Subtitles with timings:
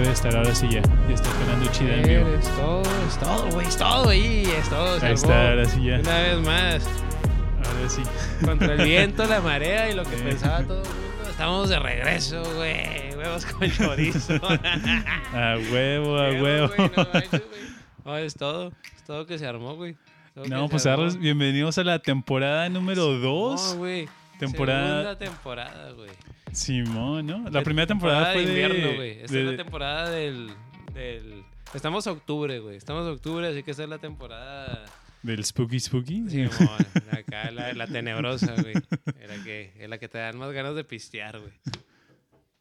[0.00, 0.82] debe estar ahora sí ya.
[1.08, 2.28] Ya está sonando chida en vivo.
[2.38, 4.98] Es todo, es todo, güey, es todo, ahí, es todo.
[5.02, 5.98] Ahí está, ahora sí ya.
[6.00, 6.88] Una vez más,
[7.66, 8.02] Ahora sí.
[8.44, 11.30] contra el viento, la marea y lo que pensaba todo el mundo.
[11.30, 13.14] Estamos de regreso, güey.
[13.16, 14.34] Huevos con chorizo.
[15.34, 16.68] A huevo, a huevo.
[16.76, 17.42] güey, no manches.
[18.04, 19.96] No, es todo, es todo que se armó, güey.
[20.48, 21.10] No, pues armó.
[21.18, 23.74] Bienvenidos a la temporada número No, 2.
[23.78, 24.08] güey.
[24.38, 26.10] Temporada- Segunda temporada, güey.
[26.52, 27.44] Simón, ¿no?
[27.50, 28.62] La De- primera temporada fue de de...
[28.62, 29.10] invierno, güey.
[29.20, 30.50] Esta de- es la temporada del,
[30.94, 31.42] del...
[31.74, 32.76] Estamos a octubre, güey.
[32.76, 34.84] Estamos a octubre, así que esta es la temporada...
[35.22, 36.24] del Spooky Spooky.
[36.30, 36.42] Sí,
[37.10, 38.74] acá la, la tenebrosa, güey.
[39.20, 41.52] Era que, es la que te dan más ganas de pistear, güey.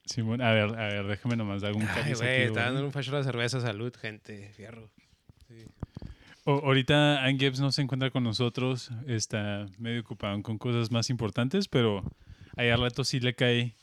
[0.05, 3.11] Simón, a ver, a ver, déjame nomás dar un Ay, güey, está dando un facho
[3.11, 3.59] la cerveza.
[3.61, 4.51] Salud, gente.
[4.55, 4.91] Fierro.
[6.43, 11.09] O- ahorita Ann Gibbs no se encuentra con nosotros, está medio ocupado con cosas más
[11.09, 12.03] importantes, pero
[12.55, 13.73] ahí al rato sí le cae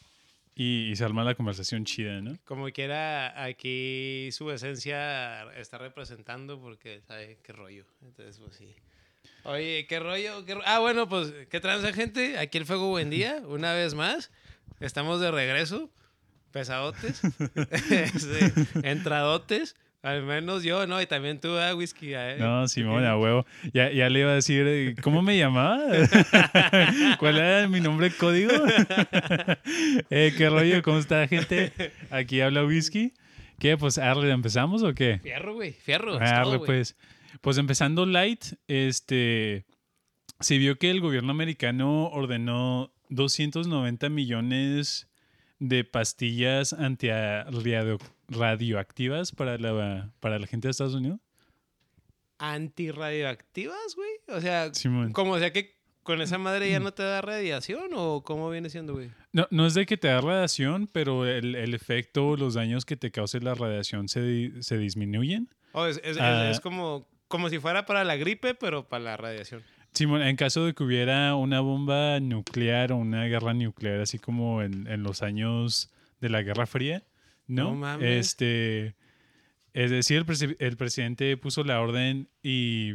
[0.55, 2.37] y, y se arma la conversación chida, ¿no?
[2.45, 7.85] Como quiera, aquí su esencia está representando porque sabe qué rollo.
[8.03, 8.75] Entonces, pues sí.
[9.45, 10.45] Oye, ¿qué rollo?
[10.45, 12.39] ¿Qué ro- Ah, bueno, pues, ¿qué transa, gente?
[12.39, 14.31] Aquí el Fuego Buen Día, una vez más.
[14.81, 15.91] Estamos de regreso.
[16.51, 17.23] Pesadotes.
[18.83, 19.75] Entradotes.
[20.03, 21.01] Al menos yo, ¿no?
[21.01, 22.13] Y también tú, ah, whisky.
[22.13, 22.37] eh.
[22.37, 23.47] No, Simón, a huevo.
[23.73, 25.81] Ya, ya le iba a decir, eh, ¿cómo me llamaba?
[27.21, 28.51] ¿Cuál era mi nombre código?
[30.11, 30.83] eh, ¿Qué rollo?
[30.83, 31.73] ¿Cómo está, gente?
[32.11, 33.15] Aquí habla Whisky.
[33.61, 33.77] ¿Qué?
[33.77, 35.21] Pues, Arle, ¿empezamos o qué?
[35.23, 35.73] Fierro, güey.
[35.73, 36.21] Fierro.
[36.21, 36.97] es Arle, todo, pues.
[37.41, 39.65] Pues empezando light, este...
[40.41, 45.09] Se vio que el gobierno americano ordenó 290 millones
[45.61, 46.73] de pastillas
[48.33, 51.21] antirradioactivas para la, para la gente de Estados Unidos.
[52.39, 54.11] ¿Antirradioactivas, güey?
[54.29, 55.13] O sea, Simón.
[55.13, 58.69] como o sea que con esa madre ya no te da radiación o cómo viene
[58.71, 59.11] siendo, güey?
[59.33, 62.97] No, no es de que te da radiación, pero el, el efecto, los daños que
[62.97, 65.49] te cause la radiación se, se disminuyen.
[65.73, 66.51] Oh, es, es- es- Ah.
[66.51, 69.63] es como, como si fuera para la gripe, pero para la radiación.
[69.93, 74.63] Simón, en caso de que hubiera una bomba nuclear o una guerra nuclear, así como
[74.63, 77.03] en, en los años de la Guerra Fría,
[77.47, 77.71] ¿no?
[77.71, 78.27] No mames.
[78.27, 78.95] Este,
[79.75, 82.93] es decir, el, el presidente puso la orden y,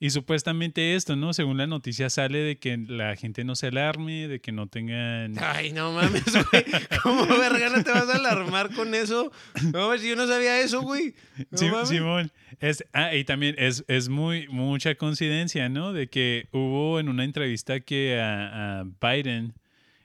[0.00, 1.32] y supuestamente esto, ¿no?
[1.32, 5.34] Según la noticia sale de que la gente no se alarme, de que no tengan...
[5.42, 6.64] Ay, no mames, güey.
[7.02, 9.32] ¿Cómo verga no te vas a alarmar con eso?
[9.72, 11.14] No, si yo no sabía eso, güey.
[11.50, 11.88] No Sí, mames.
[11.88, 12.32] Simón.
[12.60, 15.92] Es, ah, y también es, es muy mucha coincidencia, ¿no?
[15.92, 19.54] De que hubo en una entrevista que a, a Biden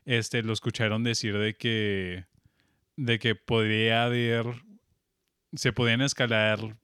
[0.05, 2.25] este, lo escucharon decir de que,
[2.95, 4.45] de que podría haber,
[5.53, 6.77] se podían escalar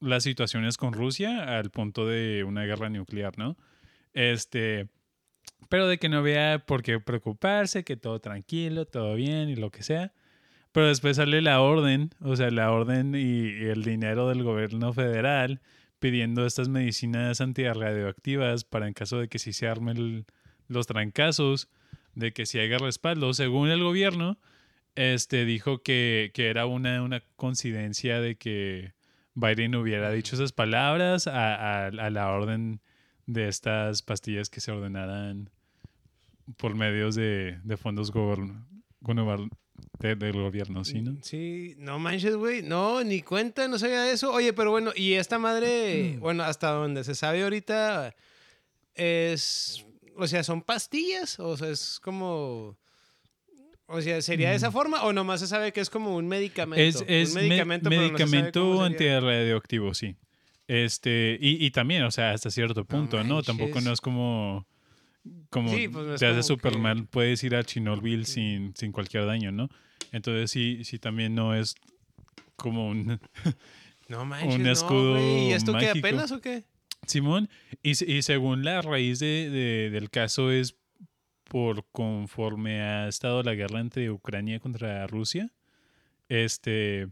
[0.00, 3.56] las situaciones con Rusia al punto de una guerra nuclear, ¿no?
[4.12, 4.88] Este,
[5.68, 9.70] pero de que no había por qué preocuparse, que todo tranquilo, todo bien y lo
[9.70, 10.12] que sea.
[10.72, 15.60] Pero después sale la orden, o sea, la orden y, el dinero del gobierno federal
[15.98, 20.26] pidiendo estas medicinas antirradioactivas para en caso de que si se armen
[20.68, 21.68] los trancazos,
[22.14, 23.34] de que si haya respaldo.
[23.34, 24.38] Según el gobierno,
[24.98, 28.92] este dijo que, que era una, una coincidencia de que
[29.34, 32.80] Biden hubiera dicho esas palabras a, a- a la orden
[33.26, 35.50] de estas pastillas que se ordenaran
[36.56, 38.10] por medios de, de fondos
[40.00, 41.16] de- del gobierno, ¿sí, no?
[41.22, 42.62] Sí, no manches, güey.
[42.62, 44.32] No, ni cuenta, no sabía eso.
[44.32, 46.20] Oye, pero bueno, y esta madre, Mm.
[46.20, 48.14] bueno, hasta donde se sabe ahorita,
[48.94, 49.84] es.
[50.16, 51.38] O sea, ¿son pastillas?
[51.38, 52.76] O sea, es como.
[53.90, 55.02] O sea, ¿sería de esa forma?
[55.04, 57.00] ¿O nomás se sabe que es como un medicamento?
[57.00, 57.04] Mm.
[57.04, 60.14] Es, es un me- medicamento, pero sabe medicamento antirradioactivo, sí.
[60.66, 63.42] Este, y, y también, o sea, hasta cierto punto, ¿no?
[63.42, 64.66] Tampoco no es como.
[65.50, 68.92] Como Sí, pues no te hace súper que- mal, puedes ir a Chernobyl sin, sin
[68.92, 69.68] cualquier daño, ¿no?
[70.12, 71.74] Entonces sí, sí también no es
[72.56, 73.18] como un
[74.08, 75.18] No manches, un escudo.
[75.18, 75.98] ¿Y esto mágico.
[75.98, 76.64] apenas o qué?
[77.06, 77.48] Simón,
[77.82, 80.76] y, y según la raíz de, de- del caso es
[81.48, 85.50] por conforme ha estado la guerra entre Ucrania contra Rusia,
[86.28, 87.08] este,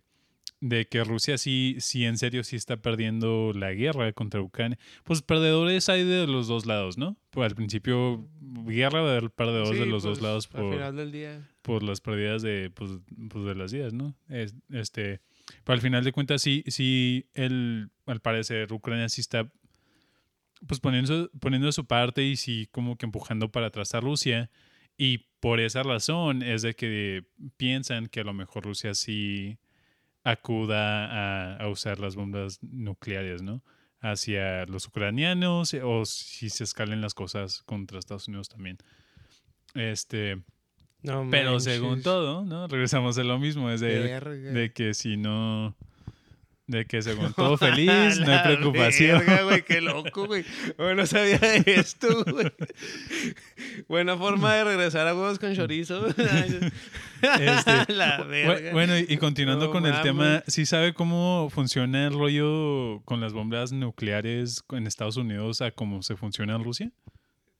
[0.60, 4.78] de que Rusia sí, sí en serio sí está perdiendo la guerra contra Ucrania.
[5.04, 7.16] Pues perdedores hay de los dos lados, ¿no?
[7.30, 8.26] Pues al principio
[8.66, 11.12] guerra va a haber perdedores Sí, de los dos pues, lados Al por, final del
[11.12, 11.48] día.
[11.62, 12.90] por las pérdidas de, pues,
[13.30, 14.14] pues, de las vidas, ¿no?
[14.28, 15.20] Es- este,
[15.64, 19.50] pero al final de cuentas, sí, sí, el, al parecer, Ucrania sí está
[20.66, 24.50] pues poniendo, poniendo de su parte y sí como que empujando para atrás a Rusia.
[24.98, 27.24] Y por esa razón es de que
[27.56, 29.58] piensan que a lo mejor Rusia sí
[30.24, 33.62] acuda a, a usar las bombas nucleares, ¿no?
[34.00, 38.78] Hacia los ucranianos o si se escalen las cosas contra Estados Unidos también.
[39.74, 40.42] Este,
[41.02, 42.66] No Pero según todo, ¿no?
[42.66, 45.76] Regresamos a lo mismo, es de que si no...
[46.68, 49.20] De que según todo feliz, no hay preocupación.
[49.20, 50.44] verga, güey, qué loco, güey.
[50.76, 52.52] Güey, no sabía de esto, güey.
[53.88, 56.06] Buena forma de regresar a huevos con chorizo.
[57.22, 58.72] Este, la Bu- verga.
[58.72, 63.20] Bueno, y y continuando No con el tema, ¿sí sabe cómo funciona el rollo con
[63.22, 66.90] las bombas nucleares en Estados Unidos a cómo se funciona en Rusia?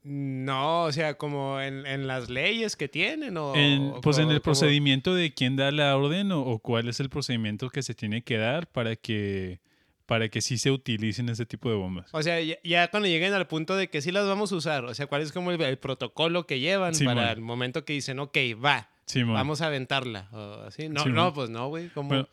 [0.09, 3.57] No, o sea, como en, en las leyes que tienen o...
[3.57, 6.89] En- o pues en el como- procedimiento de quién da la orden o, o cuál
[6.89, 9.59] es el procedimiento que se tiene que dar para que
[10.07, 12.09] para que sí se utilicen ese tipo de bombas.
[12.13, 14.85] O sea, ya, ya cuando lleguen al punto de que sí las vamos a usar,
[14.85, 18.21] o sea, cuál es como el, el protocolo que llevan para el momento que dicen,
[18.21, 18.89] ok, va,
[19.27, 20.29] vamos a aventarla.
[20.33, 20.89] O así.
[20.89, 21.91] No, no, pues no, güey.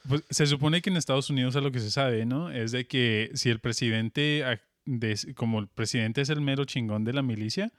[0.07, 2.51] pues se supone que en Estados Unidos a lo que se sabe, ¿no?
[2.51, 4.45] Es de que si el presidente,
[4.85, 7.71] de- como el presidente es el mero chingón de la milicia,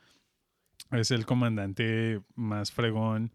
[0.91, 3.33] es el comandante más fregón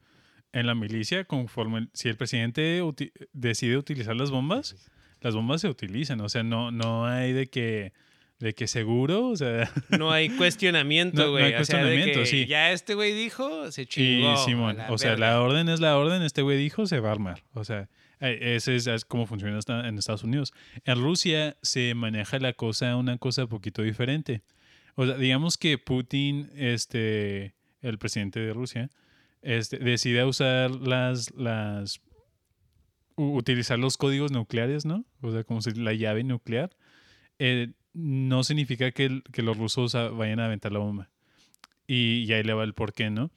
[0.52, 4.76] en la milicia, conforme si el presidente uti- decide utilizar las bombas,
[5.22, 7.94] las bombas se utilizan, o sea, no, no hay de que,
[8.40, 9.70] de que seguro, o sea,
[10.00, 11.44] No hay cuestionamiento, No- no güey.
[11.46, 12.46] hay o sea, de cuestionamiento, que sí.
[12.48, 14.38] Ya este güey dijo, se y chingó.
[14.38, 17.12] Simón, a o sea, la orden es la orden, este güey dijo, se va a
[17.12, 17.90] armar, o sea,
[18.20, 20.54] ese es, es como funciona en Estados Unidos.
[20.86, 24.42] En Rusia se maneja la cosa, una cosa poquito diferente.
[24.96, 28.90] O sea, digamos que Putin, este, el presidente de Rusia,
[29.42, 32.02] este, decide usar las, las,
[33.16, 35.06] utilizar los códigos nucleares, ¿no?
[35.22, 36.72] O sea, como si la llave nuclear,
[37.38, 41.10] eh, no significa que, los rusos a- vayan a aventar la bomba.
[41.88, 43.32] Y, y ahí le va el porqué, ¿no?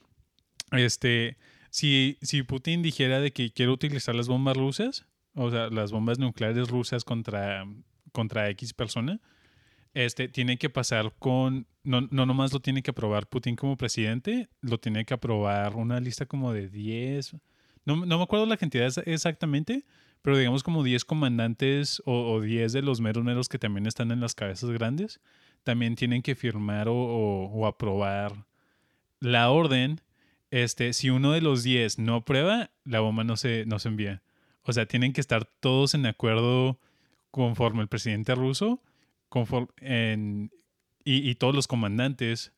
[0.73, 1.37] Este,
[1.73, 6.19] si, si Putin dijera de que quiere utilizar las bombas rusas, o sea, las bombas
[6.19, 7.65] nucleares rusas contra,
[8.13, 9.21] contra X persona,
[9.95, 14.49] este, tiene que pasar con, no, no nomás lo tiene que aprobar Putin como presidente,
[14.61, 17.35] lo tiene que aprobar una lista como de 10,
[17.87, 19.85] no, no me acuerdo la cantidad ex- exactamente,
[20.21, 24.13] pero digamos como 10 comandantes o, o 10 de los meros meros que también están
[24.13, 25.21] en las cabezas grandes,
[25.65, 28.45] también tienen que firmar o, o- o aprobar
[29.21, 30.01] la orden.
[30.53, 34.23] Este, si uno de los 10 no aprueba, la bomba no se, no se envía.
[34.65, 36.79] O sea, tienen que estar todos en acuerdo
[37.31, 38.81] conforme el presidente ruso
[39.31, 40.53] conforme en,
[41.05, 42.53] y, y todos los comandantes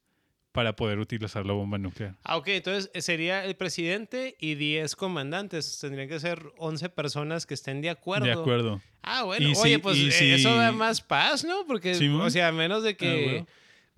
[0.51, 2.17] para poder utilizar la bomba nuclear.
[2.25, 5.79] Ah, ok, entonces eh, sería el presidente y 10 comandantes.
[5.81, 8.27] Tendrían que ser 11 personas que estén de acuerdo.
[8.27, 8.83] De acuerdo.
[9.03, 11.65] Ah, bueno, Y oye, si- pues eh, si- eso da más paz, ¿no?
[11.67, 13.09] Porque, o sea, a menos de que...
[13.09, 13.47] Ah, bueno.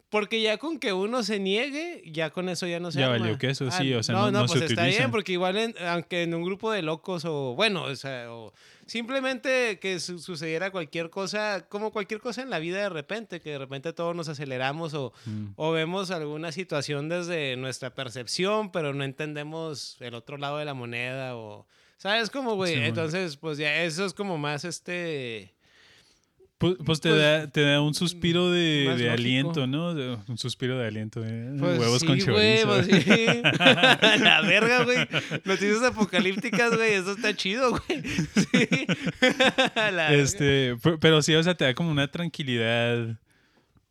[0.08, 3.18] Porque ya con que uno se niegue, ya con eso ya no se Ya arma.
[3.18, 4.98] valió queso, sí, o sea, no- no, no pues se está utiliza.
[5.00, 8.52] bien, porque igual, en- aunque en un grupo de locos o, bueno, o sea, o
[8.86, 13.50] simplemente que su- sucediera cualquier cosa, como cualquier cosa en la vida de repente, que
[13.50, 15.46] de repente todos nos aceleramos o, Mm.
[15.56, 20.74] o vemos alguna situación desde nuestra percepción, pero no entendemos el otro lado de la
[20.74, 21.66] moneda o...
[21.98, 22.74] ¿Sabes cómo, güey?
[22.74, 22.80] Sí.
[22.82, 25.55] Entonces, pues ya eso es como más este...
[26.58, 29.10] Pues, pues te, Pues, da, te da un suspiro de, lógico.
[29.10, 29.90] aliento, ¿no?
[30.26, 31.22] Un suspiro de aliento.
[31.22, 32.66] eh, Pues Huevos sí, con chorizo.
[32.66, 33.02] pues sí.
[34.22, 35.06] la verga, güey.
[35.44, 36.94] Noticias apocalípticas, güey.
[36.94, 38.02] Eso está chido, güey.
[38.34, 38.86] Sí.
[39.74, 40.14] La.
[40.14, 43.18] Este, pe- pero sí, o sea, te da como una tranquilidad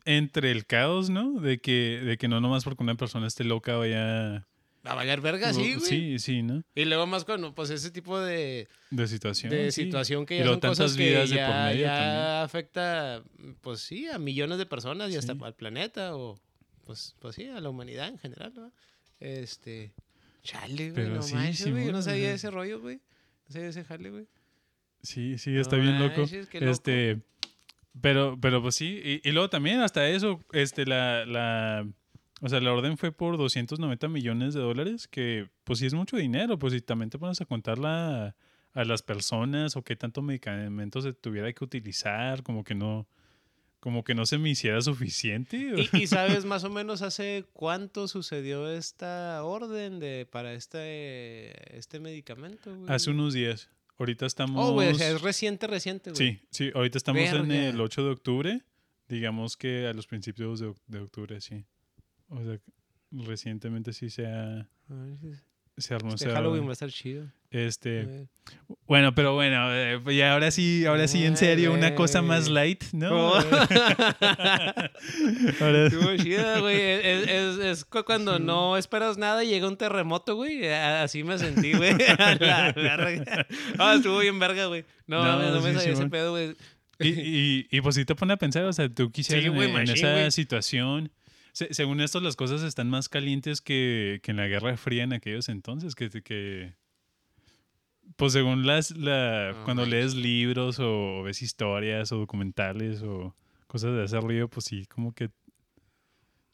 [0.06, 1.40] entre el caos, ¿no?
[1.40, 4.48] De que, de que no nomás porque una persona esté loca vaya...
[4.86, 5.86] A valer verga, sí, güey.
[5.90, 6.64] Sí, sí, ¿no?
[6.76, 9.50] Y luego más cuando, pues, ese tipo de, De situación.
[9.52, 9.84] de sí.
[9.86, 12.44] situación que ya son cosas tantas que vidas de por medio ya también.
[12.44, 13.24] afecta,
[13.62, 16.40] pues sí, a millones de personas y hasta al planeta o,
[16.86, 18.72] pues, pues sí, a la humanidad en general, ¿no?
[19.20, 19.94] Este,
[20.44, 21.92] chale, güey, no sí, manches, güey.
[21.92, 22.98] No sabía ese rollo, güey.
[23.48, 24.28] No sabía ese jale, güey.
[25.02, 26.22] Sí, sí, está No bien loco.
[26.22, 26.72] manches, qué loco.
[26.72, 27.22] Este,
[28.02, 31.88] pero, pero pues sí, y, y luego también hasta eso, este, la, la,
[32.46, 36.16] o sea, la orden fue por 290 millones de dólares, que pues sí es mucho
[36.16, 38.36] dinero, pues si también te pones a contarla
[38.72, 43.08] a, las personas o qué tanto medicamento se tuviera que utilizar, como que no,
[43.80, 45.58] como que no se me hiciera suficiente.
[45.92, 52.00] ¿Y, y sabes más o menos hace cuánto sucedió esta orden de para este, este
[52.00, 52.94] medicamento, güey?
[52.94, 53.72] Hace unos días.
[53.98, 54.64] Ahorita estamos...
[54.64, 56.18] Oh, güey, o sea, es reciente, reciente, güey.
[56.18, 58.62] Sí, sí, ahorita estamos en el 8 de octubre.
[59.08, 61.66] Digamos que a los principios de, de octubre, sí.
[62.30, 62.58] O sea,
[63.12, 64.68] recientemente sí se, ha-
[65.78, 67.32] se armó Este Halloween va a estar chido.
[67.52, 68.28] Este,
[68.86, 72.84] bueno, pero bueno, eh, ya ahora sí, ahora sí en serio, una cosa más light,
[72.92, 73.32] ¿no?
[73.32, 73.40] Oh.
[75.86, 76.76] Estuvo chida, güey.
[76.82, 80.68] Es, es- es cu- cuando no esperas nada y llega un terremoto, güey.
[80.68, 81.94] A- Así me sentí, güey.
[83.78, 84.86] Ah, estuvo bien verga, güey.
[85.08, 86.56] No, No, me sí, sabía ese pedo, güey.
[87.00, 89.90] y, y, y pues sí te pone a pensar, o sea, tú quisieras en, en
[89.90, 91.12] esa situación,
[91.56, 95.14] se- según esto, las cosas están más calientes que, que en la Guerra Fría en
[95.14, 95.96] aquellos entonces.
[95.96, 96.74] Que, que
[98.18, 103.36] pues según las, la, cuando lees libros o ves historias o documentales o
[103.68, 105.30] cosas de ese río, pues sí, como que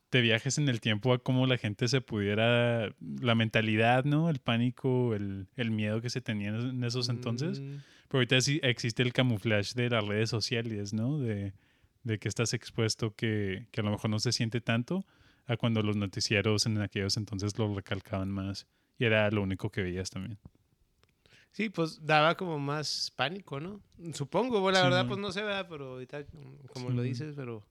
[0.10, 4.29] te viajes en el tiempo a cómo la gente se pudiera, la mentalidad, ¿no?
[4.29, 7.62] El pánico, el, el miedo que se tenía en esos entonces.
[7.62, 7.77] Mm,
[8.10, 11.17] Pero ahorita sí existe el camuflaje de las redes sociales, ¿no?
[11.17, 11.53] De,
[12.03, 15.05] de que estás expuesto que, que a lo mejor no se siente tanto
[15.48, 18.67] a cuando los noticieros en aquellos entonces lo recalcaban más.
[18.98, 20.39] Y era lo único que veías también.
[21.51, 23.81] Sí, pues daba como más pánico, ¿no?
[24.13, 26.25] Supongo, bueno, la Sí, verdad, pues no se vea, pero ahorita,
[26.67, 27.63] como Sí, lo dices, pero.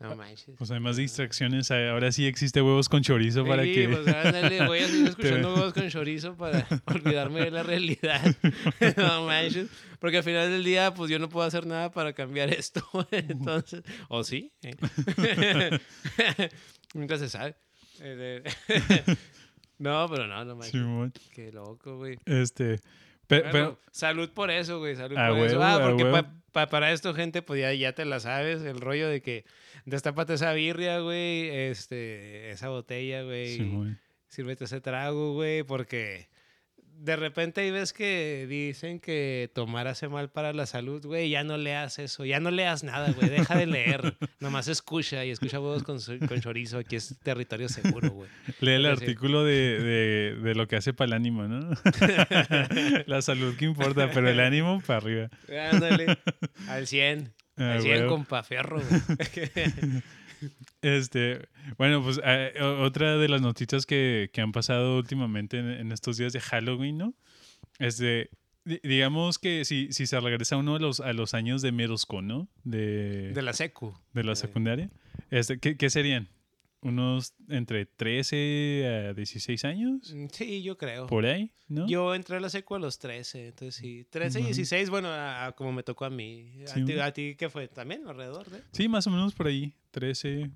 [0.00, 0.56] No manches.
[0.56, 1.70] Pues hay más distracciones.
[1.70, 3.88] Ahora sí existe huevos con chorizo para Sí, que...
[3.88, 8.34] pues ándale, voy a seguir escuchando huevos con chorizo para olvidarme de la realidad.
[8.96, 9.68] no manches.
[9.98, 12.82] Porque al final del día, pues yo no puedo hacer nada para cambiar esto.
[13.10, 14.50] Entonces, ¿o sí?
[14.62, 14.74] Eh.
[16.94, 17.56] Nunca se sabe.
[18.00, 18.42] Eh,
[19.76, 20.72] no, pero no, no manches.
[20.72, 21.12] Simón.
[21.34, 22.16] Qué loco, güey.
[22.24, 22.80] Este...
[23.38, 24.96] Bueno, pero, salud por eso, güey.
[24.96, 25.62] Salud por eso.
[25.62, 28.62] Ah, porque pa- pa- para esto, gente, pues ya, ya te la sabes.
[28.62, 29.44] El rollo de que
[29.86, 31.48] destápate esa birria, güey.
[31.48, 33.56] Este, esa botella, güey.
[33.56, 33.98] Simón.
[34.28, 35.62] Sírvete ese trago, güey.
[35.62, 36.28] Porque
[37.02, 41.30] de repente ahí ves que dicen que tomar hace mal para la salud, güey.
[41.30, 42.24] Ya no leas eso.
[42.24, 43.28] Ya no leas nada, güey.
[43.30, 44.16] Deja de leer.
[44.40, 46.78] Nomás escucha y escucha huevos con, con chorizo.
[46.78, 48.28] Aquí es territorio seguro, güey.
[48.60, 51.70] Lee el artículo de, de, de lo que hace para el ánimo, ¿no?
[53.06, 55.28] La salud que importa, pero el ánimo para arriba.
[55.70, 56.18] Ándale.
[56.68, 57.32] Al 100.
[57.56, 58.08] Ah, Al 100, huevo.
[58.10, 59.00] compa fierro, güey.
[60.82, 65.92] Este, bueno, pues eh, otra de las noticias que, que han pasado últimamente en, en
[65.92, 67.14] estos días de Halloween, ¿no?
[67.78, 68.30] Es de,
[68.64, 72.26] di- digamos que si, si se regresa uno a los, a los años de school,
[72.26, 72.48] ¿no?
[72.64, 73.94] De, De la secu.
[74.14, 74.90] de la secundaria.
[75.30, 76.28] Este, ¿qué, qué serían?
[76.82, 80.14] ¿Unos entre 13 a 16 años?
[80.14, 81.06] Mm, Sí, yo creo.
[81.06, 81.86] Por ahí, ¿no?
[81.86, 84.06] Yo entré a la secu a los 13, entonces sí.
[84.08, 84.46] 13, Ujú.
[84.46, 86.64] 16, bueno, a- a como me tocó a mí.
[86.70, 86.98] ¿A, ti.
[86.98, 87.68] ¿A ti qué fue?
[87.68, 88.62] ¿También alrededor de?
[88.72, 89.74] Sí, más o menos por ahí.
[89.90, 90.50] 13.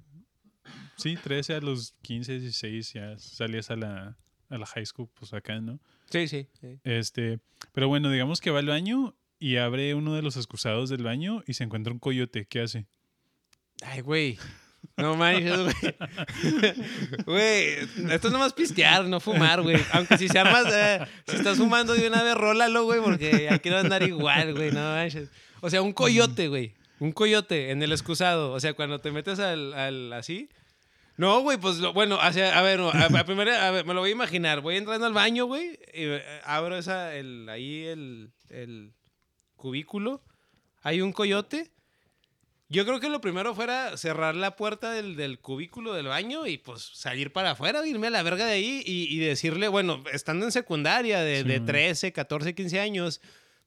[0.96, 4.16] Sí, 13 a los 15, 16 ya salías a la,
[4.48, 5.78] a la high school, pues acá, ¿no?
[6.08, 6.46] Sí, sí.
[6.60, 6.78] sí.
[6.84, 7.38] Este,
[7.72, 11.42] pero bueno, digamos que va al baño y abre uno de los excusados del baño
[11.46, 12.46] y se encuentra un coyote.
[12.46, 12.86] ¿Qué hace?
[13.82, 14.38] Ay, güey.
[14.96, 15.74] No manches, güey.
[17.26, 17.68] Güey,
[18.10, 19.76] esto es nomás pistear, no fumar, güey.
[19.92, 23.58] Aunque si se armas, eh, si estás fumando de una vez, rólalo, güey, porque ya
[23.58, 25.30] quiero andar igual, güey, no manches.
[25.60, 26.74] O sea, un coyote, güey.
[27.00, 28.52] Un coyote en el excusado.
[28.52, 30.48] O sea, cuando te metes al, al así.
[31.16, 33.84] No, güey, pues lo- bueno, o sea, a ver, no, a, a primero, a ver,
[33.84, 34.60] me lo voy a imaginar.
[34.60, 38.92] Voy entrando al baño, güey, y eh, abro esa, el, ahí el, el
[39.56, 40.22] cubículo.
[40.82, 41.70] Hay un coyote.
[42.68, 46.56] Yo creo que lo primero fuera cerrar la puerta del, del cubículo del baño y
[46.58, 50.46] pues salir para afuera, irme a la verga de ahí y, y decirle, bueno, estando
[50.46, 51.66] en secundaria de, Sí, de man.
[51.66, 53.20] 13, 14, 15 años,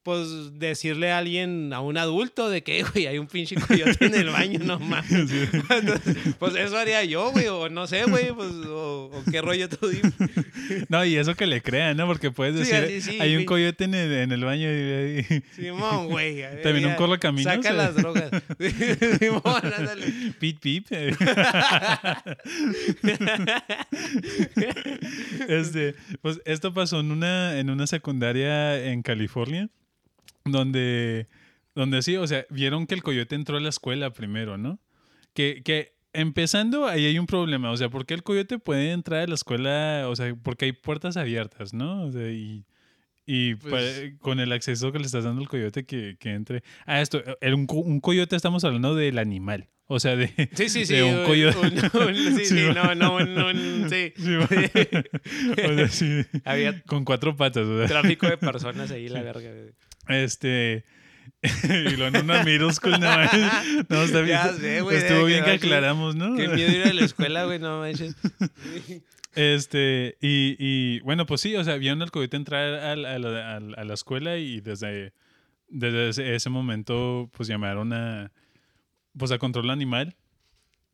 [0.08, 4.16] pues decirle a alguien, a un adulto, de que, güey, hay un pinche coyote en
[4.16, 5.12] el baño, no mames.
[5.70, 9.68] Entonces, pues eso haría yo, güey, o no sé, güey, pues, o, o qué rollo
[9.68, 10.10] tú dime.
[10.88, 12.08] No, y eso que le crean, ¿no?
[12.08, 15.26] Porque puedes Sí, decir, así sí, hay un coyote en el, en el baño y,
[15.30, 16.42] y- Simón, güey.
[16.64, 17.74] También un correcaminos, Saca eh.
[17.74, 18.30] las drogas.
[19.20, 19.42] Simón,
[19.78, 20.06] ándale.
[20.40, 20.88] pip pip.
[20.92, 21.14] eh.
[25.50, 29.70] este, pues esto pasó en una, en una secundaria en California,
[30.52, 31.28] donde,
[31.76, 34.80] donde sí, o sea, vieron que el coyote entró a la escuela primero, ¿no?
[35.34, 39.22] Que, que empezando, ahí hay un problema, o sea, ¿por qué el coyote puede entrar
[39.22, 40.06] a la escuela?
[40.08, 42.06] O sea, porque hay puertas abiertas, ¿no?
[42.06, 42.66] O sea, y...
[43.30, 46.64] Y Pues- con el acceso que le estás dando al coyote que, que entre.
[46.86, 49.68] Ah, esto, el- un, un coyote estamos hablando del animal.
[49.88, 50.94] O sea, de, Sí, sí, sí.
[50.96, 51.58] de un coyote.
[51.58, 54.14] un- un- sí, Sí, no, no, un- sí.
[54.16, 54.46] Sí, va.
[55.72, 57.66] o sea, sí, Había con cuatro patas.
[57.68, 59.52] O sea, tráfico de personas ahí, la verga.
[60.10, 60.84] Este.
[61.64, 63.16] y lo en una middle school, no,
[63.90, 64.38] no está bien.
[64.38, 66.36] Ya sé, güey, Estuvo bien que que- aclaramos, ¿no?
[66.36, 68.16] Qué miedo ir a la escuela, güey, no manches.
[69.36, 73.20] Este, y, y bueno, pues sí, o sea, vieron al coyote entrar a, la, a
[73.20, 75.14] la- a la escuela y desde,
[75.70, 78.32] desde ese, ese momento, pues llamaron a,
[79.18, 80.16] pues a control animal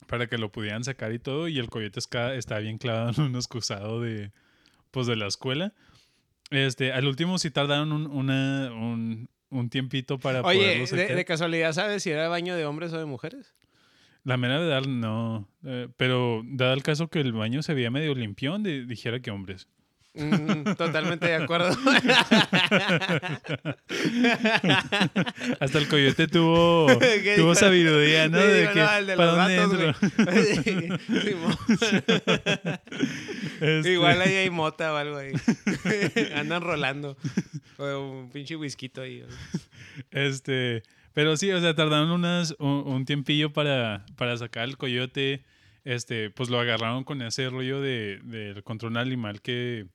[0.08, 1.48] para que lo pudieran sacar y todo.
[1.48, 4.32] Y el coyote esca- estaba bien clavado en un excusado de,
[4.92, 5.74] pues de la escuela.
[6.54, 11.74] Este, al último sí tardaron un, una, un, un tiempito para Oye, de, de casualidad,
[11.74, 13.56] ¿sabes si era baño de hombres o de mujeres?
[14.24, 15.50] La mera verdad, no.
[15.66, 19.32] Eh, pero dado el caso que el baño se veía medio limpión, de- dijera que
[19.32, 19.68] hombres.
[20.16, 21.70] Mm, totalmente de acuerdo.
[25.60, 28.38] Hasta el coyote tuvo, ¿Qué tuvo sabiduría, ¿no?
[28.38, 29.96] De que, no, el de ¿para los
[31.24, 31.58] Simón.
[33.62, 35.32] Este, Igual ahí hay mota o algo ahí.
[36.36, 37.16] Andan rolando.
[37.78, 39.24] O un pinche whisky ahí.
[40.12, 45.46] Este, pero sí, o sea, tardaron unas, un, un tiempillo para, para sacar el coyote.
[45.84, 49.88] Este, pues lo agarraron con ese rollo de, del control animal que,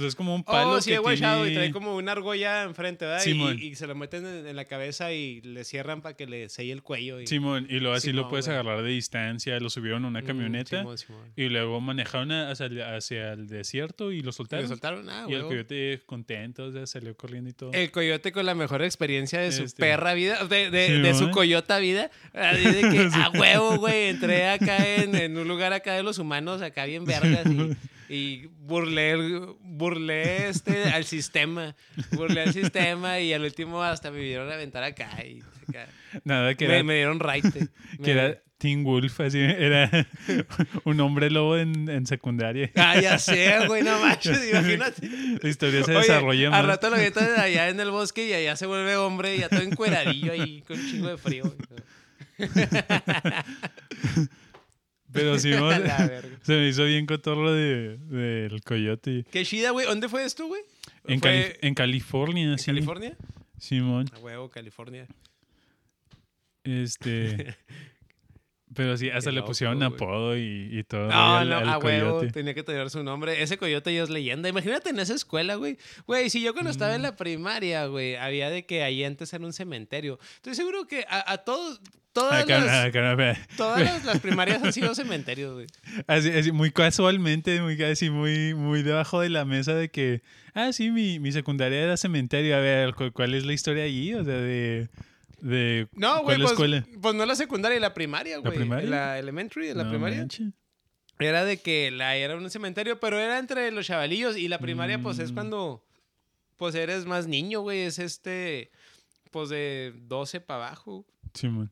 [0.00, 1.14] pues es como un palo Oh, sí, que he
[1.50, 3.20] y trae como una argolla enfrente, ¿verdad?
[3.22, 3.58] Simón.
[3.58, 6.48] Y, y se lo meten en, en la cabeza y le cierran para que le
[6.48, 7.20] selle el cuello.
[7.20, 8.58] Y, Simón, y luego así lo puedes güey.
[8.58, 11.22] agarrar de distancia, lo subieron a una Mm, camioneta Simón, Simón.
[11.36, 14.68] y luego manejaron hacia el, hacia el desierto y lo ¿Le soltaron.
[14.68, 15.08] soltaron?
[15.10, 17.72] Ah, y el coyote contento, o sea, salió corriendo y todo.
[17.72, 19.80] El coyote con la mejor experiencia de su Este.
[19.80, 22.10] perra vida, de, de, Sí, de su coyota vida.
[22.32, 26.18] Así de que, a huevo, güey, entré acá en, en un lugar acá de los
[26.18, 27.76] humanos, acá bien vergas, y,
[28.10, 29.14] y burlé,
[29.62, 31.76] burlé este, al sistema.
[32.10, 35.08] Burlé al sistema y al último hasta me vinieron a aventar acá.
[35.24, 35.86] Y acá.
[36.24, 37.68] Nada, que Me, era, me dieron raite.
[38.02, 39.88] que era Teen Wolf, así, era
[40.84, 42.70] un hombre lobo en, en secundaria.
[42.74, 45.08] Ah, ya sé, güey, no manches, imagínate.
[45.40, 46.66] La historia se Oye, desarrolla al más.
[46.66, 50.32] rato lo avientan allá en el bosque y allá se vuelve hombre, ya todo encueradillo
[50.32, 51.54] ahí con un chingo de frío.
[55.12, 55.50] Pero sí,
[56.42, 59.24] se me hizo bien cotorro de, del coyote.
[59.30, 59.86] Qué chida, güey.
[59.86, 60.62] ¿Dónde fue esto, güey?
[61.06, 62.66] En, ¿Fue Cali- en California, en sí.
[62.66, 63.16] California?
[63.58, 64.06] Simón.
[64.14, 65.06] A huevo, California.
[66.64, 67.56] Este.
[68.72, 69.88] Pero sí, hasta Qué le loco, pusieron güey.
[69.92, 71.08] apodo y, y todo.
[71.08, 73.42] No, al- no, al a huevo, tenía que tener su nombre.
[73.42, 74.48] Ese coyote ya es leyenda.
[74.48, 75.76] Imagínate en esa escuela, güey.
[76.06, 76.96] Güey, si yo cuando estaba Mm.
[76.96, 80.20] en la primaria, güey, había de que ahí antes era un cementerio.
[80.36, 81.80] Estoy seguro que a, a todos,
[82.12, 83.38] todas, Acá, las, acá, acá.
[83.56, 85.66] todas las, las primarias han sido cementerios, güey.
[86.06, 90.22] Así, así, muy casualmente, muy, así, muy, muy debajo de la mesa de que,
[90.54, 92.56] ah, sí, mi, mi secundaria era cementerio.
[92.56, 94.14] A ver, ¿cu- ¿cuál es la historia allí?
[94.14, 94.88] O sea, de,
[95.40, 96.86] de No, güey, ¿cuál pues, escuela?
[97.00, 98.54] pues no la secundaria, la primaria, güey.
[98.56, 98.88] primaria?
[98.90, 100.26] La elementary, en la No primaria.
[101.18, 104.98] Era de que la era un cementerio, pero era entre los chavalillos y la primaria,
[105.02, 105.34] pues es Mm.
[105.34, 105.84] cuando
[106.56, 107.80] pues eres más niño, güey.
[107.80, 108.70] Es este,
[109.30, 111.06] pues de 12 para abajo.
[111.34, 111.70] Simón.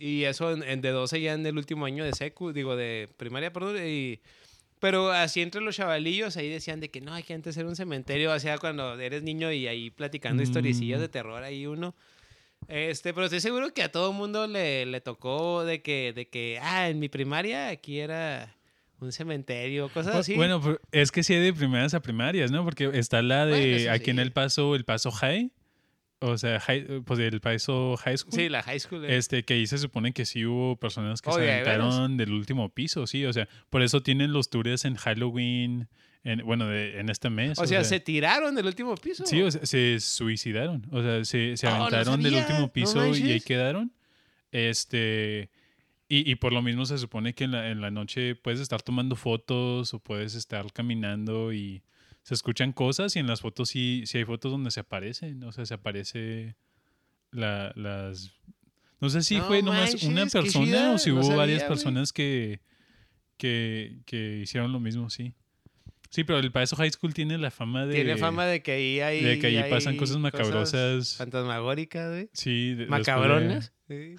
[0.00, 3.08] Y eso en, en de 12 ya en el último año de secu, digo, de
[3.18, 3.76] primaria, perdón.
[3.86, 4.20] Y,
[4.78, 7.76] pero así entre los chavalillos ahí decían de que no, hay que antes era un
[7.76, 8.32] cementerio.
[8.32, 11.02] O sea, cuando eres niño y ahí platicando historicillas Mm.
[11.02, 11.94] de terror ahí uno.
[12.68, 16.58] Este, pero estoy seguro que a todo mundo le, le tocó de que, de que,
[16.62, 18.54] ah, en mi primaria aquí era
[19.00, 20.34] un cementerio, cosas así.
[20.34, 22.64] Bueno, es que sí hay de primeras a primarias, ¿no?
[22.64, 24.22] Porque está la de Bueno, aquí en sí.
[24.22, 25.50] El Paso, El Paso High.
[26.22, 28.32] O sea, high- pues el Paso High School.
[28.34, 29.04] sí, la high school.
[29.06, 29.16] eh.
[29.16, 32.68] Este, que ahí se supone que sí hubo personas que Oh, se aventaron del último
[32.68, 33.24] piso, sí.
[33.24, 35.88] O sea, por eso tienen los tours en Halloween,
[36.22, 37.58] en, bueno, de- en este mes.
[37.58, 39.24] o sea, se tiraron del último piso.
[39.24, 40.86] Sí, o sea, se suicidaron.
[40.90, 43.90] O sea, se, se Oh, no aventaron del último no piso y ahí quedaron.
[44.52, 45.48] Este.
[46.08, 48.82] Y, y por lo mismo se supone que en la, en la noche puedes estar
[48.82, 51.82] tomando fotos o puedes estar caminando y
[52.22, 55.42] se escuchan cosas y en las fotos sí, sí hay fotos donde se aparecen.
[55.44, 56.56] O sea, se aparece
[57.30, 58.32] la, las...
[59.00, 62.12] No sé si No fue nomás manches, una persona o si hubo varias sabía, personas
[62.12, 62.60] que,
[63.38, 65.34] que, que hicieron lo mismo, sí.
[66.10, 67.94] Sí, pero el Paso High School tiene la fama de...
[67.94, 69.22] Tiene fama de que ahí hay.
[69.22, 71.16] de que ahí hay pasan cosas macabrosas.
[71.16, 72.30] fantasmagóricas, güey.
[72.32, 73.72] Sí, de- Macabronas.
[73.90, 74.14] Sí.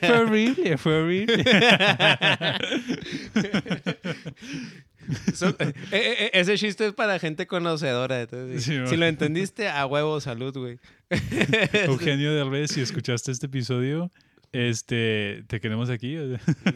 [0.00, 1.44] Fue horrible, fue horrible.
[5.08, 8.20] Eh, eh, eh, ese chiste es para gente conocedora.
[8.22, 10.78] Entonces, Sí, si lo entendiste, a huevo, salud, güey.
[11.86, 14.10] Eugenio Derbez, si escuchaste este episodio,
[14.52, 16.16] este, te queremos aquí.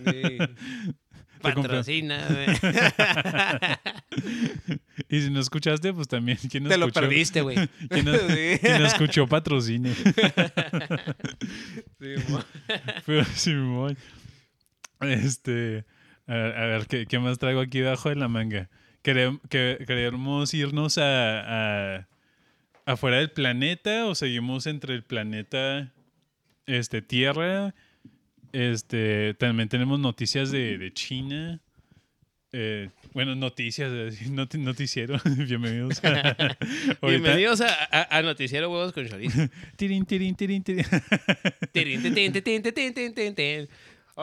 [0.07, 0.38] Sí.
[1.40, 2.49] Patrocina, güey.
[5.09, 6.37] Y si no escuchaste, pues también.
[6.51, 7.57] ¿quién Te lo perdiste, güey.
[7.88, 8.59] ¿Quién no, Sí.
[8.61, 9.95] quién no escuchó patrocine?
[9.95, 10.03] Sí,
[12.29, 12.45] mo-
[13.07, 13.97] Pero Simón.
[15.01, 15.87] Este.
[16.31, 18.71] A ver, ¿qué, ¿qué, más traigo aquí debajo de la manga?
[19.03, 22.09] ¿Queremos irnos a, a,
[22.87, 25.93] afuera del planeta o seguimos entre el planeta
[26.66, 27.75] este, Tierra?
[28.53, 31.61] Este, también tenemos noticias de, de China.
[32.53, 35.19] Eh, bueno, noticias, eh, not, noticiero.
[35.37, 36.57] Bienvenidos a.
[37.03, 39.49] Bienvenidos a, a, a, Noticiero Huevos con Chorizo.
[39.77, 40.07] tirin,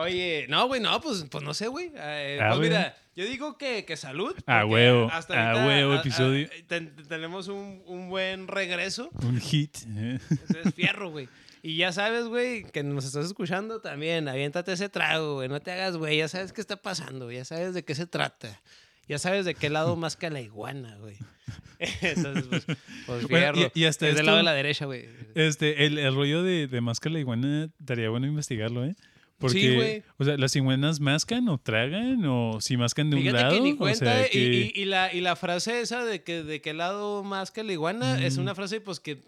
[0.00, 1.90] Oye, no, güey, no, pues, pues no sé, güey.
[1.94, 2.70] Eh, Ah, pues güey.
[2.70, 4.34] mira, yo digo que, que salud.
[4.46, 6.48] A porque huevo, hasta a ahorita, huevo, a- episodio.
[6.66, 9.10] ten- tenemos un, un buen regreso.
[9.22, 9.76] Un hit.
[9.88, 10.18] eh.
[10.30, 11.28] Entonces, fierro, güey.
[11.62, 14.28] Y ya sabes, güey, que nos estás escuchando también.
[14.28, 15.48] Aviéntate ese trago, güey.
[15.48, 16.18] No te hagas, güey.
[16.18, 17.30] Ya sabes qué está pasando.
[17.32, 18.60] Ya sabes de qué se trata.
[19.08, 21.16] ya sabes de qué lado más que la iguana, güey.
[22.02, 22.64] Entonces, pues,
[23.06, 25.08] pues Bueno, y- y hasta es del lado de la derecha, güey.
[25.34, 28.94] Este, el, el rollo de, de máscara la iguana, estaría bueno investigarlo, ¿eh?
[29.38, 30.02] Porque, güey.
[30.18, 32.24] o sea, ¿las iguanas mascan o tragan?
[32.26, 33.54] ¿O si mascan de un lado?
[33.54, 36.22] que ni o cuenta, sea, que- y, y- y la, y la frase esa de
[36.24, 37.24] que de qué lado
[37.54, 39.20] que la iguana es una frase pues que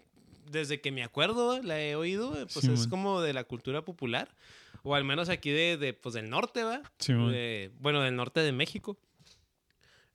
[0.51, 2.89] desde que me acuerdo la he oído, pues Sí, es man.
[2.89, 4.35] como de la cultura popular,
[4.83, 6.81] o al menos aquí de, de, pues del norte, ¿va?
[7.07, 8.97] De- bueno, del norte de México.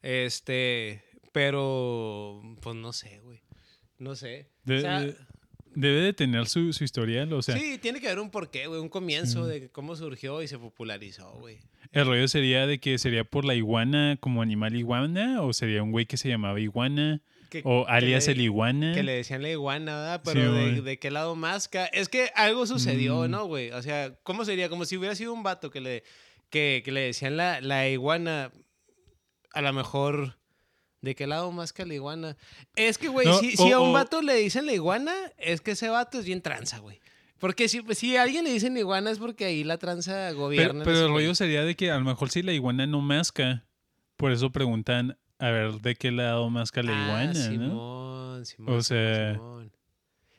[0.03, 3.41] Este, pero pues no sé, güey.
[3.99, 4.51] No sé.
[4.65, 5.07] De- o sea,
[5.77, 8.81] debe de tener su, su historial, o sea, sí, tiene que haber un porqué, güey,
[8.81, 9.51] un comienzo Sí.
[9.61, 11.59] de cómo surgió y se popularizó, güey.
[11.93, 15.93] el rollo sería de que sería por la iguana como animal iguana, o sería un
[15.93, 18.93] güey que se llamaba iguana, Que- o que alias le- el iguana.
[18.95, 20.21] Que le decían la iguana, ¿verdad?
[20.25, 21.69] Sí, Pero de, qué lado más.
[21.69, 23.31] ca- Es que algo sucedió, Mm.
[23.31, 23.71] ¿no, güey?
[23.71, 24.69] O sea, ¿cómo sería?
[24.69, 26.03] Como si hubiera sido un vato que le,
[26.51, 28.51] que, que le decían la, la iguana.
[29.53, 30.37] A lo mejor.
[31.03, 32.37] ¿De qué lado más que la iguana?
[32.75, 35.73] Es que, güey, No, si, si a un vato le dicen la iguana, es que
[35.73, 37.01] ese vato es bien tranza, güey.
[37.39, 40.85] Porque si, si a alguien le dicen iguana es porque ahí la tranza Pero, gobierna.
[40.85, 43.67] pero ese el rollo sería de que a lo mejor si la iguana no masca,
[44.17, 47.35] por eso preguntan a ver de qué lado masca la Ah, iguana, ¿no?
[47.35, 49.73] Simón, Simón, O Simón, sea- Simón.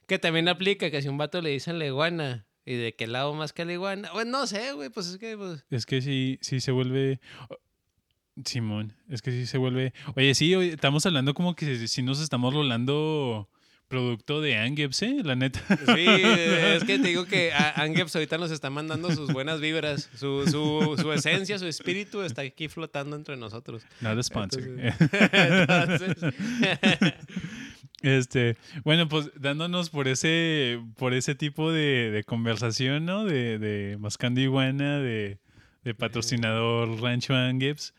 [0.08, 3.06] Que también aplica que si a un vato le dicen la iguana y de qué
[3.08, 4.10] lado más que la iguana.
[4.12, 7.20] Pues no sé, güey, pues es que pues, Es que sí, sí se vuelve.
[8.46, 9.94] Simón, es que sí se vuelve.
[10.16, 13.50] Oye, sí, oye, estamos hablando como que si nos estamos rolando
[13.88, 15.22] producto de Angeps, ¿eh?
[15.24, 15.62] La neta.
[15.68, 20.10] Sí, es que te digo que Angeps ahorita nos está mandando sus buenas vibras.
[20.16, 23.84] Su, su, su esencia, su espíritu está aquí flotando entre nosotros.
[24.02, 24.64] Not a sponsor.
[25.32, 26.16] Entonces,
[28.04, 33.26] Este, bueno, pues dándonos por ese, por ese tipo de, de conversación, ¿no?
[33.26, 35.40] De, de Mascando Iguana, de,
[35.84, 37.96] de patrocinador Rancho Angeps.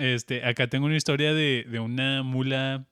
[0.00, 2.86] Este, acá tengo una historia de, de una mula.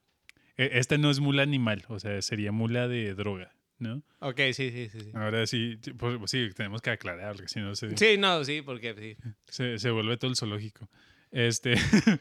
[0.57, 4.03] e- Esta no es mula animal, o sea, sería mula de droga, ¿no?
[4.19, 4.99] ok, sí, sí, sí.
[5.01, 8.43] Sí, Ahora sí, pues, pues sí, tenemos que aclarar, porque si no se, Sí, no,
[8.43, 9.17] sí, porque sí.
[9.47, 10.89] se, se vuelve todo el zoológico.
[11.31, 11.75] Este.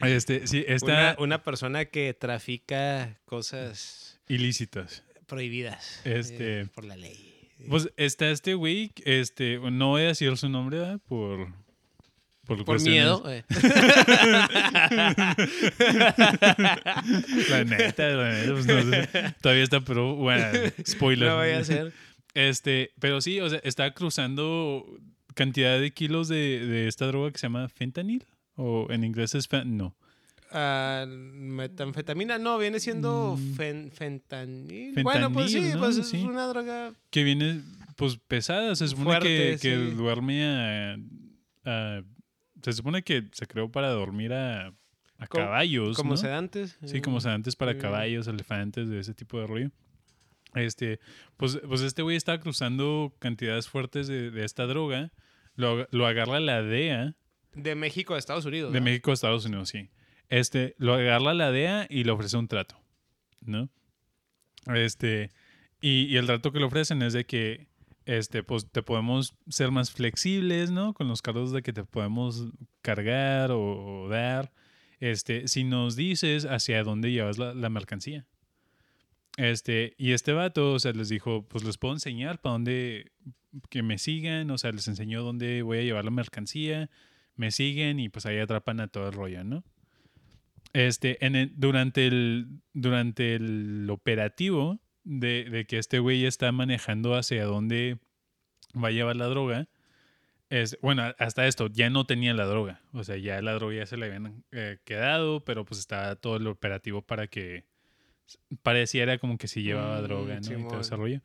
[0.00, 5.04] este, sí, Una, está una persona que trafica cosas ilícitas.
[5.26, 7.30] prohibidas Este- eh, por la ley.
[7.68, 11.00] Pues está este güey, este, no voy a decir su nombre, ¿verdad?
[11.08, 11.48] Por.
[12.46, 13.22] Por, miedo.
[13.30, 13.42] eh.
[17.48, 19.08] La neta, la neta, pues no sé.
[19.40, 20.46] Todavía está, pero bueno,
[20.86, 21.28] spoiler.
[21.30, 21.92] No vaya a ser.
[22.34, 24.86] Este, pero sí, o sea, está cruzando
[25.34, 28.24] cantidad de kilos de, de esta droga que se llama fentanil.
[28.56, 29.96] O en inglés es no.
[30.52, 33.54] Ah, metanfetamina, no, viene siendo Mm.
[33.56, 35.02] fen- fentanil.
[35.02, 36.18] Bueno, pues sí, pues es Sí.
[36.22, 36.92] una droga.
[37.10, 37.60] Que viene,
[37.96, 38.76] pues, pesada.
[38.76, 39.90] Se supone que, Fuerte, que sí.
[39.96, 40.96] duerme a,
[41.64, 42.02] a-
[42.64, 44.68] Se supone que se creó para dormir a,
[45.18, 46.16] a Como- caballos, Como ¿no?
[46.16, 46.78] sedantes.
[46.84, 47.78] Sí, como sedantes para Mm.
[47.78, 49.70] caballos, elefantes, de ese tipo de rollo.
[50.54, 50.98] Este,
[51.36, 55.12] pues, pues este güey está cruzando cantidades fuertes de, de esta droga.
[55.56, 57.14] Lo, lo agarra la DEA
[57.54, 58.72] De México a Estados Unidos.
[58.72, 58.84] de ¿no?
[58.84, 59.90] México a Estados Unidos, sí.
[60.28, 62.80] Este, lo agarra la DEA y le ofrece un trato,
[63.42, 63.68] ¿no?
[64.74, 65.30] Este,
[65.80, 67.68] y, y el trato que le ofrecen es de que,
[68.06, 70.94] este, pues te podemos ser más flexibles, ¿no?
[70.94, 72.48] Con los cargos de que te podemos
[72.82, 74.52] cargar o, dar,
[75.00, 78.26] este, si nos dices hacia dónde llevas la, la mercancía.
[79.36, 83.10] Este, y este vato, o sea, les dijo, pues les puedo enseñar para dónde,
[83.68, 86.88] que me sigan, o sea, les enseñó dónde voy a llevar la mercancía,
[87.34, 89.64] me siguen y pues ahí atrapan a todo el rollo, ¿no?
[90.72, 97.14] Este, en el- durante, el, durante el operativo de, de que este güey está manejando
[97.14, 97.98] hacia dónde
[98.74, 99.68] va a llevar la droga,
[100.50, 103.86] es, bueno, hasta esto, ya no tenía la droga, o sea, ya la droga ya
[103.86, 107.64] se le habían eh, quedado, pero pues estaba todo el operativo para que
[108.62, 110.58] pareciera como que sí llevaba Mm, droga, ¿no?
[110.58, 111.20] Y todo ese rollo.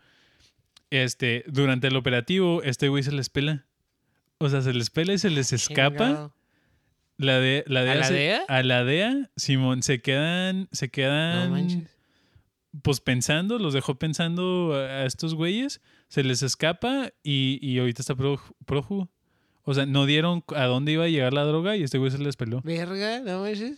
[0.89, 3.65] Este, durante el operativo, este güey se les pela.
[4.39, 6.33] O sea, se les pela y se les escapa.
[7.17, 8.41] La de, la DEA ¿A la DEA?
[8.47, 11.98] A la DEA, Simón, se quedan, se No quedan, manches.
[12.81, 18.15] Pues pensando, los dejó pensando a, estos güeyes, se les escapa y, y ahorita está
[18.15, 19.09] prófugo.
[19.63, 22.17] O sea, no dieron a dónde iba a llegar la droga y este güey se
[22.17, 22.61] les peló.
[22.63, 23.77] Verga, no manches.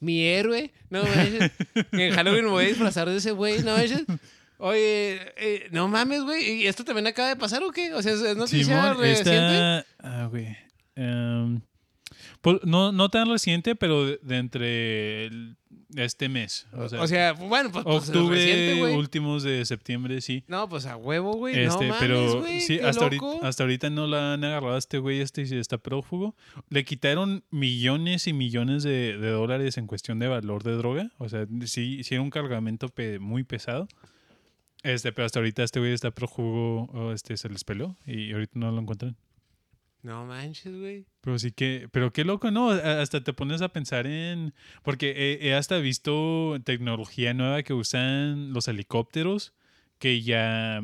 [0.00, 1.50] Mi héroe, no manches.
[1.92, 4.04] en Halloween me voy a disfrazar de ese güey, no manches.
[4.58, 6.62] Oye, eh, no mames, güey.
[6.62, 7.94] ¿Y esto también acaba de pasar o qué?
[7.94, 9.36] O sea, ¿es noticia Simón, reciente?
[9.36, 9.86] está...
[10.00, 10.56] Ah, güey.
[10.96, 11.60] Em,
[12.40, 15.56] Pues, no, no tan reciente, pero de, de entre el-
[15.96, 16.66] este mes.
[16.72, 20.44] O sea, O sea, bueno, pues, pues, octubre, reciente, últimos de septiembre, sí.
[20.46, 21.58] No, pues a huevo, güey.
[21.58, 23.44] Este, no mames, pero güey, sí, hasta ahorita, loco.
[23.44, 26.36] hasta ahorita no la han agarrado a este güey, este está prófugo.
[26.68, 31.10] Le quitaron millones y millones de, de dólares en cuestión de valor de droga.
[31.18, 33.88] O sea, sí, sí era un cargamento pe- muy pesado.
[34.84, 38.52] Este, pero hasta ahorita este güey está prófugo, o este se les peló y ahorita
[38.60, 39.16] no lo encuentran.
[40.02, 41.06] No manches, güey.
[41.20, 42.70] Pero sí que, pero qué loco, ¿no?
[42.70, 48.68] Hasta te pones a pensar en, porque he, hasta visto tecnología nueva que usan los
[48.68, 49.54] helicópteros,
[49.98, 50.82] que ya,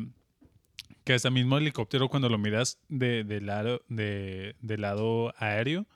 [1.05, 5.87] que hasta mismo helicóptero cuando lo miras de, de lado, de, de lado aéreo,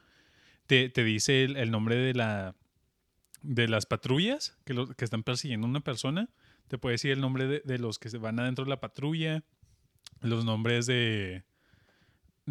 [0.67, 2.55] te, te dice el, el nombre de la,
[3.41, 6.29] de las patrullas que, lo- que están persiguiendo a una persona,
[6.69, 9.43] te puede decir el nombre de, de los que se van adentro de la patrulla,
[10.21, 11.43] los nombres de,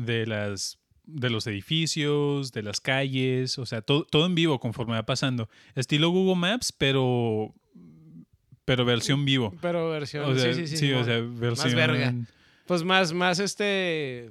[0.05, 4.93] de las de los edificios, de las calles, o sea, todo, todo en vivo conforme
[4.95, 5.49] va pasando.
[5.75, 7.55] Estilo Google Maps, pero
[8.67, 9.55] pero versión vivo.
[9.63, 10.77] Pero versión, O sea, sí, sí, sí.
[10.77, 12.15] sí, o sea, versión verga.
[12.67, 14.29] Pues más, más este.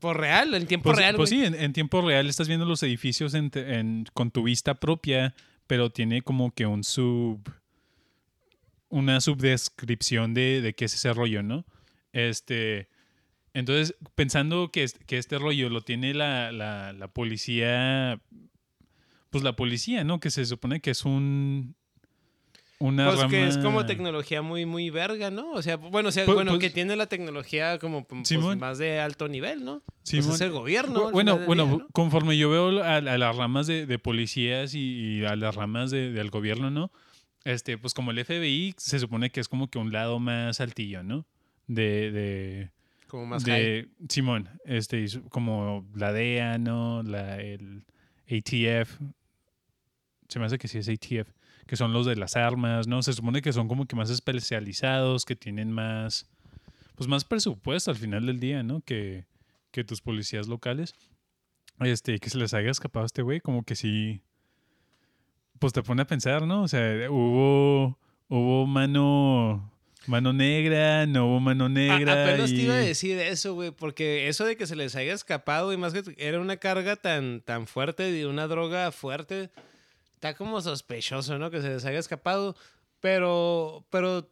[0.00, 1.40] Por real, en tiempo Pues, real, pues güey.
[1.42, 4.74] sí, en, en tiempo real estás viendo los edificios en te- en- con tu vista
[4.74, 5.34] propia,
[5.68, 7.40] pero tiene como que un sub.
[8.88, 11.64] Una subdescripción de, de qué es ese rollo, ¿no?
[12.12, 12.88] Este.
[13.56, 18.20] Entonces, pensando que, es- que este rollo lo tiene la, la, la policía.
[19.30, 20.20] Pues la policía, ¿no?
[20.20, 21.74] Que se supone que es un.
[22.78, 25.52] Una Pues que es como tecnología muy, muy verga, ¿no?
[25.52, 28.58] O sea, bueno, o sea, Pues- bueno, pues- que tiene la tecnología como pues, Simón.
[28.58, 29.82] más de alto nivel, ¿no?
[30.02, 30.26] Simón.
[30.26, 31.10] Pues es el gobierno.
[31.10, 31.86] bueno, bueno, día, ¿no?
[31.94, 35.90] conforme yo veo a, a las ramas de, de policías y, y a las ramas
[35.90, 36.92] de- del gobierno, ¿no?
[37.44, 41.02] Este, pues como el FBI se supone que es como que un lado más altillo,
[41.02, 41.24] ¿no?
[41.68, 42.70] De, de,
[43.08, 43.60] Como más high.
[43.60, 47.02] de Simón, este, como la DEA, ¿no?
[47.02, 47.84] La, el
[48.24, 49.00] ATF.
[50.28, 51.30] Se me hace que sí es ATF,
[51.66, 53.02] que son los de las armas, ¿no?
[53.02, 56.28] Se supone que son como que más especializados, que tienen más,
[56.96, 58.80] pues más presupuesto al final del día, ¿no?
[58.80, 59.26] Que,
[59.70, 60.94] que tus policías locales.
[61.80, 64.22] Este, que se les haya escapado a este güey, como que sí,
[65.58, 66.62] pues te pone a pensar, ¿no?
[66.62, 69.70] O sea, hubo, hubo mano,
[70.08, 72.22] mano negra, no hubo mano A- negra.
[72.24, 75.12] apenas te iba a y- decir eso, güey, porque eso de que se les haya
[75.14, 79.50] escapado y más que era una carga tan, tan fuerte de una droga fuerte,
[80.14, 81.50] está como sospechoso, ¿no?
[81.50, 82.56] Que se les haya escapado,
[83.00, 84.28] pero, pero,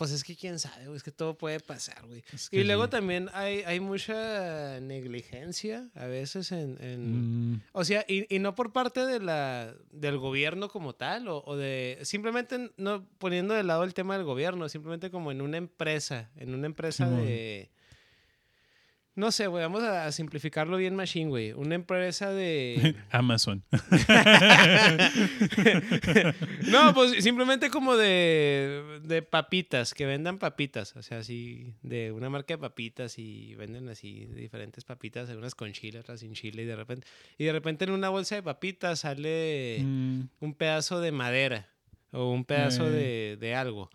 [0.00, 2.24] pues es que quién sabe, güey, es que todo puede pasar, güey.
[2.32, 2.90] Es que Y luego sí.
[2.90, 6.78] también hay, hay mucha negligencia a veces en...
[6.80, 11.28] en- Mm, O sea, y, y no por parte de la, del gobierno como tal,
[11.28, 15.42] o, o de simplemente no poniendo de lado el tema del gobierno, simplemente como en
[15.42, 17.70] una empresa, en una empresa de...
[19.20, 21.52] No sé, güey, vamos a simplificarlo bien machine, güey.
[21.52, 22.94] Una empresa de...
[23.10, 23.62] Amazon.
[26.70, 32.30] no, pues simplemente como de, de papitas, que vendan papitas, o sea, así, de una
[32.30, 36.66] marca de papitas y venden así diferentes papitas, algunas con chile, otras sin chile, y
[36.66, 37.06] de repente,
[37.36, 41.68] y de repente en una bolsa de papitas sale Mm, un pedazo de madera
[42.12, 42.90] o un pedazo Eh.
[42.90, 43.90] de, de algo.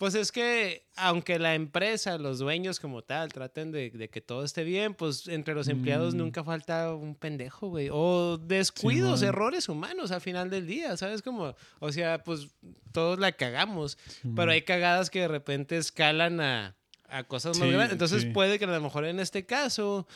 [0.00, 4.44] Pues es que, aunque la empresa, los dueños como tal, traten de, de que todo
[4.44, 6.16] esté bien, pues entre los empleados Mm.
[6.16, 7.90] nunca falta un pendejo, güey.
[7.92, 11.20] O descuidos, errores humanos al final del día, ¿sabes?
[11.20, 12.48] Como, o sea, pues
[12.92, 13.98] todos la cagamos,
[14.34, 17.92] pero hay cagadas que de repente escalan a, a cosas más grandes.
[17.92, 20.08] Entonces puede que a lo mejor en este caso,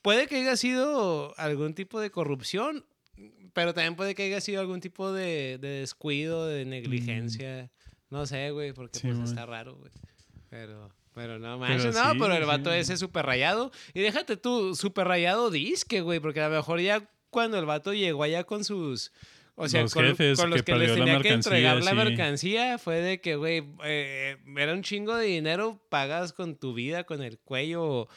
[0.00, 2.84] puede que haya sido algún tipo de corrupción,
[3.52, 7.72] pero también puede que haya sido algún tipo de, de descuido, de negligencia.
[8.10, 8.98] No sé, güey, porque.
[8.98, 9.90] Sí, pues está raro, güey.
[10.50, 12.46] Pero, pero no manches, Pero no, sí, pero el sí.
[12.46, 13.72] vato ese súper rayado.
[13.92, 17.92] Y déjate tú, súper rayado disque, güey, porque a lo mejor ya cuando el vato
[17.92, 19.12] llegó allá con sus...
[19.56, 22.76] O sea, Los con, jefes con los que que, les tenía que entregar la mercancía,
[22.78, 27.22] fue de que, güey, eh, era un chingo de dinero, pagas con tu vida, con
[27.22, 28.08] el cuello.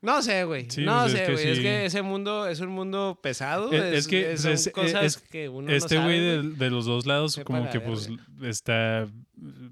[0.00, 0.70] No sé, güey.
[0.70, 1.48] Sí, no pues, es sé, güey.
[1.48, 1.62] Es sí.
[1.62, 3.72] que ese mundo es un mundo pesado.
[3.72, 6.86] Es- que, es- pues, son es- cosas que uno este no güey de, de los
[6.86, 8.08] dos lados Sepa como la que pues
[8.42, 9.08] está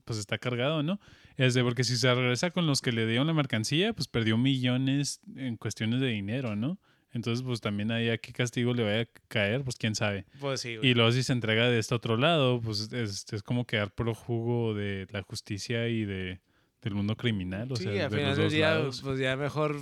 [0.05, 1.01] pues está cargado, ¿no?
[1.37, 4.37] Es de porque si se regresa con los que le dieron la mercancía, pues perdió
[4.39, 6.79] millones en cuestiones de dinero, ¿no?
[7.12, 10.27] Entonces, pues también ahí a qué castigo le vaya a caer, pues quién sabe.
[10.41, 10.91] Pues sí, güey.
[10.91, 14.15] Y luego si se entrega de este otro lado, pues es, es como quedar pro
[14.15, 16.41] jugo de la justicia y de,
[16.83, 19.01] del mundo criminal, o sí, sea, al de final los del día, lados.
[19.03, 19.81] pues ya mejor.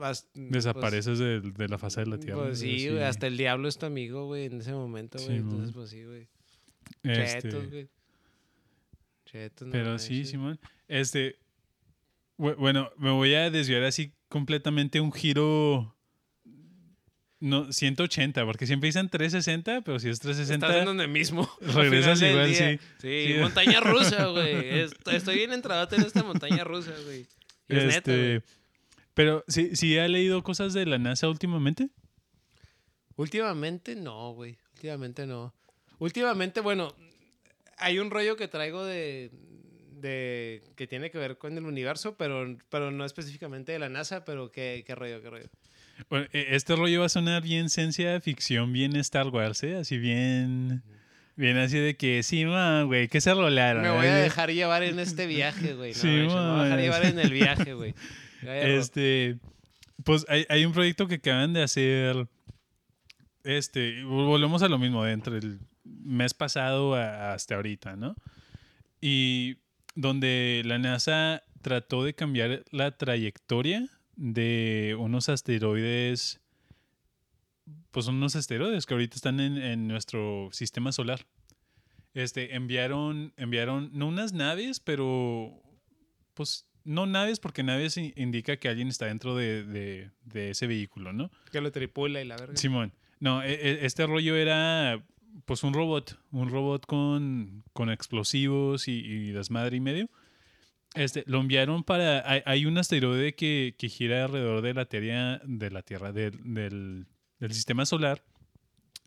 [0.00, 2.42] Vas- pues, Desapareces de, de la faz de la tierra.
[2.42, 3.02] Pues sí, güey.
[3.02, 5.28] Hasta el diablo es tu amigo, güey, en ese momento, güey.
[5.30, 6.28] Sí, Entonces, pues sí, güey.
[7.04, 7.88] Este, Chetos, güey.
[9.26, 10.24] Chetos, no Pero sí.
[10.24, 10.58] Simón.
[10.88, 11.36] Este.
[12.38, 15.94] bu- Bueno, me voy a desviar así completamente un giro.
[17.42, 20.66] No, 180, porque siempre dicen 360, pero si es 360.
[20.66, 21.48] Estás en donde mismo.
[21.60, 22.78] Regresas igual, sí.
[23.00, 23.34] Sí, Sí.
[23.40, 24.56] montaña rusa, güey.
[24.82, 27.26] Est- Estoy bien entrado en esta montaña rusa, güey.
[27.68, 27.96] Es neta.
[28.12, 28.42] Este,
[29.20, 31.88] pero sí, sí ha leído cosas de la NASA últimamente.
[33.16, 34.56] Últimamente no, güey.
[34.74, 35.54] Últimamente no.
[35.98, 36.94] Últimamente, bueno,
[37.76, 39.30] hay un rollo que traigo de,
[40.00, 44.24] de que tiene que ver con el universo, pero, pero no específicamente de la NASA,
[44.24, 45.50] pero qué, qué rollo, qué rollo.
[46.08, 49.76] Bueno, e- este rollo va a sonar bien ciencia ficción, bien Star Wars, ¿eh?
[49.76, 50.82] Así bien.
[51.36, 53.82] Bien así de que, sí, ma, güey, que se rolaron.
[53.82, 55.92] Me voy a dejar llevar en este viaje, güey.
[55.92, 57.94] No, Sí, me voy a dejar llevar en el viaje, güey.
[58.42, 59.38] Este,
[60.04, 62.26] pues hay, hay un proyecto que acaban de hacer.
[63.44, 68.14] Este, volvemos a lo mismo, de entre el mes pasado hasta ahorita, ¿no?
[69.00, 69.56] Y
[69.94, 76.40] donde la NASA trató de cambiar la trayectoria de unos asteroides,
[77.90, 81.26] pues unos asteroides que ahorita están en, en nuestro sistema solar.
[82.12, 85.62] Este, enviaron, enviaron, no unas naves, pero
[86.34, 91.12] pues no naves porque naves indica que alguien está dentro de, de- de ese vehículo,
[91.12, 91.30] ¿no?
[91.52, 92.56] Que lo tripula y la verga.
[92.56, 92.92] Simón.
[93.18, 95.02] No, e- e- este rollo era
[95.44, 100.08] pues un robot, un robot con, con explosivos y, y desmadre y medio.
[100.94, 102.28] Este, lo enviaron para...
[102.28, 106.32] Hay, hay un asteroide que, que gira alrededor de la Tierra, de la Tierra, del,
[106.52, 107.06] del,
[107.38, 108.22] del sistema solar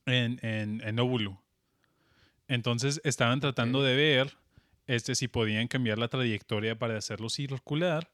[0.05, 1.41] en, en, en óvulo.
[2.47, 4.33] Entonces estaban tratando de ver
[4.87, 8.11] este, si podían cambiar la trayectoria para hacerlo circular,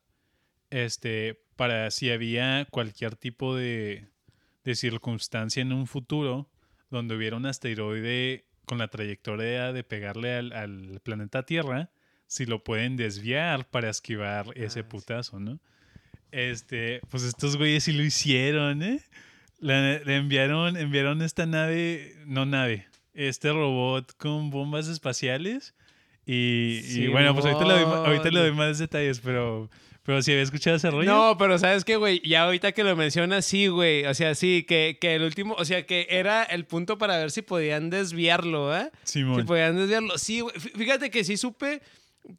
[0.70, 4.08] este, para si había cualquier tipo de,
[4.64, 6.50] de circunstancia en un futuro
[6.90, 11.90] donde hubiera un asteroide con la trayectoria de pegarle al, al planeta Tierra,
[12.28, 14.90] si lo pueden desviar para esquivar ese Ah, sí.
[14.90, 15.60] putazo, ¿no?
[16.32, 19.02] Este, pues estos güeyes sí lo hicieron, ¿eh?
[19.58, 25.74] La- le enviaron, enviaron esta nave, no nave, este robot con bombas espaciales.
[26.32, 29.70] Y, y bueno, pues ahorita le, doy, ma- ahorita le doy más detalles, pero,
[30.04, 31.10] pero si había escuchado ese rollo.
[31.12, 32.22] No, pero ¿sabes qué, güey?
[32.24, 34.06] Ya ahorita que lo mencionas, sí, güey.
[34.06, 37.32] O sea, sí, que, que el último, o sea, que era el punto para ver
[37.32, 38.92] si podían desviarlo, ¿eh?
[39.04, 39.42] Simón.
[39.42, 40.18] Si podían desviarlo.
[40.20, 40.54] Sí, güey.
[40.56, 41.82] Fí- Fíjate que sí supe,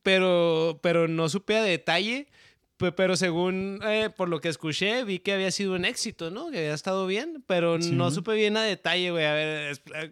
[0.03, 2.29] pero, pero no supe a detalle.
[2.76, 6.50] Pe- Pero según eh, por lo que escuché, vi que había sido un éxito, ¿no?
[6.50, 9.24] Que había estado bien, pero Sí, no supe bien a detalle, güey.
[9.26, 10.11] A ver, eh,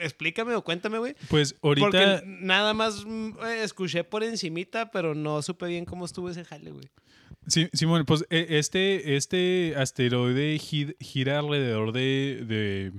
[0.00, 1.14] explícame o cuéntame, güey.
[1.28, 1.86] Pues ahorita.
[1.90, 3.04] Porque nada más
[3.44, 6.88] eh, escuché por encimita, pero no supe bien cómo estuvo ese jale, güey.
[7.46, 12.92] Sí, Simón, pues e- este, este asteroide gi- gira alrededor de, de-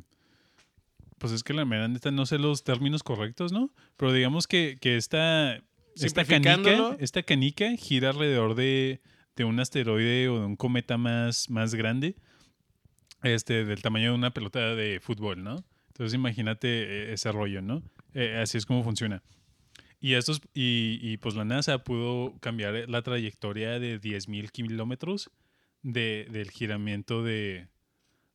[1.17, 3.71] Pues es que la mera neta no sé los términos correctos, ¿no?
[3.97, 5.61] Pero digamos que, que esta.
[5.95, 9.01] Esta canica, esta canica gira alrededor de,
[9.35, 12.15] de un asteroide o de un cometa más, más grande.
[13.21, 15.65] Este, del tamaño de una pelota de fútbol, ¿no?
[15.99, 17.83] Entonces imagínate eh, ese rollo, ¿no?
[18.13, 19.21] Eh, así es como funciona.
[19.99, 25.29] Y, estos, y, y, pues la NASA pudo cambiar la trayectoria de 10.000 kilómetros
[25.83, 27.67] de, del giramiento de,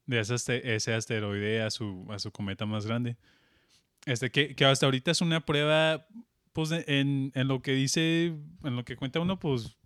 [0.04, 3.16] de ese, ese asteroide a su, a su cometa más grande.
[4.04, 6.06] Este, que, que hasta ahorita es una prueba,
[6.52, 9.78] pues en, en lo que dice, en lo que cuenta uno, pues,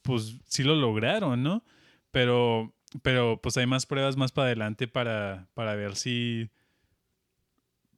[0.00, 1.62] pues sí lo lograron, ¿no?
[2.10, 6.50] Pero, pero pues hay más pruebas más para adelante para, para ver si,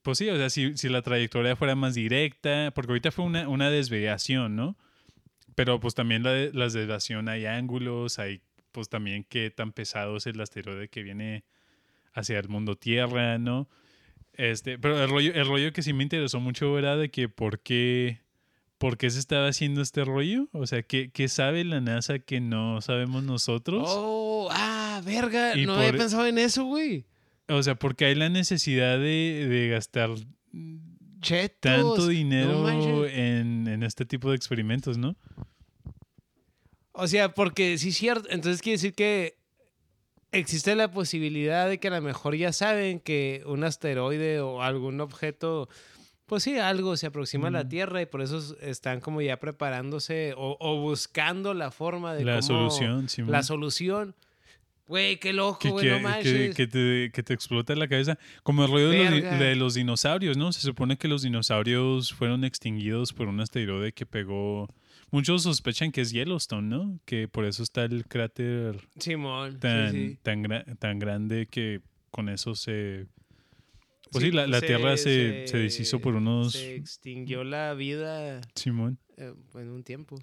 [0.03, 3.49] pues sí, o sea, si, si la trayectoria fuera más directa, porque ahorita fue una,
[3.49, 4.77] una desviación, ¿no?
[5.57, 10.41] Pero pues también la, desviación hay ángulos, hay pues también qué tan pesado es el
[10.41, 11.45] asteroide que viene
[12.13, 13.69] hacia el mundo Tierra, ¿no?
[14.35, 17.61] Este, pero el rollo, el rollo que sí me interesó mucho era de que por
[17.61, 18.21] qué,
[18.77, 22.41] por qué se estaba haciendo este rollo, o sea, ¿qué, qué sabe la NASA que
[22.41, 23.85] no sabemos nosotros?
[23.89, 24.66] Oh, ah,
[25.01, 25.57] verga.
[25.57, 27.07] Y No había por- pensado en eso, güey.
[27.49, 30.11] O sea, porque hay la necesidad de, de gastar
[31.21, 31.61] Chetos.
[31.61, 35.17] tanto dinero en, en este tipo de experimentos, ¿no?
[36.93, 38.29] O sea, porque sí es cierto.
[38.31, 39.39] Entonces quiere decir que
[40.33, 45.01] existe la posibilidad de que a lo mejor ya saben que un asteroide o algún
[45.01, 45.69] objeto,
[46.27, 47.69] pues sí, algo se aproxima a la.
[47.69, 52.41] Tierra y por eso están como ya preparándose o, o buscando la forma de La
[52.41, 53.07] cómo- solución.
[53.31, 54.15] La solución.
[54.89, 56.55] Güey, qué loco, güey, no manches.
[56.55, 58.19] que te, que te explota la cabeza.
[58.45, 60.53] Como el rollo de los, de dinosaurios, ¿no?
[60.53, 64.69] Se supone que los dinosaurios fueron extinguidos por un asteroide que pegó.
[65.11, 67.01] Muchos sospechan que es Yellowstone, ¿no?
[67.05, 70.19] Que por eso está el cráter Simón, tan, sí, sí.
[70.23, 71.81] tan, gra- tan grande que
[72.13, 73.07] con eso se.
[74.13, 76.53] Pues sí, Sí, la, la Tierra se, se deshizo por unos.
[76.53, 78.99] Se extinguió la vida Simón.
[79.17, 80.17] eh, en un tiempo.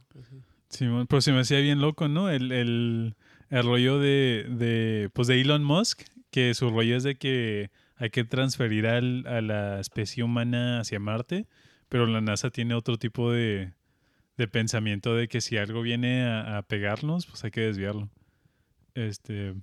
[0.69, 2.29] Simón, pero se me hacía bien loco, ¿no?
[2.29, 3.15] El, el,
[3.49, 8.09] el rollo de, de, pues de Elon Musk, que su rollo es de que hay
[8.09, 11.45] que transferir al- a la especie humana hacia Marte,
[11.89, 13.71] pero la NASA tiene otro tipo de,
[14.37, 18.09] de pensamiento de que si algo viene a, a pegarnos, pues hay que desviarlo.
[18.95, 19.53] Este,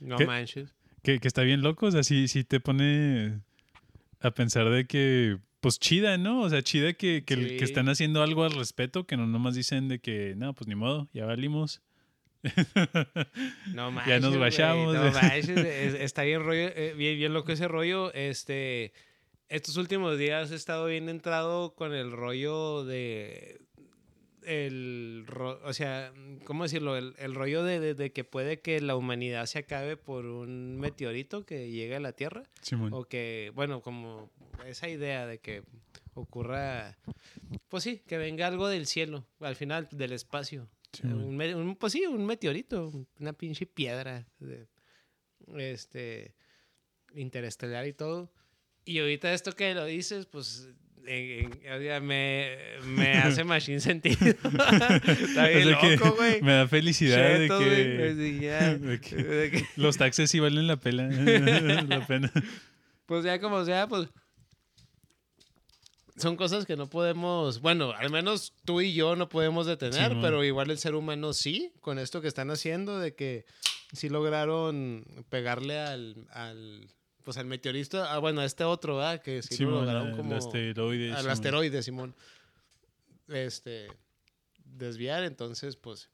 [0.00, 0.26] No ¿Qué?
[0.26, 0.74] manches.
[1.02, 3.40] que, que está bien loco, o sea, sí, sí te pone
[4.20, 6.40] a pensar de que, pues chida, ¿no?
[6.42, 9.88] O sea, chida que, que, que están haciendo algo al respecto, que no nomás dicen
[9.88, 11.80] de que, no, pues ni modo, ya valimos.
[13.74, 14.08] No manches.
[14.14, 14.94] Ya nos guachamos.
[14.94, 15.48] No manches.
[15.48, 18.12] es- está bien rollo, eh, bien, bien loco ese rollo.
[18.14, 18.92] Este.
[19.48, 23.60] Estos últimos días he estado bien entrado con el rollo de.
[24.42, 25.26] El,
[25.64, 26.12] o sea,
[26.44, 26.96] ¿cómo decirlo?
[26.96, 30.78] El, el rollo de, de- de que puede que la humanidad se acabe por un
[30.78, 32.44] meteorito que llegue a la Tierra.
[32.62, 32.92] Simón.
[32.92, 34.30] O que, bueno, como
[34.64, 35.62] esa idea de que
[36.14, 36.96] ocurra,
[37.68, 40.68] pues sí, que venga algo del cielo, al final del espacio.
[41.04, 44.66] Un, un- pues sí, un meteorito, una pinche piedra de-
[45.58, 46.34] este
[47.14, 48.32] interestelar y todo.
[48.84, 50.68] Y ahorita esto que lo dices, pues
[51.06, 54.16] en- en- me, me hace machine sentido.
[54.26, 56.42] Está bien O sea loco, güey.
[56.42, 60.76] Me da felicidad de que, ya, de que de que- los taxes sí valen la
[60.78, 61.08] pena.
[61.08, 62.32] la pena.
[63.06, 64.08] Pues ya como sea, pues
[66.16, 70.22] son cosas que no podemos, bueno, al menos tú y yo no podemos detener, Simón.
[70.22, 73.44] pero igual el ser humano sí, con esto que están haciendo, de que
[73.92, 76.88] sí lograron pegarle al, al
[77.22, 79.20] pues al meteorista, ah, bueno, a este otro, ¿verdad?
[79.20, 81.10] Que sí lo lograron al como asteroide.
[81.10, 81.32] al Simón.
[81.32, 82.14] asteroide, Simón.
[83.28, 83.88] Este,
[84.64, 86.08] desviar, entonces, pues,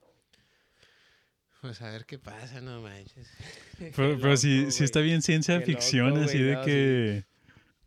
[1.61, 3.29] pues a ver qué pasa, no manches.
[3.79, 6.65] Pero, pero sí, loco, sí está bien ciencia Qué ficción, loco, así güey, de no,
[6.65, 7.25] que.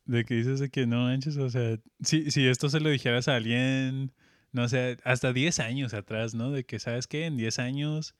[0.05, 3.27] De que dices de que no manches, o sea, si, si esto se lo dijeras
[3.27, 4.11] a alguien,
[4.51, 6.51] no sé, hasta 10 años atrás, ¿no?
[6.51, 7.25] De que, ¿sabes qué?
[7.25, 8.13] En 10 años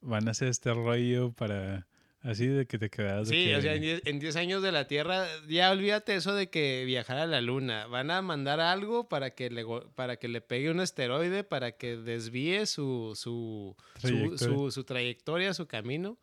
[0.00, 1.86] van a hacer este rollo para.
[2.20, 3.28] Así de que te quedas.
[3.28, 6.34] Sí, que, o sea, en 10 en 10 años de la Tierra, ya olvídate eso
[6.34, 7.86] de que viajar a la Luna.
[7.86, 9.64] Van a mandar algo para que le,
[9.94, 14.38] para que le pegue un asteroide, para que desvíe su, su, su, Trayectoria.
[14.38, 16.18] su- su trayectoria, su camino.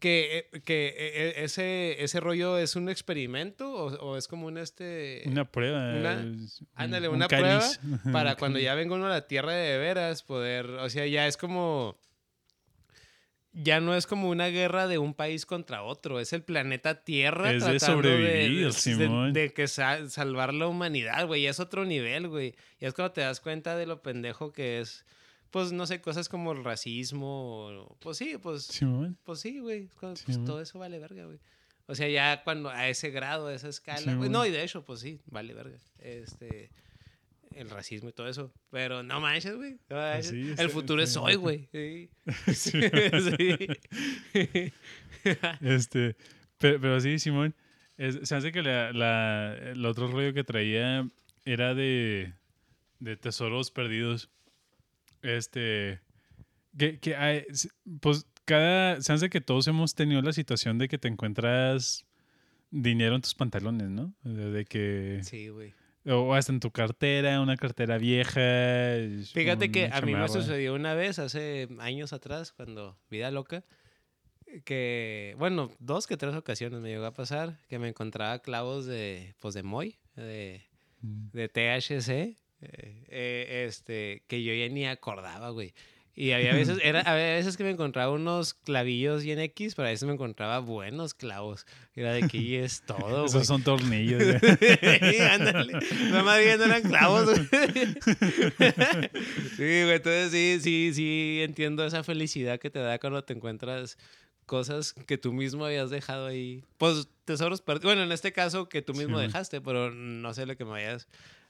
[0.00, 4.46] Que, eh, que eh, eh, ese, ese rollo es un experimento o, o es como
[4.46, 5.22] un este...
[5.26, 5.94] Una prueba.
[5.94, 7.80] Una- es ándale, un una cáliz.
[8.12, 11.36] para cuando ya venga uno a la Tierra de veras poder, o sea, ya es
[11.38, 11.98] como,
[13.52, 17.52] ya no es como una guerra de un país contra otro, es el planeta Tierra
[17.52, 19.32] Es de tratando sobrevivir, de, Simón.
[19.32, 23.12] de que sa- salvar la humanidad, güey, ya es otro nivel, güey, y es cuando
[23.12, 25.06] te das cuenta de lo pendejo que es,
[25.54, 29.16] pues, no sé, cosas como el racismo, o- pues sí, pues, Simón.
[29.22, 31.38] pues sí, güey, Sí, pues, todo eso vale verga, güey.
[31.86, 34.84] O sea, ya cuando a ese grado, a esa escala, Sí, no, y de hecho,
[34.84, 35.78] pues sí, vale verga.
[35.98, 36.70] Este,
[37.54, 38.52] el racismo y todo eso.
[38.70, 39.78] Pero no manches, güey.
[39.88, 40.30] no manches.
[40.30, 41.68] sí, el futuro es hoy, güey.
[41.70, 42.10] Sí.
[42.52, 42.80] Sí.
[44.32, 44.72] Sí.
[45.60, 46.16] Este,
[46.58, 47.54] pero, pero sí, Simón,
[47.96, 51.08] es- se hace que la, la- el otro rollo que traía
[51.44, 52.32] era de,
[52.98, 54.30] de tesoros perdidos.
[55.24, 56.00] Este,
[56.78, 57.44] que, que hay-
[58.00, 62.04] pues cada, se hace que todos hemos tenido la situación de que te encuentras
[62.70, 64.12] dinero en tus pantalones, ¿no?
[64.22, 65.72] De, que, Sí, güey.
[66.06, 68.40] o hasta en tu cartera, una cartera vieja.
[69.32, 70.28] Fíjate que a mí me chamarra.
[70.28, 73.64] sucedió una vez, hace años atrás, cuando vida loca,
[74.64, 79.34] que, bueno, dos que tres ocasiones me llegó a pasar, que me encontraba clavos de,
[79.40, 80.62] pues, de Moy, de,
[81.00, 81.30] Mm.
[81.32, 82.36] de THC,
[82.70, 85.74] eh, este, que yo ya ni acordaba, güey.
[86.16, 89.90] Y había veces, era, había veces que me encontraba unos clavillos bien X, pero a
[89.90, 91.66] veces me encontraba buenos clavos.
[91.96, 93.24] Era de que y es todo.
[93.26, 94.22] Esos son tornillos.
[94.22, 95.72] Sí, ándale.
[96.10, 97.30] No más bien no eran clavos.
[99.56, 99.90] sí, güey.
[99.90, 103.98] Entonces sí, sí, sí entiendo esa felicidad que te da cuando te encuentras
[104.46, 106.62] cosas que tú mismo habías dejado ahí.
[106.78, 107.86] Pues tesoros perdidos.
[107.86, 109.26] Bueno, en este caso que tú Sí, mismo güey.
[109.26, 111.08] dejaste, pero no sé lo que me vayas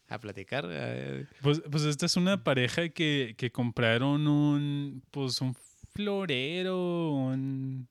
[0.09, 0.67] a platicar.
[0.71, 1.27] eh.
[1.43, 5.55] Pues, pues esta es una pareja que, que compraron un, pues un
[5.93, 7.89] florero, un...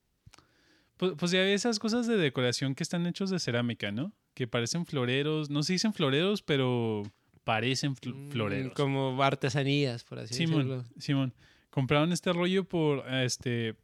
[0.97, 4.14] Pues, pues ya ves esas cosas de decoración que están hechos de cerámica, ¿no?
[4.36, 7.03] Que parecen floreros, no se dicen floreros, pero
[7.43, 8.74] parecen fl- Mm, floreros.
[8.74, 10.86] Como artesanías, por así Simón, decirlo.
[10.99, 11.34] Simón,
[11.72, 13.76] compraron este rollo por, este,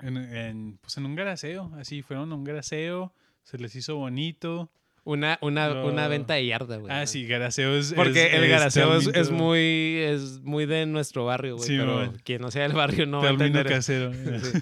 [0.00, 3.12] en, en, pues en un garaseo, así, fueron a un garaseo,
[3.42, 4.70] se les hizo bonito.
[5.04, 6.92] Una, una, una venta de yarda, güey.
[6.92, 7.92] Ah, sí, garaseo es...
[7.92, 11.66] Porque es- el garaseo es, muy es muy de nuestro barrio, güey.
[11.66, 14.12] Sí, pero quien no sea del barrio no va a entender casero.
[14.42, 14.58] Sí,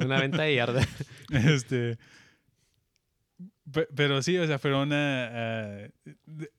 [0.00, 0.86] Una venta de yarda.
[1.30, 1.96] Este.
[3.72, 5.84] Pe- Pero sí, o sea, fueron a...
[5.84, 5.88] a-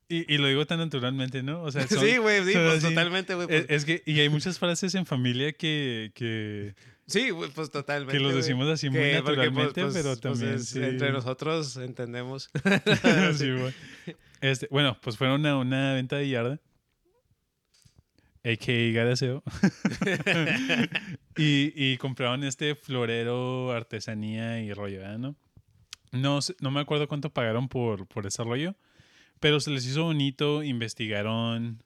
[0.09, 1.61] y, y lo digo tan naturalmente, ¿no?
[1.63, 2.87] O sea, son- sí, güey, sí, pues así.
[2.89, 3.47] totalmente, güey.
[3.49, 6.73] Es, pues- es que, y hay muchas frases en familia que, que,
[7.05, 8.17] sí, pues totalmente.
[8.17, 10.81] que los decimos así muy porque, pues, naturalmente, pues, pero también es- sí.
[10.83, 12.49] entre nosotros entendemos.
[13.35, 13.73] Sí, güey.
[14.41, 16.59] Este, bueno, pues fueron a una venta de yarda.
[18.43, 18.91] A.K.A.
[18.93, 19.41] Garaseo.
[21.37, 25.35] y, y compraron este florero, artesanía y rollo, ¿verdad, ¿no?
[26.15, 28.75] No, no me acuerdo cuánto pagaron por, por ese rollo,
[29.39, 31.83] pero se les hizo bonito, investigaron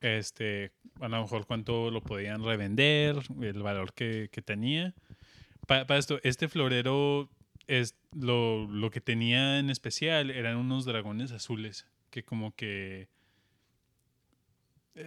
[0.00, 4.94] este, a lo mejor cuánto lo podían revender, el valor que, que tenía.
[5.66, 7.28] Pa- para esto, este florero
[7.66, 13.08] es lo, lo que tenía en especial eran unos dragones azules que como que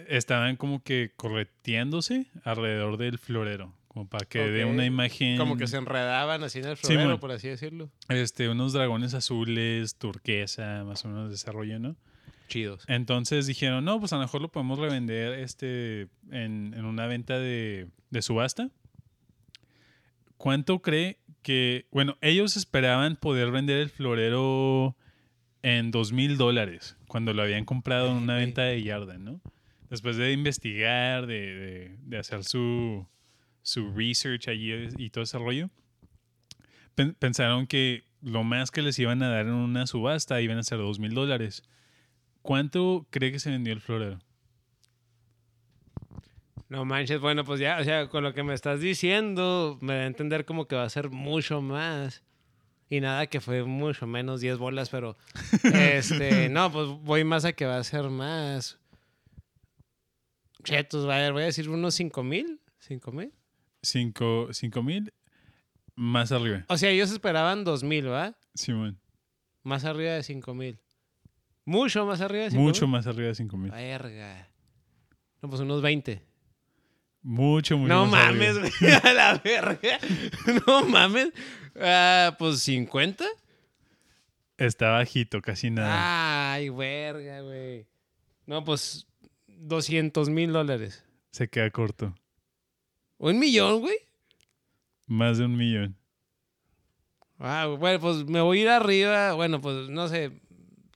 [0.08, 5.66] estaban como que correteándose alrededor del florero, como para que dé una imagen Como que
[5.68, 7.90] se enredaban así en el Sí, florero, por así decirlo.
[8.10, 11.96] este unos dragones azules, turquesa, más o menos de desarrollo, ¿no?
[12.48, 12.84] Chidos.
[12.88, 17.38] Entonces dijeron, no, pues a lo mejor lo podemos revender este, en, en una venta
[17.38, 18.68] de, de subasta.
[20.36, 24.96] ¿Cuánto cree que, bueno, ellos esperaban poder vender el florero
[25.62, 29.40] en dos mil dólares cuando lo habían comprado en una venta de yarda, ¿no?
[29.88, 33.06] Después de investigar, de, de- de hacer su,
[33.64, 35.68] su research allí y todo ese rollo,
[36.94, 40.62] pen- pensaron que lo más que les iban a dar en una subasta iban a
[40.62, 41.64] ser dos mil dólares.
[42.42, 44.20] ¿Cuánto cree que se vendió el florero?
[46.68, 50.02] No manches, bueno, pues ya, o sea, con lo que me estás diciendo, me da
[50.02, 52.22] a entender como que va a ser mucho más.
[52.90, 55.16] Y nada, que fue mucho menos 10 bolas, pero.
[55.74, 58.78] Este, no, pues voy más a que va a ser más.
[60.64, 62.60] Chetos, voy a decir unos 5 mil.
[62.86, 63.32] ¿5 mil?
[63.84, 65.12] Cinco, cinco mil
[65.96, 66.64] más arriba.
[66.68, 68.34] O sea, ellos esperaban 2 mil, ¿va?
[68.54, 68.98] Simón.
[69.62, 70.80] Más arriba de 5 mil.
[71.64, 73.70] Mucho más arriba de 5 Mucho más arriba de cinco mil.
[73.70, 74.48] Verga.
[75.40, 76.22] No, pues unos 20.
[77.22, 79.98] Mucho, mucho No más mames, güey, a la verga.
[80.66, 81.32] No mames.
[81.80, 83.24] Ah, pues 50.
[84.58, 86.52] Está bajito, casi nada.
[86.52, 87.86] Ay, verga, güey.
[88.46, 89.06] No, pues
[89.46, 91.02] 200 mil dólares.
[91.30, 92.14] Se queda corto.
[93.18, 93.96] ¿Un millón, güey?
[95.06, 95.96] Más de un millón.
[97.38, 99.32] Ah, bueno, pues me voy a ir arriba.
[99.34, 100.30] Bueno, pues no sé,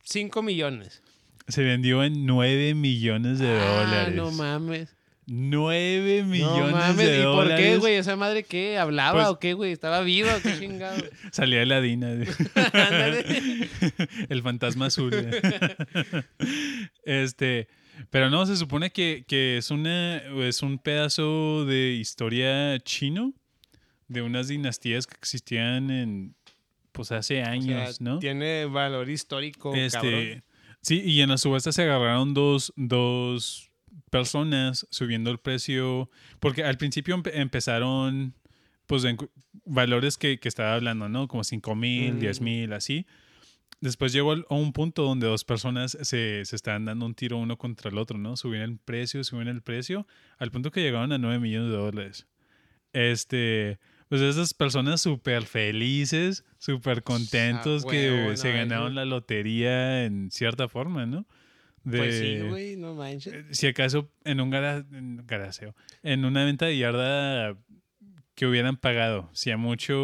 [0.05, 1.03] 5 millones.
[1.49, 4.15] Se vendió en nueve millones de Ah, dólares.
[4.15, 4.95] no mames.
[5.31, 6.97] Nueve millones no mames.
[7.07, 7.67] de ¿Y por dólares.
[7.67, 7.95] qué, güey?
[7.97, 8.79] ¿Esa madre qué?
[8.79, 9.73] ¿Hablaba Pues- o qué, güey?
[9.73, 10.97] ¿Estaba viva o qué chingado?
[11.33, 12.13] Salía de la Dina.
[14.29, 15.13] El fantasma azul.
[17.05, 17.69] este.
[18.11, 20.17] Pero no, se supone que, que es una.
[20.19, 23.33] es un pedazo de historia chino.
[24.09, 26.35] De unas dinastías que existían en.
[26.93, 28.19] Pues hace O sea, años, ¿no?
[28.19, 29.85] Tiene valor histórico, cabrón.
[29.85, 30.43] Este,
[30.81, 33.71] sí, y en la subasta se agarraron dos, dos
[34.11, 38.35] personas subiendo el precio, porque al principio empe- empezaron,
[38.87, 39.17] pues, en
[39.65, 41.29] valores que, que estaba hablando, ¿no?
[41.29, 42.19] Como 5 mil, Mm.
[42.21, 43.07] 10 mil, así.
[43.81, 47.57] Después llegó a un punto donde dos personas se, se estaban dando un tiro uno
[47.57, 48.37] contra el otro, ¿no?
[48.37, 50.07] Subían el precio, subían el precio,
[50.39, 52.27] al punto que llegaron a 9 millones de dólares.
[52.93, 60.31] Este, pues esas personas súper felices, súper contentos que huevo, se ganaron la lotería en
[60.31, 61.27] cierta forma, ¿no?
[61.85, 63.57] De, Pues sí, güey, no manches.
[63.57, 67.57] Si acaso en un gara- en garaseo, en una venta de yarda
[68.39, 69.99] que hubieran pagado, si a mucho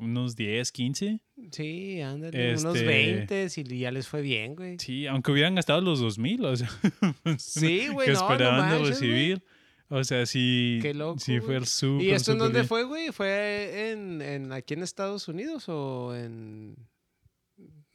[0.00, 1.20] unos 10, 15.
[1.52, 4.76] Sí, ándale, unos Este- 20 y ya les fue bien, güey.
[4.80, 6.68] Sí, aunque hubieran gastado los 2000, o sea,
[7.38, 8.90] Sí, güey, que no, no esperaban de güey.
[8.90, 9.44] recibir.
[9.88, 12.66] O sea, sí, Qué loco, sí fue súper, ¿Y esto en dónde bien.
[12.68, 13.12] fue, güey?
[13.12, 16.74] ¿Fue en, en aquí en Estados Unidos o en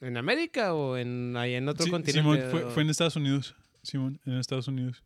[0.00, 2.22] en América o en ahí en otro Sí, continente?
[2.22, 3.54] Simón, fue, fue en Estados Unidos.
[3.82, 5.04] Simón, en Estados Unidos.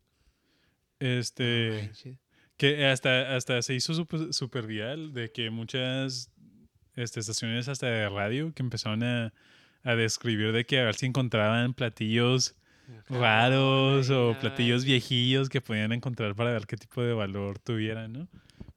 [0.99, 2.17] Este, manches.
[2.57, 6.31] Que hasta, hasta se hizo súper super viral de que muchas
[6.95, 9.33] este, estaciones hasta de radio que empezaron a,
[9.83, 12.55] a describir de que a ver si encontraban platillos
[13.09, 18.27] raros o platillos viejillos que podían encontrar para ver qué tipo de valor tuvieran, ¿no?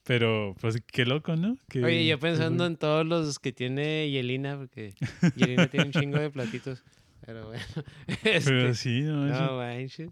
[0.04, 1.56] Pero, pues, qué loco, ¿no?
[1.68, 4.94] Que- Oye, yo pensando en todos los que tiene Yelina, porque
[5.36, 6.82] Yelina tiene un chingo de platitos.
[7.24, 7.62] Pero bueno.
[8.24, 10.10] Pero Este, sí, no, no manches.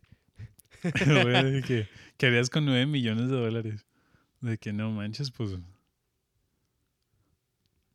[0.83, 3.87] De que, ¿qué harías con 9 millones de dólares?
[4.41, 5.57] De que no manches, pues.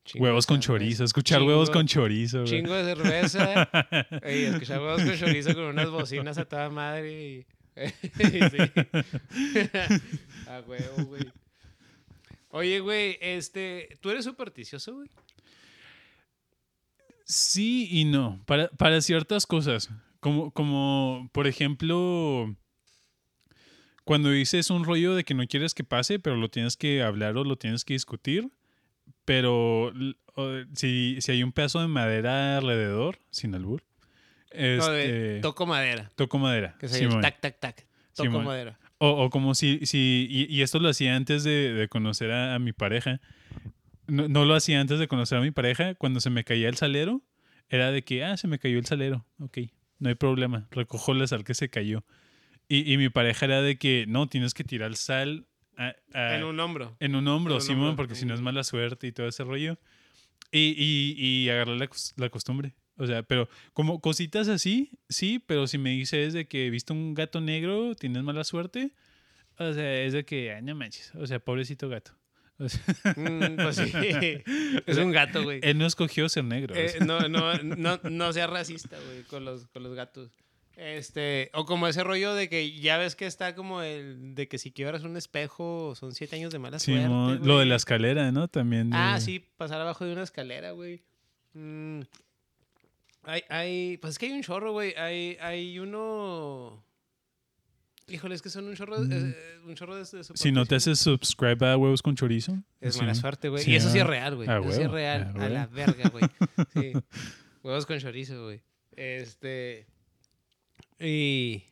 [0.05, 1.05] Chingo huevos con chorizo.
[1.05, 2.51] Escuchar huevos con chorizo, güey.
[2.51, 3.63] Chingo de cerveza.
[4.23, 7.45] Escuchar huevos con chorizo con unas bocinas a toda madre y...
[10.47, 11.31] a huevo, güey.
[12.49, 15.09] Oye, güey, este, ¿tú eres supersticioso, güey?
[17.25, 18.43] Sí y no.
[18.45, 19.89] Para, para ciertas cosas.
[20.19, 22.55] Como, como, por ejemplo,
[24.03, 27.37] cuando dices un rollo de que no quieres que pase, pero lo tienes que hablar
[27.37, 28.49] o lo tienes que discutir.
[29.25, 29.93] Pero
[30.35, 33.83] o- si, si hay un pedazo de madera alrededor, sin albur,
[34.53, 36.11] No, de este, toco madera.
[36.15, 36.75] toco madera.
[36.79, 37.21] Que Simón.
[37.21, 37.85] tac, tac, tac.
[38.15, 38.45] Toco Simón.
[38.45, 38.79] madera.
[38.99, 42.55] O, o como si, si y, y esto lo hacía antes de, de conocer a,
[42.55, 43.19] a mi pareja.
[44.07, 45.95] No, no lo hacía antes de conocer a mi pareja.
[45.95, 47.21] Cuando se me caía el salero,
[47.69, 49.25] era de que, ah, se me cayó el salero.
[49.39, 49.59] Ok,
[49.99, 50.67] no hay problema.
[50.71, 52.03] Recojo la sal que se cayó.
[52.75, 55.45] Y, y mi pareja era de que, no, tienes que tirar sal
[55.77, 56.95] a- a- En un hombro.
[56.99, 57.95] en un hombro, Simón, hombro.
[57.97, 59.77] porque si no es mala suerte y todo ese rollo.
[60.51, 62.75] Y, y, y agarrar la, la costumbre.
[62.97, 67.15] O sea, pero como cositas así, sí, pero si me dices de que viste un
[67.15, 68.91] gato negro, tienes mala suerte,
[69.57, 72.11] o sea, es de que, ay, no manches, o sea, pobrecito gato.
[72.59, 72.83] O sea,
[73.17, 73.91] Mm, pues sí.
[74.85, 75.59] es un gato, güey.
[75.63, 76.75] él no escogió ser negro.
[76.75, 77.03] o Eh, sea.
[77.05, 80.29] no, no, no, no seas racista, güey, con los, con los gatos.
[80.75, 84.57] Este, o como ese rollo de que ya ves que está como el de que
[84.57, 87.03] si quiebras un espejo son siete años de mala suerte.
[87.03, 88.47] Simón, lo de la escalera, ¿no?
[88.47, 88.89] También.
[88.89, 91.03] de- Ah, sí, pasar abajo de una escalera, güey.
[91.53, 92.01] Mm,
[93.23, 94.95] hay, hay, pues es que hay un chorro, güey.
[94.95, 96.83] Hay, hay uno.
[98.07, 99.11] Híjole, es que son un chorro, Mm.
[99.13, 102.57] eh, un chorro de, de Si no te haces subscribe a Huevos con Chorizo.
[102.81, 103.63] Es sí, mala suerte, güey.
[103.63, 104.49] Sí, y eso sí es real, güey.
[104.49, 105.33] Eso sí es real.
[105.39, 106.25] a A, la verga, güey.
[106.73, 106.93] Sí.
[107.61, 108.61] Huevos con chorizo, güey.
[108.91, 109.85] Este.
[111.03, 111.63] Y.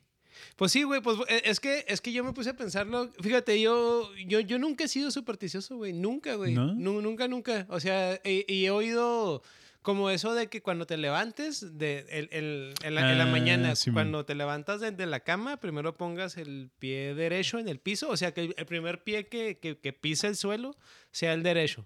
[0.55, 3.09] Pues sí, güey, pues eh, es que, es que yo me puse a pensarlo.
[3.21, 5.93] Fíjate, yo, yo, yo nunca he sido supersticioso, güey.
[5.93, 6.53] Nunca, güey.
[6.53, 6.73] ¿No?
[6.73, 7.65] Nu- Nunca, nunca.
[7.69, 9.41] O sea, y, y he oído
[9.81, 13.27] como eso de que cuando te levantes de, el- el- en, la, en la Ah,
[13.31, 13.95] mañana, Simón.
[13.95, 18.09] cuando te levantas de, de la cama, primero pongas el pie derecho en el piso.
[18.09, 20.75] O sea, que el, el primer pie que, que, que pisa el suelo
[21.11, 21.85] sea el derecho.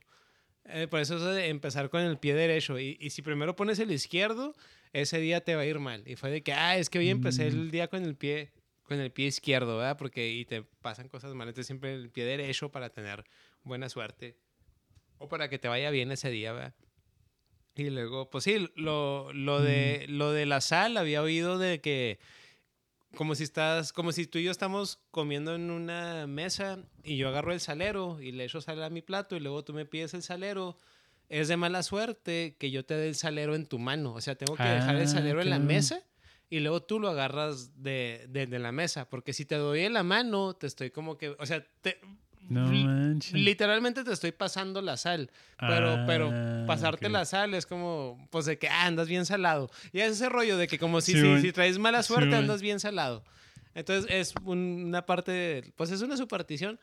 [0.66, 2.78] Eh, por eso eso de empezar con el pie derecho.
[2.80, 4.54] Y, y si primero pones el izquierdo,
[4.94, 6.04] ese día te va a ir mal.
[6.06, 7.48] Y fue de que, ah, es que hoy empecé Mm.
[7.48, 8.52] el día con el pie
[8.84, 9.98] con el pie izquierdo, ¿verdad?
[9.98, 11.48] Porque y te pasan cosas mal.
[11.48, 13.26] Entonces siempre el pie derecho para tener
[13.64, 14.38] buena suerte.
[15.18, 16.76] O para que te vaya bien ese día, ¿verdad?
[17.76, 22.20] Y luego, pues sí, lo, lo, de, lo de la sal, había oído de que
[23.16, 27.28] como si estás, como si tú y yo estamos comiendo en una mesa y yo
[27.30, 30.14] agarro el salero y le echo sal a mi plato y luego tú me pides
[30.14, 30.78] el salero,
[31.30, 34.14] es de mala suerte que yo te dé el salero en tu mano.
[34.14, 36.02] O sea, tengo que dejar el Ah, salero en la mesa
[36.50, 39.10] y luego tú lo agarras de, de, de la mesa.
[39.10, 42.00] Porque si te doy en la mano, te estoy como que, o sea, te,
[42.48, 43.34] No manches.
[43.34, 45.32] literalmente te estoy pasando la sal.
[45.60, 49.72] Pero, pero Ah, pasarte la sal es como, pues de que ah, andas bien salado.
[49.92, 52.80] Y es ese rollo de que como si, Sí, si, traes mala suerte andas bien
[52.80, 53.24] salado.
[53.74, 56.80] Entonces es un- una parte, de- pues es una superstición.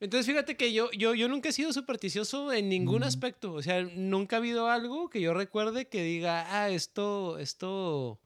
[0.00, 3.04] Entonces fíjate que yo, yo, yo nunca he sido supersticioso en ningún Mm.
[3.04, 3.52] aspecto.
[3.52, 8.18] O sea, nunca ha habido algo que yo recuerde que diga, ah, esto, esto,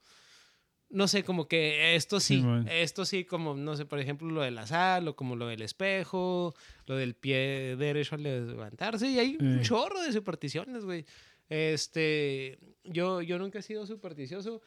[0.89, 2.67] no sé, como que esto sí, Simón.
[2.69, 5.61] esto sí, como, no sé, por ejemplo, lo de la sal o como lo del
[5.63, 6.55] espejo,
[6.85, 9.09] lo del pie derecho al levantarse.
[9.09, 9.61] Y hay un Eh.
[9.61, 11.05] chorro de supersticiones, güey.
[11.49, 14.61] Este, yo, yo nunca he sido supersticioso,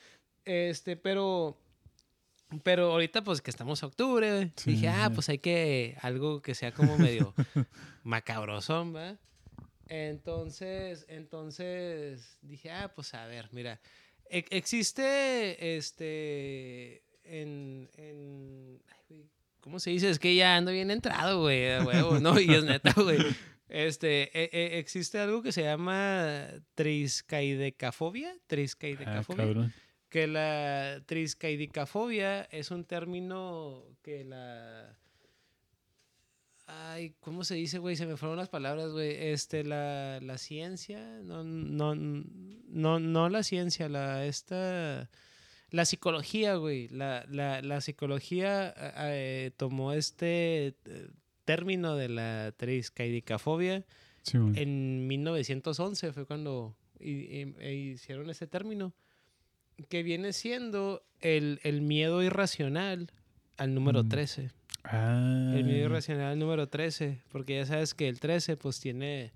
[0.44, 1.56] este, pero,
[2.64, 6.54] pero ahorita pues que estamos a octubre, Sí, dije, ah, pues hay que, algo que
[6.54, 7.34] sea como medio
[8.04, 9.16] macabrosón, ¿va?
[9.88, 13.80] Entonces, entonces dije, ah, pues a ver, mira,
[14.30, 19.24] e- existe, este, en, en, ay, güey,
[19.60, 20.10] ¿cómo se dice?
[20.10, 22.38] Es que ya ando bien entrado, güey, huevo, ¿no?
[22.40, 23.18] Y es neta, güey.
[23.70, 29.72] Este, e- e- existe algo que se llama triscaidecafobia, Ah, triscaidecafobia, cabrón.
[30.08, 34.96] Que la triscaidicafobia es un término que la...
[36.66, 37.96] Ay, ¿cómo se dice, güey?
[37.96, 39.14] Se me fueron las palabras, güey.
[39.30, 45.08] Este, la, la ciencia, no, no, no, no la ciencia, la, esta,
[45.70, 46.88] la psicología, güey.
[46.88, 51.08] La, la, la psicología eh, tomó este eh,
[51.46, 53.86] término de la triscaidicafobia
[54.22, 54.54] Simón.
[54.58, 58.92] en 1911 fue cuando hi- hi- hicieron ese término,
[59.88, 63.10] que viene siendo el, el miedo irracional
[63.56, 64.08] al número Mm.
[64.08, 64.50] 13.
[64.84, 69.32] Ah, El miedo irracional al número 13, porque ya sabes que el 13 pues tiene...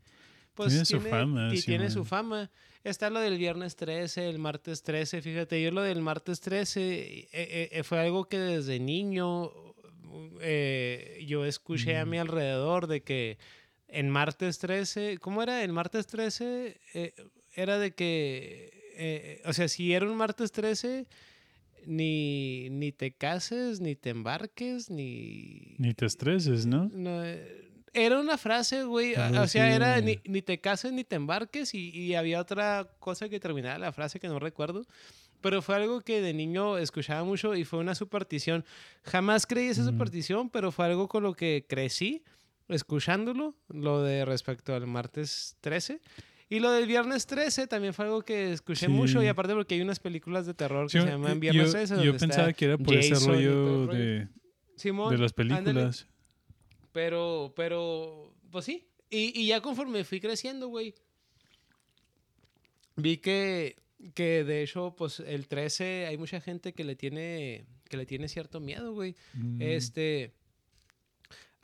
[0.54, 2.50] Pues, Tiene su fama, ti- Tiene su fama.
[2.84, 5.22] Está lo del viernes 13, el martes 13.
[5.22, 9.50] Fíjate, yo lo del martes 13 eh, eh, eh, fue algo que desde niño
[10.40, 12.10] eh, yo escuché a Mm.
[12.10, 13.38] mi alrededor de que
[13.88, 15.62] en martes 13, ¿cómo era?
[15.64, 17.14] El martes 13 eh,
[17.54, 21.06] era de que, eh, o sea, si era un martes 13,
[21.86, 25.74] ni, ni te cases, ni te embarques, ni...
[25.78, 26.90] Ni te estreses, ¿no?
[26.94, 29.14] no, eh, era una frase, güey.
[29.14, 31.74] O sea, era ni, ni te cases ni te embarques.
[31.74, 34.86] Y, y había otra cosa que terminaba la frase que no recuerdo.
[35.42, 38.64] Pero fue algo que de niño escuchaba mucho y fue una superstición.
[39.02, 39.86] Jamás creí esa Mm.
[39.88, 42.22] superstición, pero fue algo con lo que crecí
[42.68, 43.54] escuchándolo.
[43.68, 46.00] Lo de respecto al martes 13.
[46.52, 49.22] Y lo del viernes 13 también fue algo que escuché mucho.
[49.22, 51.94] Y aparte porque hay unas películas de terror que se llaman yo- Viernes 13.
[51.94, 54.28] Yo donde pensaba está que era por ese Jason rollo de,
[54.76, 55.62] Simón, de las ándale.
[55.64, 56.06] películas.
[56.92, 58.86] Pero, pero, pues sí.
[59.08, 60.94] Y, y ya conforme fui creciendo, güey,
[62.96, 63.76] vi que,
[64.12, 68.28] que de hecho, pues el 13 hay mucha gente que le tiene, que le tiene
[68.28, 69.16] cierto miedo, güey.
[69.32, 69.62] Mm.
[69.62, 70.34] Este,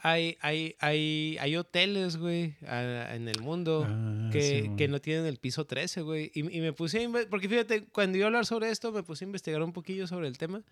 [0.01, 4.77] hay, hay, hay, hay hoteles, güey, a- en el mundo Ah, que, Simón.
[4.77, 6.31] que no tienen el piso 13, güey.
[6.35, 9.27] Y, y me puse a porque fíjate, cuando a hablar sobre esto, me puse a
[9.27, 10.63] investigar un poquillo sobre el tema.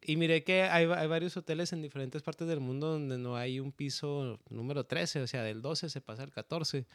[0.00, 3.58] Y miré que hay, hay varios hoteles en diferentes partes del mundo donde no hay
[3.60, 6.86] un piso número 13, o sea, del 12 se pasa al 14.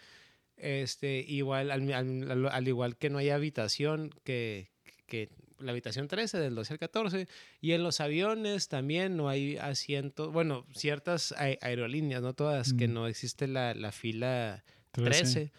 [0.58, 4.70] Este, igual, al, al- al- al igual que no hay habitación, que,
[5.08, 5.30] que
[5.64, 7.28] la habitación 13 del 12 al 14.
[7.62, 12.88] Y en los aviones también no hay asientos, bueno, ciertas ae- aerolíneas, no todas, que
[12.88, 12.94] Mm.
[12.94, 15.22] no existe la, la fila 13.
[15.24, 15.52] 13.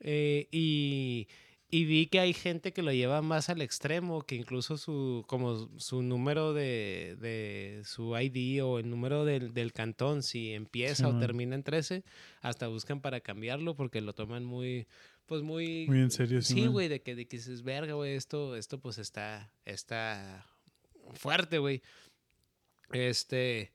[0.00, 1.26] Eh, y,
[1.70, 5.68] y vi que hay gente que lo lleva más al extremo, que incluso su, como
[5.80, 11.18] su número de, de su ID o el número del, del cantón, si empieza o
[11.18, 12.04] termina en 13,
[12.40, 14.86] hasta buscan para cambiarlo porque lo toman muy,
[15.26, 15.86] pues muy...
[15.88, 18.98] Muy en serio, Sí, güey, de que, de que dices, verga, güey, esto, esto pues
[18.98, 20.46] está, está
[21.14, 21.82] fuerte, güey.
[22.92, 23.72] Este,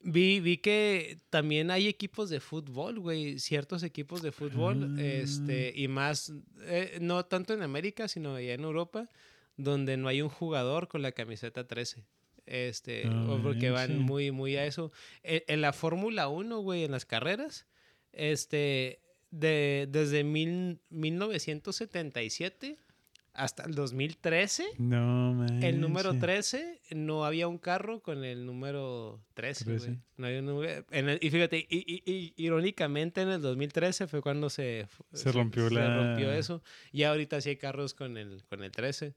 [0.00, 5.02] vi, vi que también hay equipos de fútbol, güey, ciertos equipos de fútbol, Ah.
[5.02, 9.08] este, y más, eh, no tanto en América, sino allá en Europa,
[9.56, 12.04] donde no hay un jugador con la camiseta 13.
[12.46, 13.94] Este, Ah, o porque van sí.
[13.94, 14.90] muy, muy a eso.
[15.22, 17.66] En, en la Fórmula 1, güey, en las carreras,
[18.12, 18.98] este,
[19.32, 22.76] de, desde mil, 1977
[23.34, 25.62] hasta el 2013, No, man.
[25.62, 29.78] el número 13 no había un carro con el número 13, güey.
[29.78, 29.98] 13.
[30.18, 34.20] No había un en el- y fíjate, y, y- y- irónicamente en el 2013 fue
[34.20, 36.62] cuando se, fu- Se rompió se la- rompió eso.
[36.92, 39.14] Y ahorita sí hay carros con el, con el 13.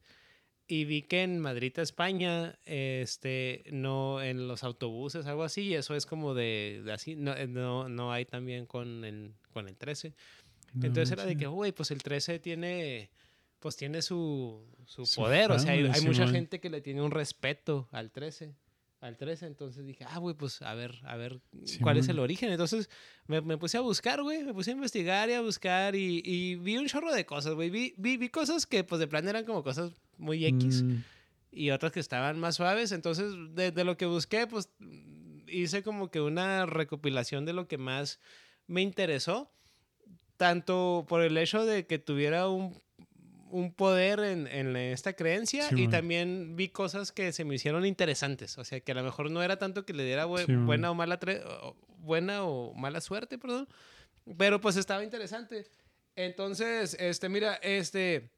[0.68, 5.93] Y vi que en Madrid, España, este, no, en los autobuses, algo así, y eso
[5.93, 9.77] es como de, de así, no, eh, no, no hay también con el, con el
[9.77, 10.13] 13.
[10.73, 11.39] No Entonces era de manches.
[11.39, 13.09] que, güey, pues el 13 tiene,
[13.59, 15.49] pues tiene su, su Su poder.
[15.51, 18.53] O sea, hay, fama, hay mucha gente que le tiene un respeto al 13.
[18.99, 21.39] Al 13, entonces dije, ah, güey, pues a ver, a ver
[21.81, 22.51] cuál es el origen.
[22.51, 22.89] Entonces
[23.27, 26.55] me, me puse a buscar, güey, me puse a investigar y a buscar y, y
[26.55, 27.69] vi un chorro de cosas, güey.
[27.69, 30.97] Vi, vi, vi cosas que, pues de plan eran como cosas muy X Mm,
[31.51, 32.91] y otras que estaban más suaves.
[32.91, 34.69] Entonces, de, de lo que busqué, pues
[35.47, 38.19] hice como que una recopilación de lo que más
[38.68, 39.51] me interesó,
[40.38, 42.82] tanto por el hecho de que tuviera un,
[43.51, 45.91] un poder en, en esta creencia Sí, y man.
[45.91, 48.57] también vi cosas que se me hicieron interesantes.
[48.57, 50.91] O sea, que a lo mejor no era tanto que le diera bue- Sí, buena,
[50.91, 51.20] o mala
[51.61, 53.68] o- buena o mala suerte, perdón,
[54.38, 55.66] pero pues estaba interesante.
[56.16, 58.30] Entonces, este, mira, este...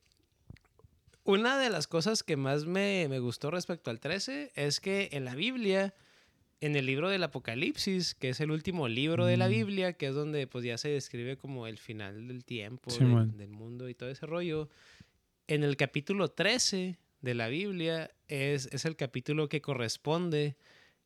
[1.24, 5.26] Una de las cosas que más me, me gustó respecto al 13 es que en
[5.26, 5.94] la Biblia,
[6.60, 9.52] en el libro del Apocalipsis, que es el último libro de la Mm.
[9.52, 13.50] Biblia, que es donde pues ya se describe como el final del tiempo, Sí, del,
[13.50, 14.70] mundo y todo ese rollo,
[15.48, 20.56] en el capítulo 13 de la Biblia es, es el capítulo que corresponde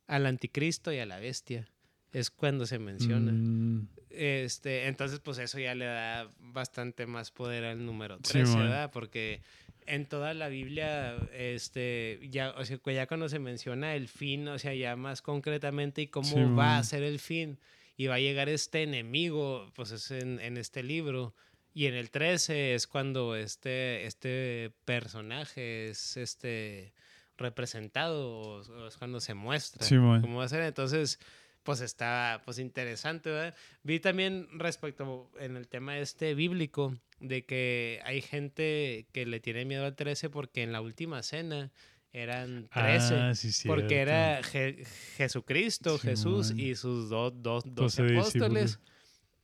[0.06, 1.68] al anticristo y a la bestia.
[2.12, 3.32] Es cuando se menciona.
[3.32, 8.52] mm, Este, entonces, pues eso ya le da bastante más poder al número Sí, 13,
[8.52, 8.58] man.
[8.64, 8.90] ¿verdad?
[8.92, 9.40] Porque
[9.86, 14.58] en toda la Biblia, este, ya, o sea, ya cuando se menciona el fin, o
[14.58, 17.58] sea, ya más concretamente y cómo Sí, va a ser el fin
[17.96, 21.34] y va a llegar este enemigo, pues es en, en este libro.
[21.74, 26.92] Y en el 13 es cuando este, este personaje es este
[27.38, 30.62] representado, o, o es cuando se muestra Sí, cómo va a ser.
[30.62, 31.18] Entonces,
[31.62, 33.54] pues está pues interesante, ¿verdad?
[33.82, 39.64] Vi también respecto en el tema este bíblico de que hay gente que le tiene
[39.64, 41.70] miedo al 13 porque en la última cena
[42.12, 43.14] eran 13.
[43.14, 44.84] Ah, sí, porque era Je-
[45.16, 48.32] Jesucristo, Jesús y sus dos, dos, dos Doce apóstoles.
[48.32, 48.80] discípulos.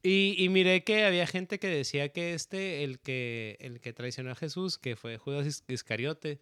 [0.02, 4.30] Y, y miré que había gente que decía que este, el que, el que traicionó
[4.30, 6.38] a Jesús, que fue Judas Is- Iscariote,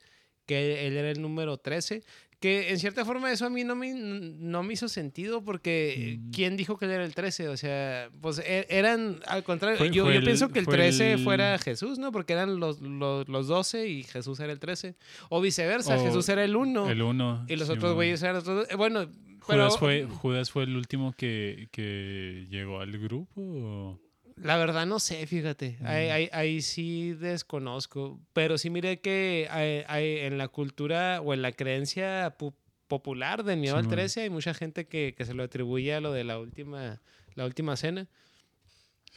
[0.47, 2.03] que él era el número 13,
[2.39, 6.31] Que en cierta forma eso a mí no me, no me hizo sentido porque Mm.
[6.33, 7.49] ¿quién dijo que él era el 13?
[7.49, 10.67] O sea, pues e- eran, al contrario, Fue- yo, fue yo el- pienso que el
[10.67, 12.13] fue 13 el- fuera Jesús, ¿no?
[12.13, 14.97] Porque eran los, los, los 12 y Jesús era el 13.
[15.31, 17.47] O viceversa, O Jesús era el 1 El uno.
[17.49, 18.69] y los sí, otros güeyes eran los otros.
[18.71, 19.09] eh, Bueno,
[19.49, 23.31] pero Judas fue, Judas fue el último que, que llegó al grupo.
[23.41, 24.01] o?
[24.37, 25.79] La verdad no sé, fíjate.
[25.83, 26.13] Ahí, Mm.
[26.13, 28.21] ahí- ahí sí desconozco.
[28.33, 32.55] Pero sí miré que hay- en la cultura o en la creencia pu-
[32.89, 33.97] popular del miedo al Simón.
[33.97, 37.01] 13 hay mucha gente que, que se lo atribuye a lo de la última,
[37.35, 38.07] la última cena.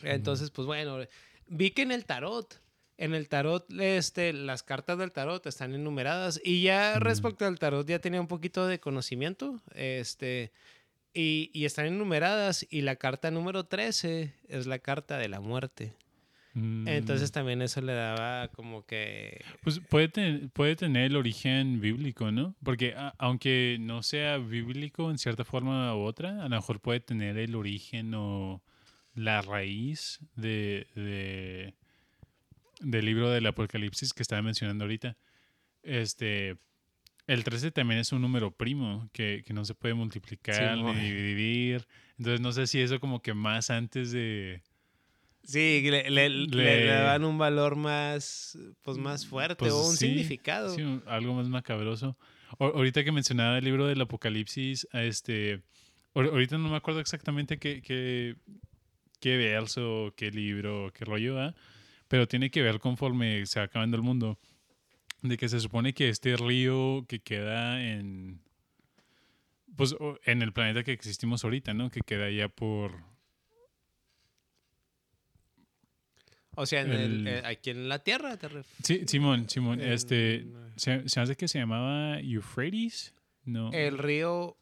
[0.02, 1.00] Entonces, pues bueno,
[1.48, 2.62] vi que en el tarot,
[2.98, 7.02] en el tarot, este, las cartas del tarot están enumeradas y ya Mm.
[7.02, 10.52] respecto al tarot ya tenía un poquito de conocimiento, este,
[11.14, 15.94] y, y están enumeradas y la carta número 13 es la carta de la muerte.
[16.56, 19.40] Entonces Mm, también eso le daba como que...
[19.62, 22.56] Pues puede, ten- puede tener el origen bíblico, ¿no?
[22.64, 27.00] Porque a- aunque no sea bíblico en cierta forma u otra, a lo mejor puede
[27.00, 28.62] tener el origen o
[29.14, 31.76] la raíz de, de-
[32.82, 35.18] del libro del Apocalipsis que estaba mencionando ahorita.
[35.84, 36.58] Este,
[37.32, 40.98] el 13 también es un número primo que, que no se puede multiplicar Simón.
[40.98, 41.88] ni dividir.
[42.18, 44.62] Entonces no sé si eso como que más antes de...
[45.44, 49.96] Sí, le, le- le Le- daban un valor más, pues más fuerte Pues o un
[49.96, 50.76] sí, significado.
[50.76, 52.18] Sí, algo más macabroso.
[52.58, 55.62] O- ahorita que mencionaba el libro del Apocalipsis, este,
[56.14, 58.36] ahor- ahorita no me acuerdo exactamente qué, qué,
[59.20, 61.56] qué verso, qué libro, qué rollo, ¿verdad?
[62.08, 64.40] pero tiene que ver conforme se va acabando el mundo,
[65.22, 68.40] de que se supone que este río que queda en,
[69.76, 69.96] pues,
[70.26, 71.90] en el planeta que existimos ahorita, ¿no?
[71.92, 72.94] Que queda allá por,
[76.56, 78.50] O sea, en el- El- eh, aquí en la Tierra te
[78.84, 80.46] sí, Simón, Simón, este,
[80.76, 83.14] se, se hace que se llamaba Euphrates,
[83.46, 84.58] no, el río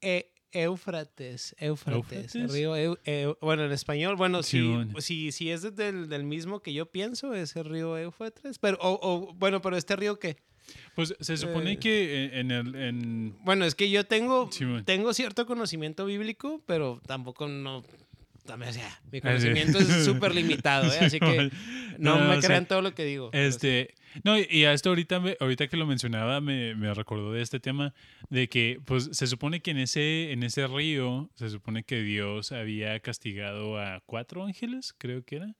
[0.00, 4.94] E- Éufrates, Éufrates, río Eu- Eu- bueno, en español, bueno, si, Simón.
[5.00, 8.98] si, si es del, del mismo que yo pienso, es el río Éufrates, pero, o,
[9.02, 10.36] o, bueno, pero este río que,
[10.94, 11.78] Pues se supone Eh.
[11.78, 12.74] que en, el.
[12.74, 14.48] En, bueno, es que yo tengo,
[14.86, 17.84] tengo cierto conocimiento bíblico, pero tampoco no,
[18.44, 19.48] también, o sea, mi Ah, sí.
[19.48, 20.98] conocimiento es súper limitado, ¿eh?
[21.00, 21.50] así que
[21.98, 23.30] no, No, me o sea, crean todo lo que digo.
[23.30, 23.56] pero sí.
[23.56, 23.94] Este.
[24.22, 27.94] No, y- a esto ahorita, ahorita que lo mencionaba, me, me recordó de este tema
[28.30, 32.52] de que, pues, se supone que en ese, en ese río, se supone que Dios
[32.52, 35.54] había castigado a cuatro ángeles, creo que era.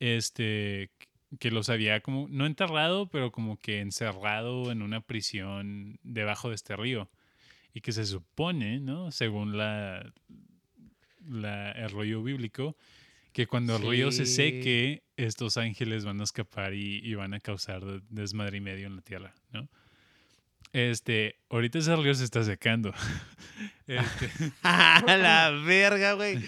[0.00, 0.90] Este.
[1.38, 6.56] Que los había como, no enterrado, pero como que encerrado en una prisión debajo de
[6.56, 7.10] este río.
[7.72, 9.10] Y que se supone, ¿no?
[9.12, 10.12] Según la,
[11.28, 12.76] la, el rollo bíblico,
[13.32, 14.34] que cuando el río se Sí.
[14.34, 18.86] seque, estos ángeles van a escapar y, y van a causar de- desmadre y medio
[18.86, 19.68] en la tierra, ¿no?
[20.72, 22.92] Este, ahorita ese río se está secando.
[23.86, 24.30] Este,
[24.62, 26.38] ¡A la verga, güey!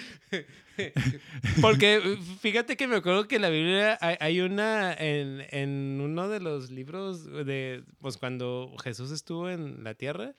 [1.60, 2.00] Porque
[2.40, 6.40] fíjate que me acuerdo que en la Biblia hay, hay una, en, en uno de
[6.40, 10.34] los libros de, pues cuando Jesús estuvo en la tierra,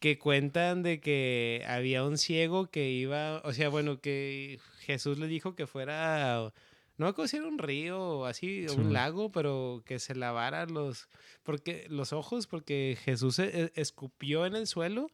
[0.00, 5.26] que cuentan de que había un ciego que iba, o sea, bueno, que Jesús le
[5.26, 6.52] dijo que fuera,
[6.96, 10.66] no acuerdo si era un río o así, Sí, un lago, pero que se lavara
[10.66, 11.08] los,
[11.42, 15.10] porque, los ojos, porque Jesús e- escupió en el suelo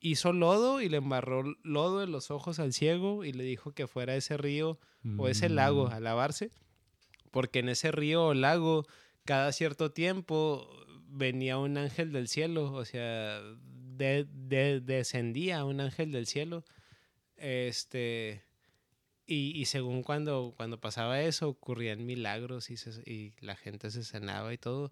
[0.00, 3.86] hizo lodo y le embarró lodo en los ojos al ciego y le dijo que
[3.86, 4.78] fuera a ese río
[5.18, 6.50] o ese lago mm, a lavarse,
[7.30, 8.86] porque en ese río o lago
[9.24, 10.68] cada cierto tiempo
[11.06, 13.40] venía un ángel del cielo, o sea,
[14.00, 16.64] de- de- descendía un ángel del cielo,
[17.36, 18.42] este,
[19.26, 24.02] y, y según cuando, cuando pasaba eso ocurrían milagros y, se- y la gente se
[24.04, 24.90] sanaba y todo.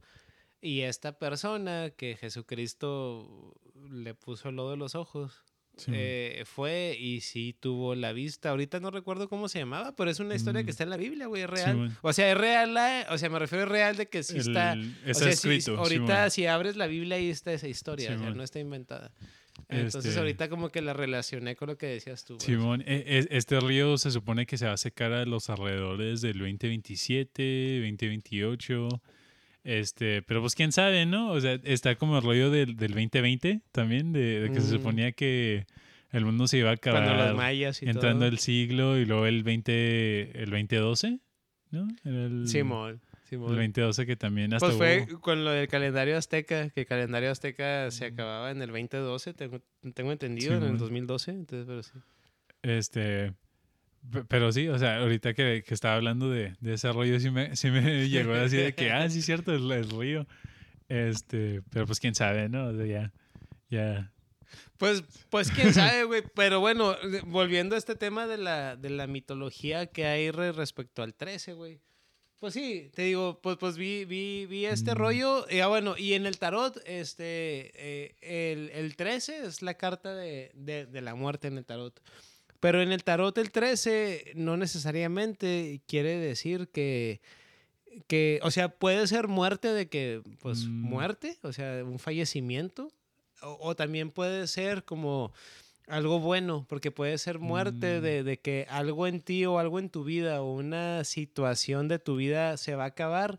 [0.61, 3.55] Y esta persona que Jesucristo
[3.91, 5.43] le puso lodo en los ojos,
[5.79, 8.51] sí, eh, fue y sí tuvo la vista.
[8.51, 10.65] Ahorita no recuerdo cómo se llamaba, pero es una historia Mm.
[10.65, 11.97] que está en la Biblia, güey, es real.
[12.03, 14.41] O sea, es real, la- o sea, me refiero a real de que sí el-
[14.41, 14.75] está.
[14.75, 15.77] está o sea, escrito.
[15.79, 16.31] ahorita Simón.
[16.31, 19.13] si abres la Biblia ahí está esa historia, o sea, no está inventada.
[19.69, 22.39] Entonces Este- ahorita como que la relacioné con lo que decías tú.
[22.41, 26.21] Simón, e- e- este río se supone que se va a secar a los alrededores
[26.21, 28.89] del 2027, 2028.
[29.65, 31.31] Este, pero pues quién sabe, ¿no?
[31.33, 34.79] O sea, está como el rollo del, del 2020 también, de, de que se Mm.
[34.79, 35.67] suponía que
[36.11, 38.29] el mundo se iba a acabar Cuando los mayas y entrando todo.
[38.29, 41.19] el siglo y luego el 20, el 2012,
[41.71, 41.87] ¿no?
[42.05, 43.51] El, Simón, Simón.
[43.51, 46.87] el 2012 que también hasta Pues fue hubo- con lo del calendario azteca, que el
[46.87, 49.61] calendario azteca se acababa en el 2012, tengo,
[49.93, 50.79] tengo entendido, en el Simón.
[50.79, 51.93] 2012, entonces, pero sí.
[52.63, 53.35] Este,
[54.29, 57.57] pero sí, o sea, ahorita que, que estaba hablando de, de ese rollo, sí me,
[57.57, 60.27] sí me llegó así de que, ah, sí, cierto, el, el río.
[60.89, 62.69] Este, pero pues quién sabe, ¿no?
[62.69, 63.13] O sea, ya,
[63.69, 64.13] ya.
[64.79, 66.23] Pues, pues quién sabe, güey.
[66.35, 66.97] Pero bueno,
[67.27, 71.53] volviendo a este tema de la, de la mitología que hay re- respecto al 13,
[71.53, 71.81] güey.
[72.39, 74.97] Pues sí, te digo, pues, pues vi, vi, vi este Mm.
[74.97, 75.47] rollo.
[75.51, 80.15] Y ah, bueno, y en el tarot, este, eh, el, el 13 es la carta
[80.15, 82.01] de, de, de la muerte en el tarot.
[82.61, 87.21] Pero en el tarot el 13 no necesariamente quiere decir que,
[88.07, 90.83] que, o sea, puede ser muerte de que, pues, Mm.
[90.83, 92.91] muerte, o sea, un fallecimiento.
[93.43, 95.33] O, o también puede ser como
[95.87, 98.03] algo bueno, porque puede ser muerte Mm.
[98.03, 101.99] de, de que algo en ti o algo en tu vida o una situación de
[102.01, 103.39] tu vida se va a acabar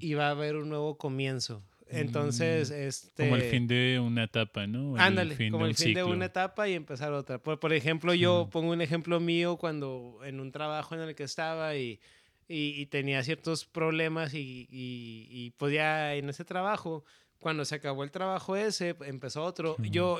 [0.00, 1.62] y va a haber un nuevo comienzo.
[1.88, 3.24] Entonces, este...
[3.24, 4.96] Como el fin de una etapa, ¿no?
[4.96, 7.38] Ándale, fin como el fin de una etapa y empezar otra.
[7.38, 11.22] Por, por ejemplo, yo pongo un ejemplo mío cuando en un trabajo en el que
[11.22, 12.00] estaba y,
[12.48, 17.04] y, y tenía ciertos problemas y, y, y podía en ese trabajo,
[17.46, 19.76] cuando se acabó el trabajo ese, empezó otro.
[19.78, 20.18] Yo,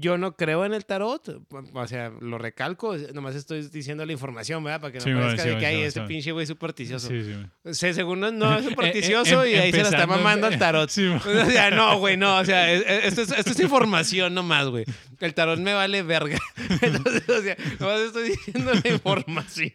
[0.00, 1.42] yo no creo en el tarot,
[1.74, 4.80] o sea, lo recalco, nomás estoy diciendo la información, ¿verdad?
[4.80, 7.08] Para que no Sí, parezca sí, de que hay ese pinche güey supersticioso.
[7.08, 7.34] Sí, sí.
[7.62, 7.74] güey.
[7.74, 10.46] Se- según no, no es Eh, eh, supersticioso em- y ahí se la está mamando
[10.46, 10.88] el tarot.
[11.26, 12.38] O sea, no, güey, no.
[12.38, 14.86] O sea, es- es- esto es, esto es información nomás, güey.
[15.20, 16.38] El tarot me vale verga.
[16.80, 19.72] Entonces, o sea, nomás estoy diciendo la información.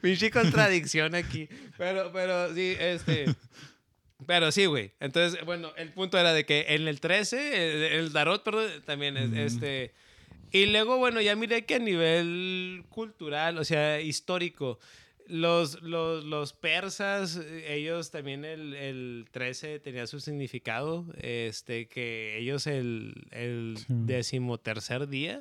[0.00, 1.48] Pinche contradicción aquí.
[1.78, 3.26] Pero, pero sí, este.
[4.26, 4.92] Pero sí, güey.
[5.00, 9.16] Entonces, bueno, el punto era de que en el 13, el, el tarot, perdón, también
[9.16, 9.38] es Mm.
[9.38, 9.92] este.
[10.50, 14.78] Y luego, bueno, ya miré que a nivel cultural, o sea, histórico,
[15.26, 22.36] los, los, los persas, eh, ellos también el, el 13 tenía su significado, este, que
[22.38, 23.84] ellos el, el Sí.
[23.88, 25.40] decimotercer día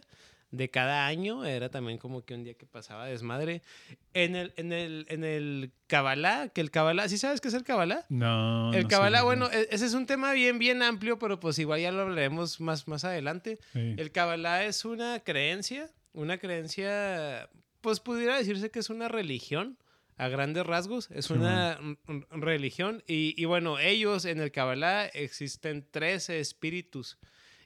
[0.51, 3.61] de cada año era también como que un día que pasaba desmadre.
[4.13, 7.63] En el, en el, en el Kabbalah, que el Kabbalah, ¿sí sabes qué es el
[7.63, 8.05] Kabbalah?
[8.09, 8.73] No.
[8.73, 11.79] El no Kabbalah, bueno, e- ese es un tema bien, bien amplio, pero pues igual
[11.79, 13.59] ya lo hablaremos más, más adelante.
[13.73, 13.95] Sí.
[13.97, 17.49] El Kabbalah es una creencia, una creencia,
[17.79, 19.77] pues pudiera decirse que es una religión
[20.17, 21.79] a grandes rasgos, es una
[22.29, 27.17] religión y, y bueno, ellos en el Kabbalah existen 13 espíritus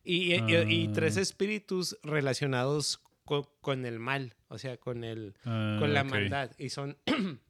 [0.05, 0.93] y, y Ah.
[0.93, 6.51] 13 espíritus relacionados co- con, el mal, o sea, con el, Ah, con la maldad
[6.57, 6.97] y son,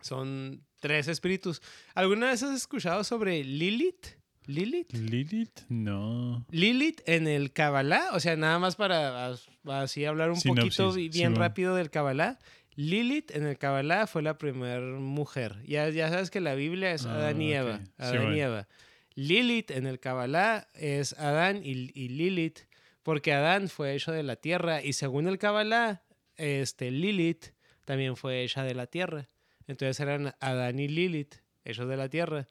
[0.00, 1.62] son tres espíritus.
[1.94, 4.06] ¿Alguna vez has escuchado sobre Lilith?
[4.46, 4.92] Lilith.
[4.92, 6.44] Lilith, no.
[6.50, 10.98] Lilith en el Kabbalah, o sea, nada más para as- así hablar un Sinopsis, poquito
[10.98, 12.38] y bien rápido del Kabbalah.
[12.74, 15.62] Lilith en el Kabbalah fue la primera mujer.
[15.66, 17.52] Ya, ya sabes que la Biblia es Ah, Adán y.
[17.52, 17.80] Eva.
[17.98, 18.66] Adán y bueno.
[19.14, 22.60] Lilith en el Kabbalah es Adán y, y Lilith,
[23.02, 26.02] porque Adán fue hecho de la tierra y según el Kabbalah,
[26.36, 27.46] este, Lilith
[27.84, 29.28] también fue hecha de la tierra.
[29.66, 32.48] Entonces eran Adán y Lilith, hechos de la tierra.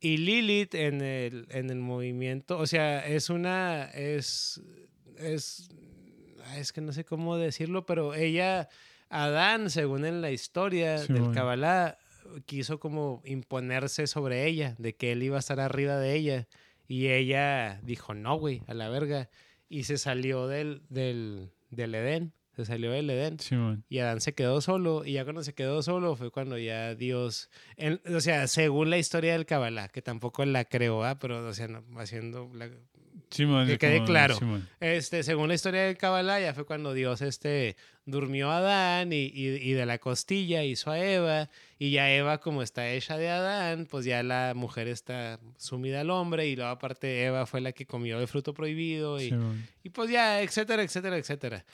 [0.00, 4.60] Y Lilith en el, en el movimiento, o sea, es una, es,
[5.18, 5.68] es,
[6.56, 8.68] es que no sé cómo decirlo, pero ella,
[9.08, 11.34] Adán, según en la historia Sí, del bueno.
[11.34, 11.98] Kabbalah,
[12.46, 16.48] quiso como imponerse sobre ella, de que él iba a estar arriba de ella.
[16.86, 19.30] Y ella dijo, no, güey, a la verga.
[19.68, 23.40] Y se salió del, del, del Edén, se salió del Edén.
[23.40, 23.84] Simón.
[23.88, 25.04] Y Adán se quedó solo.
[25.04, 27.48] Y ya cuando se quedó solo fue cuando ya Dios.
[27.76, 31.18] en- o sea, según la historia del Kabbalah, que tampoco la creo, ¿ah?
[31.18, 32.50] pero, o sea, no, haciendo.
[32.54, 32.68] la-
[33.30, 33.66] Simón.
[33.66, 34.36] Que quede como- claro.
[34.36, 34.68] Simón.
[34.80, 39.24] este, según la historia del Kabbalah, ya fue cuando Dios este, durmió a Adán y,
[39.26, 41.48] y, y de la costilla hizo a Eva.
[41.78, 46.10] Y ya Eva, como está hecha de Adán, pues ya la mujer está sumida al
[46.10, 46.46] hombre.
[46.46, 49.20] Y luego, aparte, Eva fue la que comió el fruto prohibido.
[49.20, 49.66] Y, Simón.
[49.82, 51.64] y pues ya, etcétera, etcétera, etcétera.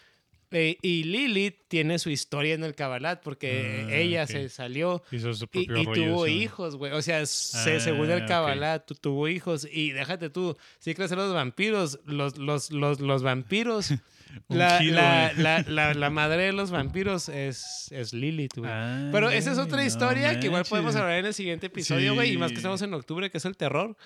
[0.53, 5.33] Eh, y Lilith tiene su historia en el Kabbalah porque Ah, ella se salió Hizo
[5.33, 6.05] su y, propio y rollo.
[6.13, 6.93] tuvo hijos, güey.
[6.93, 8.29] O sea, se- según Ah, el ok.
[8.29, 9.69] Kabbalah, tu- tuvo hijos.
[9.71, 13.91] Y déjate tú, si crees en los vampiros, los, los, los, los vampiros,
[14.49, 18.71] la, la, la, la, la madre de los vampiros es, es Lilith, güey.
[18.73, 22.15] Ah, Pero esa es otra no historia que igual podemos hablar en el siguiente episodio,
[22.15, 22.33] güey.
[22.33, 23.97] Y más que estamos en octubre, que es el terror.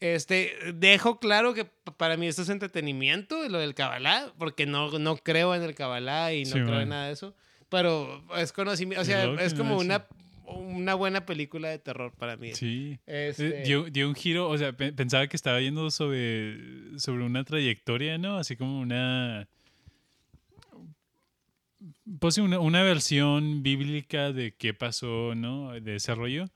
[0.00, 1.64] Este, dejo claro que
[1.96, 6.32] para mí esto es entretenimiento, lo del Kabbalah, porque no, no creo en el Kabbalah
[6.34, 6.82] y no Sí, creo man.
[6.82, 7.34] en nada de eso.
[7.68, 9.78] Pero es conocimiento, o sea, es como ¿no?
[9.80, 10.06] una,
[10.46, 12.54] una buena película de terror para mí.
[12.54, 12.98] Sí.
[13.06, 17.42] Este, Dio, dio un giro, o sea, pe- pensaba que estaba yendo sobre, sobre una
[17.44, 18.38] trayectoria, ¿no?
[18.38, 19.48] Así como una...
[22.20, 25.72] Pues una, una versión bíblica de qué pasó, ¿no?
[25.80, 26.46] De ese rollo.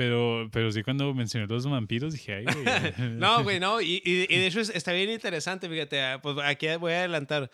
[0.00, 2.54] Pero, pero sí, cuando mencioné los vampiros dije, ay, güey.
[3.18, 3.82] No, güey, no.
[3.82, 6.00] Y, y- y de hecho es- está bien interesante, fíjate.
[6.00, 7.50] ah, Pues aquí voy a adelantar.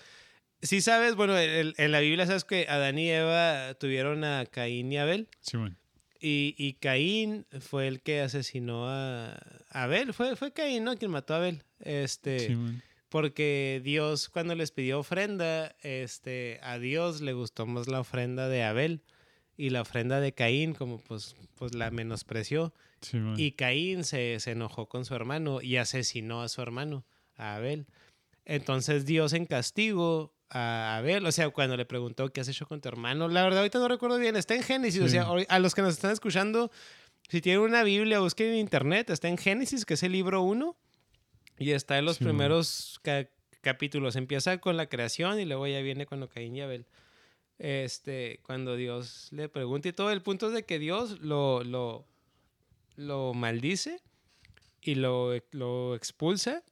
[0.63, 4.93] Si sabes, bueno, en, en la Biblia sabes que Adán y Eva tuvieron a Caín
[4.93, 5.27] y Abel.
[5.41, 5.77] Simón.
[6.21, 9.37] Y, y Caín fue el que asesinó a
[9.71, 10.15] Abel.
[10.15, 10.97] Fue, fue Caín, ¿no?
[10.97, 11.65] Quien mató a Abel.
[11.81, 12.81] Este, Simón.
[13.09, 18.63] porque Dios, cuando les pidió ofrenda, este, a Dios le gustó más la ofrenda de
[18.63, 19.03] Abel.
[19.57, 22.75] Y la ofrenda de Caín, como pues, pues la menospreció.
[23.01, 23.35] Simón.
[23.39, 27.05] Y Caín se, se enojó con su hermano y asesinó a su hermano,
[27.37, 27.87] a Abel.
[28.45, 32.81] Entonces Dios en castigo a Abel, o sea, cuando le preguntó qué has hecho con
[32.81, 35.11] tu hermano, la verdad ahorita no recuerdo bien, está en Génesis, o Sí.
[35.13, 36.71] sea, hoy- a los que nos están escuchando,
[37.29, 40.77] si tienen una Biblia, busquen en internet, está en Génesis, que es el libro 1,
[41.59, 43.29] y está en los Sí, primeros ca-
[43.63, 46.87] capítulos, empieza con la creación y luego ya viene cuando Caín y Abel.
[47.59, 52.05] Este, cuando Dios le pregunta y todo, el punto es de que Dios lo, lo,
[52.97, 54.01] lo maldice
[54.83, 56.63] y lo, lo expulsa.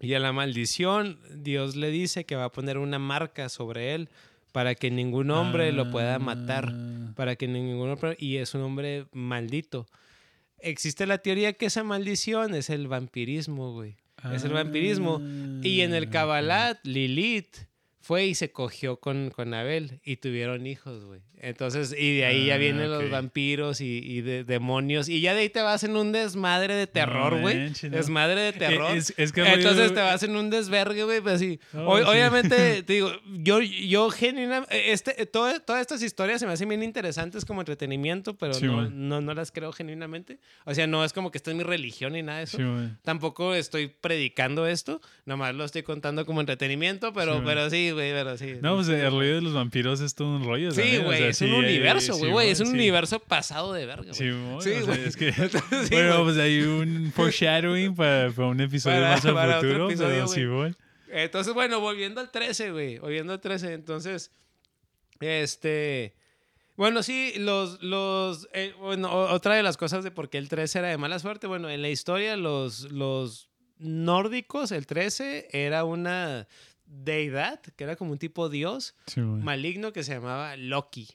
[0.00, 4.08] Y a la maldición, Dios le dice que va a poner una marca sobre él
[4.52, 6.72] para que ningún hombre lo pueda matar.
[6.72, 8.16] Ah, Para que ningún hombre.
[8.18, 9.86] Y es un hombre maldito.
[10.58, 13.96] Existe la teoría que esa maldición es el vampirismo, güey.
[14.32, 15.20] Es el vampirismo.
[15.62, 17.67] Y en el ah, Kabbalat, Lilith
[18.08, 21.20] fue y se cogió con, con Abel y tuvieron hijos, güey.
[21.40, 25.08] Entonces, y de ahí ya Ah, vienen los vampiros y, y de, demonios.
[25.08, 27.68] Y ya de ahí te vas en un desmadre de terror, güey.
[27.70, 27.90] no.
[27.90, 28.96] Desmadre de terror.
[28.96, 31.60] Es, es que Entonces te vas en un desvergue, güey, pues así.
[31.74, 32.04] Oh, O- sí.
[32.08, 36.82] Obviamente, te digo, yo, yo genuinamente, este, todo- todas estas historias se me hacen bien
[36.82, 40.40] interesantes como entretenimiento, pero Sí, no, no, no las creo genuinamente.
[40.64, 42.56] O sea, no es como que esta es mi religión ni nada de eso.
[42.58, 42.64] Sí.
[43.02, 48.36] Tampoco estoy predicando esto, nomás lo estoy contando como entretenimiento, pero pero sí, güey, pero
[48.38, 48.54] sí.
[48.62, 50.70] No, pues el rollo de los vampiros es todo un rollo.
[50.70, 54.14] Sí, güey, es un universo, güey, es un universo pasado de verga, güey.
[54.14, 55.30] Sí, güey, o sea, es que,
[55.90, 59.88] bueno, pues hay un foreshadowing para, para un episodio Para- más al para otro futuro,
[59.88, 60.34] episodio, pero güey.
[60.38, 60.74] sí, güey.
[61.10, 62.98] Entonces, bueno, volviendo al 13, güey.
[62.98, 63.72] Volviendo al 13.
[63.72, 64.30] Entonces,
[65.20, 66.14] este.
[66.76, 67.82] Bueno, sí, los.
[67.82, 71.18] los eh, bueno, otra de las cosas de por qué el 13 era de mala
[71.18, 71.46] suerte.
[71.46, 76.46] Bueno, en la historia, los, los nórdicos, el 13 era una
[76.88, 81.08] deidad, que era como un tipo dios Sí, maligno que se llamaba Loki.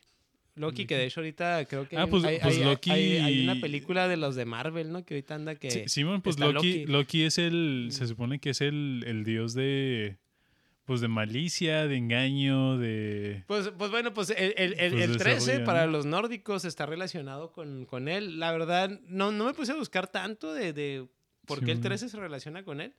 [0.55, 3.17] Loki, que de hecho ahorita creo que Ah, hay, pues- hay- pues hay- Loki- hay-
[3.17, 5.03] hay una película de los de Marvel, ¿no?
[5.03, 5.71] Que ahorita anda que...
[5.71, 6.85] Sí, Simón, pues Loki, Loki.
[6.85, 10.17] Loki es el, se supone que es el, el dios de,
[10.85, 13.43] pues de malicia, de engaño, de...
[13.47, 16.85] Pues, pues bueno, pues el, el, el- Pues el 13 desarrolla, para los nórdicos está
[16.85, 18.37] relacionado con, con él.
[18.39, 21.07] La verdad, no, no me puse a buscar tanto de, de
[21.47, 21.89] por Sí, qué el bueno.
[21.89, 22.93] 13 se relaciona con él.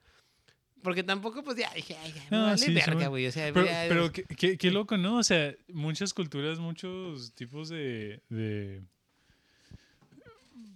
[0.84, 3.26] Porque tampoco, pues ya dije, ay, ya, me No, vale sí, verga, güey.
[3.26, 5.16] O sea, Pero, ya- pero qué, qué- qué loco, ¿no?
[5.16, 8.82] O sea, muchas culturas, muchos tipos de, de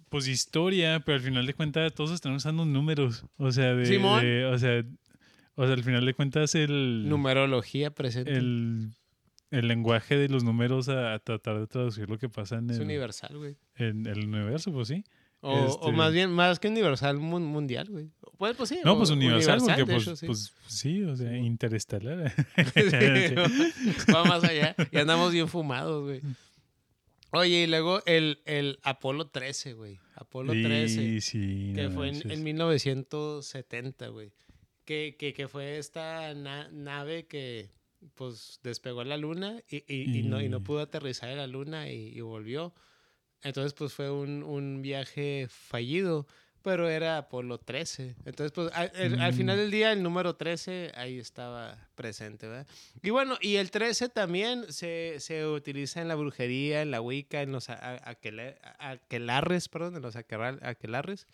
[0.09, 3.25] pues historia, pero al final de cuentas todos están usando números.
[3.37, 4.21] O sea, de, Simón.
[4.23, 4.83] de- o sea,
[5.55, 8.31] o sea, al final de cuentas el numerología presente.
[8.35, 8.89] el,
[9.51, 12.77] el lenguaje de los números a, a tratar de traducir lo que pasa en es
[12.77, 13.55] el, universal, güey.
[13.75, 15.03] en el universo, pues sí.
[15.41, 18.09] O, o Este- más bien, más que universal mun- mundial, güey.
[18.37, 18.79] Pues, pues sí.
[18.83, 20.25] No, pues universal, porque pues, sí.
[20.25, 22.33] pues sí, o sea, interestelar.
[22.75, 24.75] Sí, Va más allá.
[24.91, 26.21] Y andamos bien fumados, güey.
[27.31, 29.99] Oye, y luego el, el Apolo 13, güey.
[30.15, 31.03] Apolo 13.
[31.03, 34.31] Y sí, que no fue en, en 1970, güey.
[34.85, 37.69] Que, que, que fue esta na- nave que
[38.15, 41.37] pues despegó a la luna y, y- y no, y no Y- pudo aterrizar en
[41.37, 42.73] la luna y, y volvió.
[43.43, 46.27] Entonces pues fue un, un viaje fallido,
[46.61, 48.15] pero era Apolo 13.
[48.25, 49.59] Entonces pues al, el- al final Mm.
[49.61, 52.67] del día el número 13 ahí estaba presente, ¿verdad?
[53.01, 57.41] Y bueno, y el 13 también se, se utiliza en la brujería, en la Wicca,
[57.41, 61.27] en los a- a- aquele- a- aquelarres, perdón, en los aquelarres.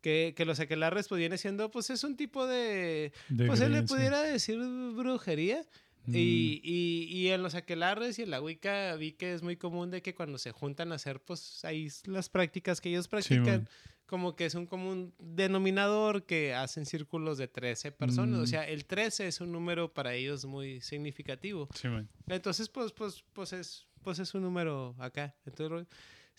[0.00, 3.68] Que, que los aquelarres pues viene siendo, pues es un tipo de, De pues se
[3.68, 4.56] le pudiera decir
[4.94, 5.64] brujería.
[6.08, 6.16] Mm.
[6.16, 9.90] Y, y, y en los aquelarres y en la Wicca vi que es muy común
[9.90, 13.68] de que cuando se juntan a hacer, pues ahí las prácticas que ellos practican,
[14.06, 18.40] como que es un común denominador que hacen círculos de 13 personas.
[18.40, 18.46] O Mm.
[18.46, 21.68] sea, el 13 es un número para ellos muy significativo.
[21.74, 21.88] Sí.
[22.26, 25.34] Entonces, pues, pues, pues es, pues es un número acá.
[25.44, 25.86] Entonces,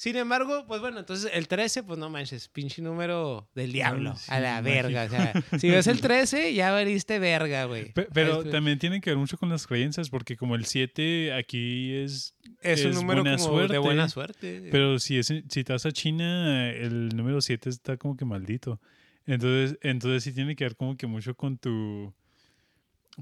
[0.01, 4.15] sin embargo, pues bueno, entonces el 13, pues no manches, pinche número del diablo.
[4.15, 4.87] sí, a la mágico.
[4.87, 5.03] verga.
[5.03, 7.91] O sea, si ves el 13, ya valiste verga, güey.
[7.91, 11.33] Pe- Pero Es- también tiene que ver mucho con las creencias, porque como el 7
[11.33, 12.33] aquí es...
[12.61, 14.69] Es un número buena como de suerte, buena suerte.
[14.71, 18.79] Pero si, es, si te vas a China, el número 7 está como que maldito.
[19.25, 22.13] Entonces, entonces sí tiene que ver como que mucho con tu...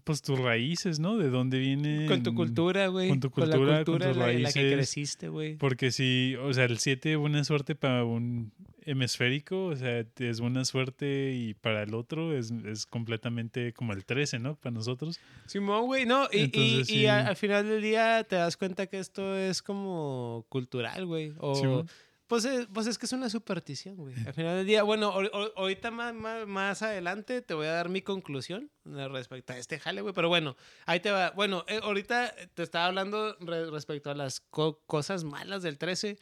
[0.04, 1.18] Pues tus raíces, ¿no?
[1.18, 2.06] De dónde viene...
[2.06, 3.10] con tu cultura, güey.
[3.10, 4.74] con tu la cultura, con cultura tus en la, la que raíces.
[4.76, 5.56] creciste, güey.
[5.58, 8.52] Porque si, o sea, el 7 buena suerte para un
[8.86, 14.06] hemisférico, o sea, es buena suerte y para el otro es, es completamente como el
[14.06, 14.56] 13, ¿no?
[14.56, 15.20] Para nosotros.
[15.46, 17.06] Simón, güey, no, y, y- Entonces, y sí.
[17.08, 21.34] a- al final del día te das cuenta que esto es como cultural, güey.
[21.40, 21.86] O, ¿no?
[22.28, 24.14] Pues es, pues es que es una superstición, güey.
[24.26, 27.72] Al final del día, bueno, ahor- ahor- ahorita más, más, más adelante te voy a
[27.72, 30.14] dar mi conclusión eh, respecto a este jale, güey.
[30.14, 31.32] Pero bueno, ahí te va.
[31.32, 36.20] Bueno, eh, ahorita te estaba hablando re- respecto a las co- cosas malas del 13,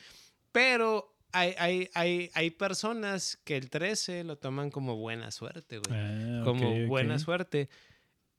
[0.51, 5.99] pero hay, hay, hay, hay personas que el 13 lo toman como buena suerte, güey
[5.99, 7.67] Ah, como buena suerte.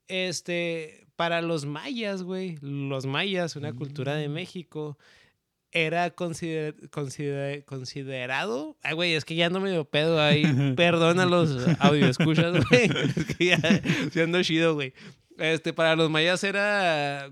[0.09, 4.33] Este, para los mayas, güey, los mayas, una cultura de Mm.
[4.33, 4.99] México,
[5.77, 8.77] era consider- consider- considerado.
[8.83, 10.43] Ay, güey, es que ya no me dio pedo ahí.
[10.77, 12.91] Perdona los audio escuchas, güey.
[13.17, 13.59] Es que ya
[14.11, 14.93] siendo chido, güey.
[15.39, 17.31] Este, para los mayas era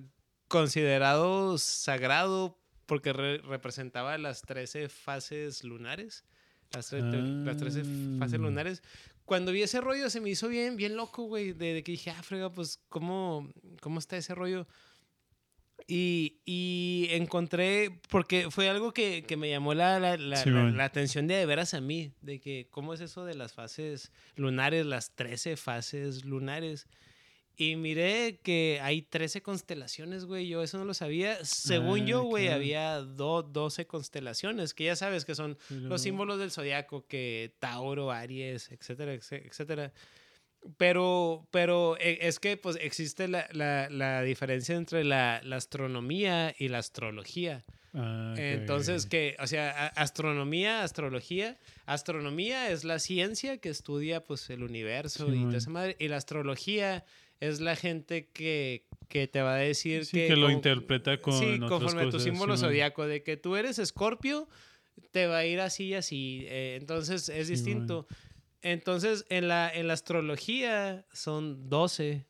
[0.48, 6.24] considerado sagrado porque re- representaba las 13 fases lunares.
[6.72, 7.82] Las, tre- las 13
[8.18, 8.42] fases Ah.
[8.42, 8.82] lunares.
[9.24, 11.52] Cuando vi ese rollo se me hizo bien, bien loco, güey.
[11.52, 13.50] De, de que dije, ah, frega, pues, ¿cómo,
[13.80, 14.66] cómo está ese rollo?
[15.86, 20.84] Y, y encontré, porque fue algo que, que me llamó la, la, la, Sí, la-
[20.84, 24.86] atención de, de veras a mí, de que cómo es eso de las fases lunares,
[24.86, 26.86] las 13 fases lunares.
[27.56, 30.48] Y miré que hay 13 constelaciones, güey.
[30.48, 31.36] Yo eso no lo sabía.
[31.44, 32.56] Según Ah, yo, güey, claro.
[32.60, 37.54] había do- 12 constelaciones, que ya sabes que son Pero- los símbolos del zodiaco, que
[37.60, 39.92] Tauro, Aries, etcétera, etcé- etcétera.
[40.78, 46.54] Pero, pero eh, es que pues existe la, la- la diferencia entre la, la astronomía
[46.58, 47.64] y la astrología.
[47.92, 51.58] Ah, Entonces, que, o sea, astronomía, astrología.
[51.86, 55.96] Astronomía es la ciencia que estudia pues el universo y toda esa madre.
[56.00, 57.04] Y la astrología
[57.40, 60.26] es la gente que, que te va a decir Sí, que...
[60.28, 62.70] que lo como- interpreta con Sí, otras conforme a tu símbolo Simón.
[62.70, 63.06] zodiaco.
[63.06, 64.48] De que tú eres escorpio,
[65.12, 66.46] te va a ir así y así.
[66.48, 68.08] eh, entonces, es distinto.
[68.64, 72.26] Entonces, en la, en la astrología son 12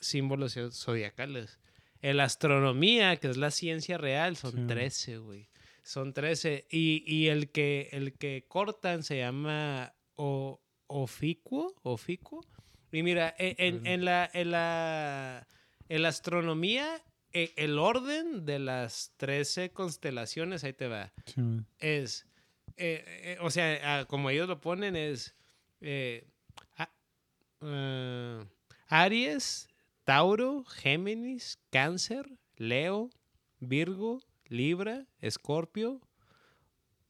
[0.00, 1.58] símbolos zo- zodiacales.
[2.02, 4.66] En la astronomía, que es la ciencia real, son Sí.
[4.66, 5.48] 13, güey.
[5.82, 6.66] Son 13.
[6.70, 12.44] Y, y el, que, el que cortan se llama o, oficuo, oficuo.
[12.92, 15.46] Y mira, e- en, en la, en, la,
[15.88, 17.02] en la astronomía,
[17.32, 21.12] e- el orden de las 13 constelaciones, ahí te va
[21.78, 22.26] es,
[22.76, 25.34] eh, eh, o sea, como ellos lo ponen, es
[25.80, 26.26] eh,
[26.76, 26.90] a-
[27.62, 28.44] eh,
[28.88, 29.68] Aries,
[30.04, 32.26] Tauro, Géminis, Cáncer,
[32.56, 33.10] Leo,
[33.60, 36.00] Virgo, Libra, Escorpio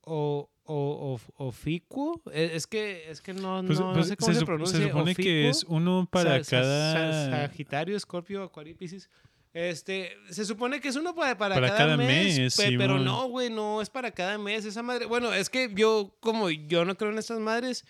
[0.03, 2.21] o, o, o, Oficuo.
[2.33, 4.79] Es, es que, es que no, Pues- no, no pues sé cómo se, pronuncia.
[4.79, 6.93] Se supone que es uno para Sa- cada.
[7.31, 9.09] sa- Sagitario, Escorpio, Acuario y Piscis.
[9.55, 12.99] Este, se supone que es uno para, para, Para cada, cada mes, mes, pe- pero
[12.99, 15.07] no, güey, no es para cada mes esa madre.
[15.07, 17.85] Bueno, es que yo, como yo no creo en estas madres,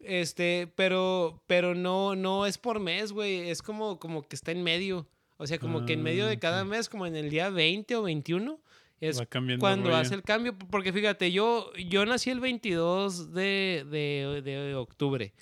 [0.00, 4.62] este, pero, pero no, no es por mes, güey, es como, como que está en
[4.62, 5.08] medio.
[5.36, 7.94] O sea, como que en medio Ah, de cada mes, como en el día 20
[7.96, 8.60] o 21,
[9.00, 9.22] es
[9.60, 10.58] cuando hace el cambio.
[10.58, 15.32] Porque fíjate, yo, yo nací el 22 de, de, de octubre.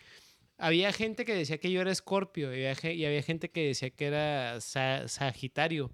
[0.58, 3.66] Había gente que decía que yo era escorpio y había, ge- y había gente que
[3.68, 5.90] decía que era sa- sagitario.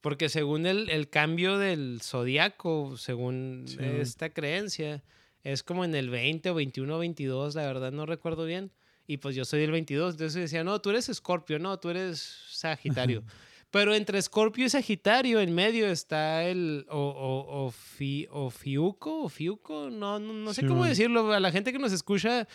[0.00, 3.76] Porque según el, el cambio del zodiaco, según Sí.
[3.80, 5.04] esta creencia,
[5.44, 8.70] es como en el 20 o 21 o 22, la verdad no recuerdo bien.
[9.06, 12.20] Y pues yo soy del 22, entonces decía, no, tú eres escorpio, no, tú eres
[12.50, 13.24] sagitario.
[13.70, 20.18] Pero entre Escorpio y Sagitario, en medio está el o, o, ofi- ofiuco, ofiuco, no,
[20.18, 21.32] no, no sé Sí, cómo decirlo.
[21.32, 22.46] A la gente que nos escucha,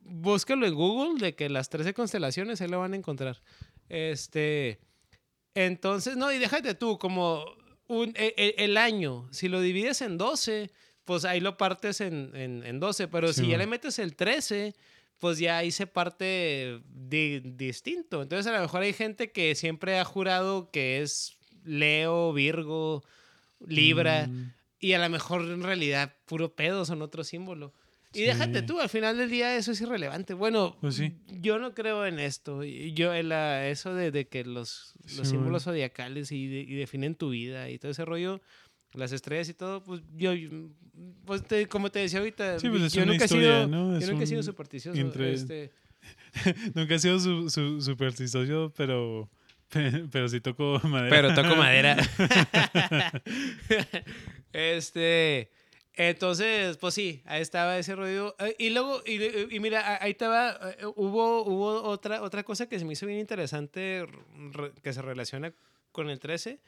[0.00, 3.42] búscalo en Google de que las 13 constelaciones ahí lo van a encontrar.
[3.90, 4.80] Este,
[5.54, 7.44] entonces, no, y déjate tú, como
[7.86, 10.70] un, e- e- el, año, si lo divides en 12,
[11.04, 14.14] pues ahí lo partes en, en, en 12, pero Sí, si ya le metes el
[14.16, 14.74] 13,
[15.18, 18.22] pues ya ahí se parte di- distinto.
[18.22, 23.04] Entonces a lo mejor hay gente que siempre ha jurado que es Leo, Virgo,
[23.66, 27.72] Libra, Mm, y a lo mejor en realidad puro pedo son otro símbolo.
[28.14, 28.66] Y déjate Sí.
[28.66, 30.34] tú, al final del día eso es irrelevante.
[30.34, 31.14] Bueno, Pues sí.
[31.28, 32.62] yo no creo en esto.
[32.64, 36.74] Yo en la, eso de, de que los, los Sí, símbolos zodiacales y, de- y
[36.74, 38.42] definen tu vida y todo ese rollo,
[38.94, 40.32] las estrellas y todo, pues yo,
[41.24, 43.98] pues te- como te decía ahorita, Sí, pues es yo nunca he historia, sido, ¿no?
[43.98, 44.98] yo nunca he sido supersticioso.
[45.00, 45.70] entre- este,
[46.74, 49.30] Nunca he sido su, su- supersticioso, pero,
[50.10, 51.10] pero sí toco madera.
[51.10, 51.96] Pero toco madera.
[54.52, 55.50] este.
[55.94, 58.34] Entonces, pues sí, ahí estaba ese rollo.
[58.38, 59.20] Eh, Y luego, y,
[59.54, 63.18] y mira, ahí estaba, eh, hubo, hubo otra, otra cosa que se me hizo bien
[63.18, 64.06] interesante
[64.52, 65.52] re- que se relaciona
[65.92, 66.60] con el 13.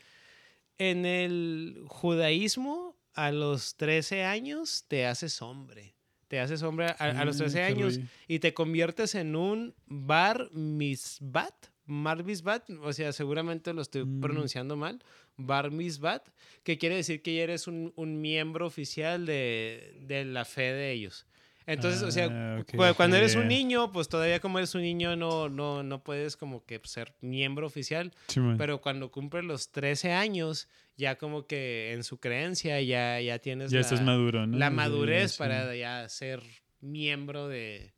[0.79, 5.95] En el judaísmo, a los 13 años te haces hombre.
[6.29, 9.75] Te haces hombre a, a los Ah, 13 qué años y te conviertes en un
[9.87, 11.55] bar misbat.
[11.87, 14.21] Marbisbat, o sea, seguramente lo estoy Mm.
[14.21, 15.05] pronunciando mal,
[15.37, 16.27] Bar Mitzvat,
[16.63, 20.93] que quiere decir que ya eres un, un miembro oficial de, de la fe de
[20.93, 21.27] ellos.
[21.67, 25.17] Entonces, o sea, Ah, cu- cuando eres un niño, pues todavía como eres un niño
[25.17, 28.13] no, no, no puedes como que ser miembro oficial,
[28.59, 33.71] pero cuando cumples los 13 años, ya como que en su creencia ya, ya tienes
[33.71, 34.59] ya la, estás maduro, ¿no?
[34.59, 35.39] la Sí, madurez sí.
[35.39, 36.43] para ya ser
[36.81, 37.95] miembro de,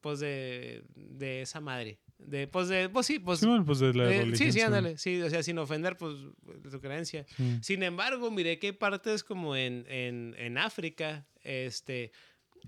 [0.00, 1.98] pues de, de esa madre.
[2.18, 3.40] De, pues de, pues sí, pues...
[3.40, 4.36] Simón, pues de la de- religión.
[4.36, 4.98] sí, sí, ándale.
[4.98, 6.16] Sí, o sea, sin ofender, pues,
[6.70, 7.24] tu creencia.
[7.34, 7.58] Sí.
[7.62, 12.12] Sin embargo, miré que hay partes como en, en, en África, este,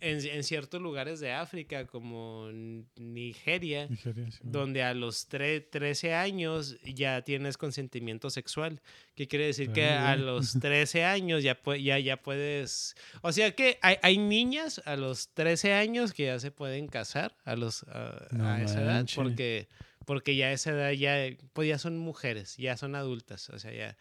[0.01, 2.49] en, en ciertos lugares de África, como
[2.97, 4.53] Nigeria, Nigeria, Simón.
[4.53, 8.81] donde a los tre- 13 años ya tienes consentimiento sexual.
[9.15, 12.95] Que quiere decir que Ah, a los 13 años ya, ya, ya puedes...
[13.21, 17.37] O sea que hay, hay niñas a los 13 años que ya se pueden casar
[17.45, 19.69] a, los, a, No a esa edad porque,
[20.07, 23.51] porque ya a esa edad ya, pues ya son mujeres, ya son adultas.
[23.51, 23.97] O sea, ya...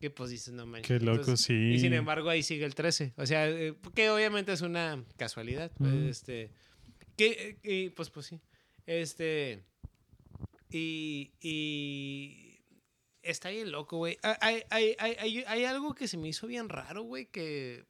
[0.00, 0.86] Que pues dices, no manches.
[0.88, 1.72] Qué loco, Entonces, sí.
[1.74, 3.12] y sin embargo ahí sigue el 13.
[3.16, 5.70] O sea, eh, que obviamente es una casualidad.
[5.76, 5.92] pues.
[5.92, 6.50] Este.
[7.16, 8.40] Que, eh, y, pues, pues sí.
[8.86, 9.62] Este.
[10.70, 11.32] Y.
[11.42, 12.60] y
[13.22, 14.16] está bien loco, güey.
[14.22, 17.84] Ah, Hay, hay, hay, hay, hay algo que se me hizo bien raro, güey, que.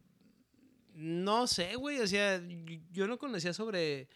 [0.94, 2.00] No sé, güey.
[2.00, 2.42] O sea,
[2.90, 4.08] yo no conocía sobre.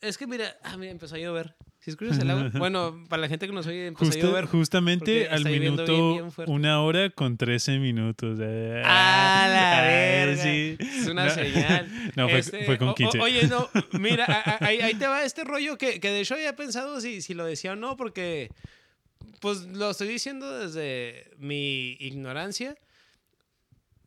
[0.00, 1.56] Es que mira, ah, mira, empezó a llover.
[1.88, 2.50] Si escuchas el agua.
[2.58, 4.44] Bueno, para la gente que nos oye, empezó Justa- a llover.
[4.44, 5.84] justamente al minuto,
[6.14, 8.38] bien, bien una hora con 13 minutos.
[8.42, 8.82] eh.
[8.84, 10.42] ¡Ah, la Ay, verga!
[10.42, 10.76] sí.
[10.78, 12.12] Es una No, señal.
[12.16, 13.20] No, fue, Este, fue con o- o- 15.
[13.20, 16.34] oye, no, mira, a- a- ahí, ahí te va este rollo que, que de hecho
[16.34, 18.50] había pensado si, si lo decía o no, porque
[19.40, 22.76] pues lo estoy diciendo desde mi ignorancia.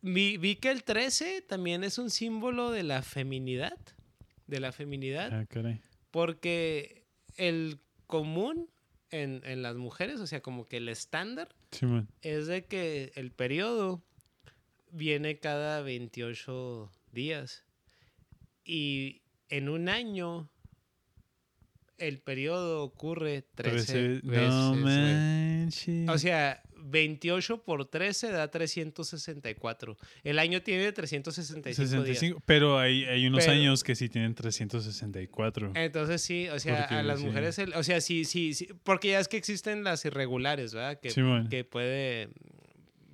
[0.02, 3.76] Vi, vi que el 13 también es un símbolo de la feminidad,
[4.46, 5.80] de la feminidad, Ah, caray.
[6.10, 7.01] porque
[7.36, 8.68] el común
[9.10, 11.54] en, en las mujeres, o sea, como que el estándar,
[12.22, 14.02] es de que el periodo
[14.90, 17.64] viene cada 28 días.
[18.64, 20.48] Y en un año,
[21.98, 25.88] el periodo ocurre 13 Trece- veces.
[26.06, 26.12] No.
[26.12, 29.96] O sea, 28 por 13 da 364.
[30.24, 32.18] El año tiene 365 días.
[32.18, 35.72] 65, pero hay, hay unos Pero- años que sí tienen 364.
[35.74, 37.26] Entonces sí, o sea, Porque, a las sí.
[37.26, 40.98] mujeres, el- o sea, sí, sí, sí, porque ya es que existen las irregulares, ¿verdad?
[41.00, 41.48] Que, Simón.
[41.48, 42.28] que puede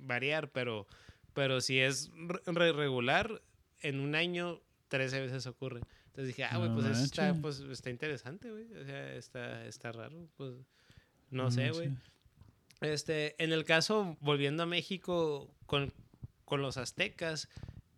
[0.01, 0.87] variar, pero,
[1.33, 2.11] pero si es
[2.45, 3.41] re- regular,
[3.81, 5.81] en un año 13 veces ocurre.
[6.07, 8.65] Entonces dije, ah, güey, No pues eso está, pues, está interesante, güey.
[8.73, 10.53] O sea, está, está raro, pues,
[11.29, 11.91] no sé, güey.
[12.81, 15.91] Este, en el caso, volviendo a México con,
[16.45, 17.49] con los aztecas,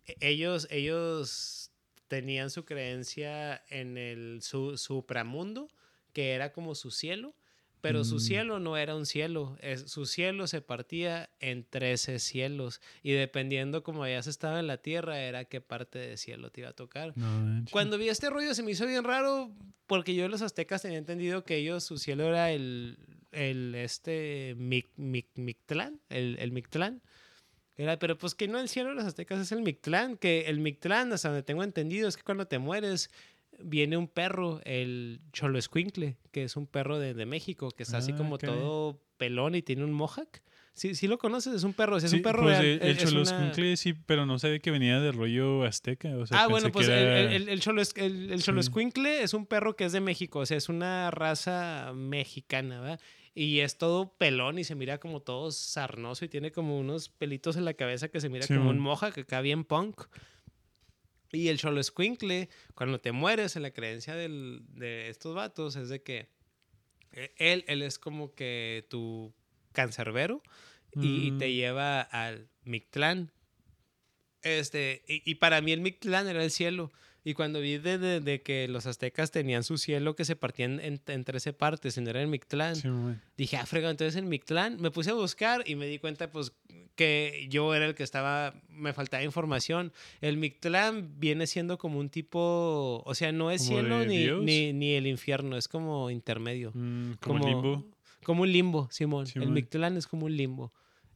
[0.06, 1.70] e- ellos, ellos
[2.08, 5.68] tenían su creencia en el su, supramundo,
[6.12, 7.34] que era como su cielo,
[7.80, 8.20] pero su Mm.
[8.20, 13.82] cielo no era un cielo, es, su cielo se partía en 13 cielos, y dependiendo
[13.82, 17.12] como hayas estado en la tierra, era qué parte de cielo te iba a tocar.
[17.16, 17.64] No.
[17.70, 19.50] Cuando vi este rollo se me hizo bien raro
[19.86, 22.98] porque yo los aztecas tenía entendido que ellos, su cielo era el,
[23.32, 27.02] el este, Mic, Mic- Mictlán, el, el Mictlán.
[27.76, 30.60] Era, pero pues que no el cielo de los aztecas es el Mictlán, que el
[30.60, 33.10] Mictlán, hasta donde tengo entendido, es que cuando te mueres
[33.60, 38.12] viene un perro, el Choloescuincle, que es un perro de, de México, que está así
[38.12, 38.56] Ah, como caray.
[38.56, 40.40] todo pelón y tiene un mohawk.
[40.74, 42.64] Sí, sí lo conoces, es un perro, es Sí, un perro pues, real.
[42.64, 46.16] El, el es- es una- sí, pero no sabía que venía del rollo azteca.
[46.16, 48.50] O sea, ah, bueno, pues el, era- el, el, el Cholos- el- el Sí.
[49.22, 53.00] Es un perro que es de México, o sea, es una raza mexicana, ¿verdad?
[53.34, 57.56] Y es todo pelón y se mira como todo sarnoso y tiene como unos pelitos
[57.56, 60.02] en la cabeza que se mira Sí, como un moja que acá bien punk.
[61.32, 66.02] Y el Choloscuincle, cuando te mueres en la creencia del- de estos vatos, es de
[66.02, 66.28] que
[67.12, 69.32] eh, él, él es como que tu
[69.72, 70.42] cancerbero
[71.00, 71.52] y, y te Mm.
[71.52, 73.32] lleva al Mictlán.
[74.42, 76.92] Este, y, y para mí el Mictlán era el cielo.
[77.24, 80.80] Y cuando vi de, de- de que los aztecas tenían su cielo que se partían
[80.80, 82.88] en, en 13 partes, y no era el Mictlán, Sí,
[83.36, 84.80] dije, ah, frega, entonces el Mictlán.
[84.80, 86.52] Me puse a buscar y me di cuenta, pues,
[86.96, 89.92] que yo era el que estaba, me faltaba información.
[90.20, 94.72] El Mictlán viene siendo como un tipo, o sea, no es ¿Como cielo ni, ni,
[94.72, 96.70] ni el infierno, es como intermedio.
[96.74, 97.86] Mm, como, Como, limbo.
[98.24, 99.26] como un limbo, Simón.
[99.36, 99.48] El.
[99.50, 100.72] Mictlán es como un limbo.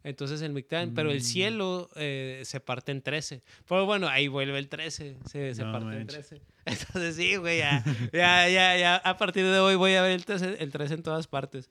[0.07, 1.23] Entonces el Mictlán, pero el Mm.
[1.23, 3.43] cielo eh, se parte en 13.
[3.69, 6.29] Pero bueno, ahí vuelve el 13, se, se No parte en manches.
[6.29, 6.43] 13.
[6.65, 10.25] Entonces sí, güey, ya, ya, ya, ya, a partir de hoy voy a ver el
[10.25, 11.69] 13, el 13 en todas partes.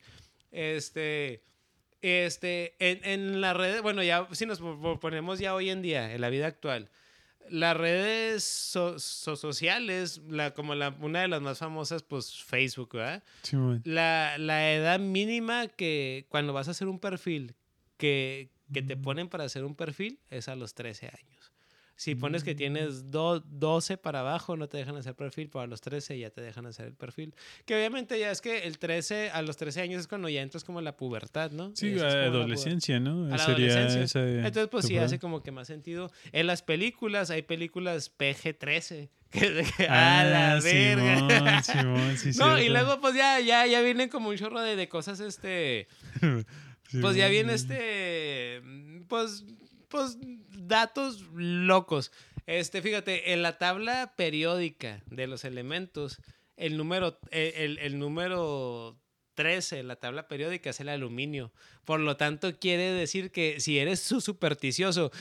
[0.52, 1.44] Este,
[2.02, 6.14] este, en, en la red, bueno, ya si nos po- ponemos ya hoy en día,
[6.14, 6.90] en la vida actual,
[7.50, 12.94] las redes so- so- sociales, la, como la, una de las más famosas, pues Facebook,
[12.94, 13.24] ¿verdad?
[13.44, 13.82] Simón.
[13.86, 17.54] La, la edad mínima que cuando vas a hacer un perfil,
[17.98, 21.52] que, que te ponen para hacer un perfil, es a los 13 años.
[21.98, 22.58] Si pones que Mm.
[22.58, 26.30] tienes do- 12 para abajo, no te dejan hacer perfil, pero a los 13 ya
[26.30, 27.34] te dejan hacer el perfil.
[27.66, 30.66] Que obviamente ya es que el 13, a los 13 años es cuando ya entras
[30.66, 31.72] como a la pubertad, ¿no?
[31.74, 33.28] Sí, puber- adolescencia, ¿no?
[33.34, 34.04] a la Sería adolescencia.
[34.04, 35.06] esa Entonces, pues sí temporada.
[35.06, 36.12] hace como que más sentido.
[36.34, 39.08] En las películas hay películas PG-13.
[39.36, 41.62] Que, de que, Ah, a la verga.
[41.64, 42.72] Simón, Simón, sí, no, y cierto.
[42.74, 45.88] luego pues ya, ya, ya vienen como un chorro de, de cosas, este...
[47.02, 48.62] Pues ya viene este...
[49.08, 49.44] Pues,
[49.90, 50.18] pues
[50.58, 52.12] datos locos.
[52.48, 56.20] Este, fíjate, en la tabla periódica de los elementos,
[56.58, 58.98] el número, el, el- el número
[59.36, 61.52] 13, la tabla periódica es el aluminio.
[61.86, 65.12] Por lo tanto, quiere decir que si eres su supersticioso,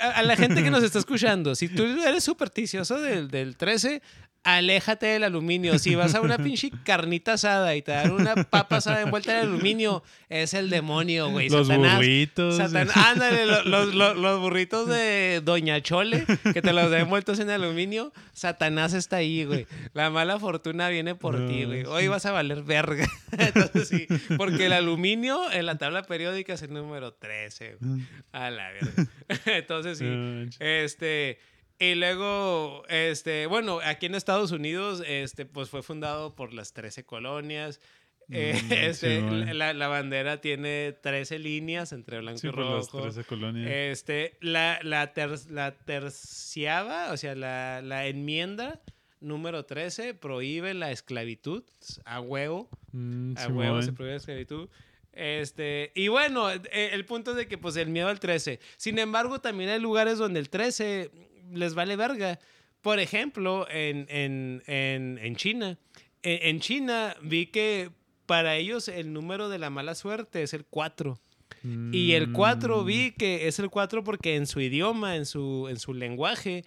[0.00, 4.02] a a la gente que nos está escuchando, si tú eres supersticioso del, del 13,
[4.46, 5.78] aléjate del aluminio.
[5.78, 9.48] Si vas a una pinche carnita asada y te dan una papa asada envuelta en
[9.48, 11.48] aluminio, es el demonio, güey.
[11.48, 11.96] Los Satanás.
[11.96, 12.56] burritos.
[12.56, 16.24] Satan- ándale, lo- los, los- los burritos de Doña Chole,
[16.54, 18.12] que te los den envueltos en aluminio.
[18.32, 19.66] Satanás está ahí, güey.
[19.92, 21.80] La mala fortuna viene por No, ti, güey.
[21.82, 21.86] sí.
[21.88, 23.06] Hoy vas a valer verga.
[23.38, 24.06] Entonces sí,
[24.36, 27.78] porque el aluminio en la tabla periódica es el número 13.
[27.80, 28.02] güey.
[28.32, 29.06] A la verga.
[29.46, 30.04] Entonces sí.
[30.06, 31.38] Ah, Este.
[31.78, 37.04] Y luego, este, bueno, aquí en Estados Unidos, este, pues fue fundado por las 13
[37.04, 37.80] colonias.
[38.28, 39.56] Eh, Mm, este, Simón.
[39.58, 43.02] la, la bandera tiene 13 líneas entre blanco Sí, y por las rojo.
[43.02, 43.70] 13 colonias.
[43.70, 48.80] Este, la, la, ter- la terciava, o sea, la, la enmienda
[49.20, 51.62] número 13 prohíbe la esclavitud
[52.04, 52.68] a huevo.
[52.92, 54.68] Mm, A huevo se prohíbe la esclavitud.
[55.12, 58.60] Este, y bueno, eh, el punto es de que pues el miedo al 13.
[58.76, 61.10] Sin embargo, también hay lugares donde el 13
[61.52, 62.38] les vale verga.
[62.80, 65.78] Por ejemplo, en, en, en, en China.
[66.22, 67.90] En, en China vi que
[68.26, 71.18] para ellos el número de la mala suerte es el 4.
[71.92, 75.66] Y el 4 Mm, vi que es el 4 porque en su idioma, en su,
[75.68, 76.64] en su lenguaje,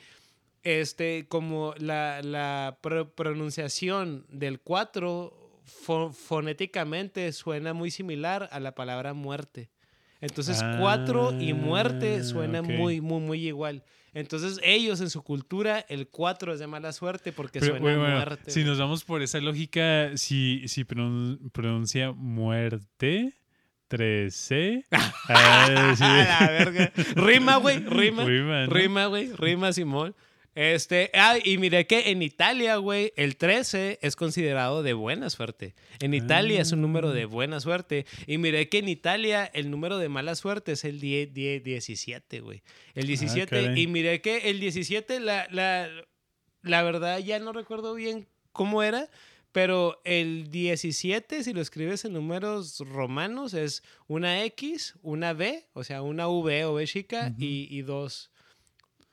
[0.63, 8.75] este, como la, la pro- pronunciación del 4 fo- fonéticamente suena muy similar a la
[8.75, 9.69] palabra muerte.
[10.21, 12.67] Entonces, 4 y muerte Ah, suena ok.
[12.67, 13.83] muy, muy, muy igual.
[14.19, 18.19] Entonces, ellos en su cultura, el 4 es de mala suerte porque Pero, suena a
[18.19, 18.51] muerte.
[18.51, 23.33] si nos vamos por esa lógica, si, si pronun- pronuncia muerte,
[23.87, 24.85] 13.
[24.91, 26.03] ah, sí.
[26.03, 26.91] A la verga.
[27.15, 28.23] Rima, güey, rima.
[28.25, 28.73] Rima, ¿no?
[28.73, 30.15] Rima, güey, rima, Simón.
[30.55, 35.75] Este, ah, y miré que en Italia, güey, el 13 es considerado de buena suerte.
[35.99, 37.13] En Italia es un número Ah.
[37.13, 38.05] de buena suerte.
[38.27, 42.39] Y miré que en Italia el número de mala suerte es el 10, 10, 17,
[42.41, 42.61] güey.
[42.95, 43.67] El 17.
[43.69, 45.89] Ah, y miré que el 17, la, la,
[46.63, 49.07] la verdad ya no recuerdo bien cómo era,
[49.51, 55.83] pero el 17, si lo escribes en números romanos, es una X, una B, o
[55.83, 58.29] sea, una V o V chica y dos,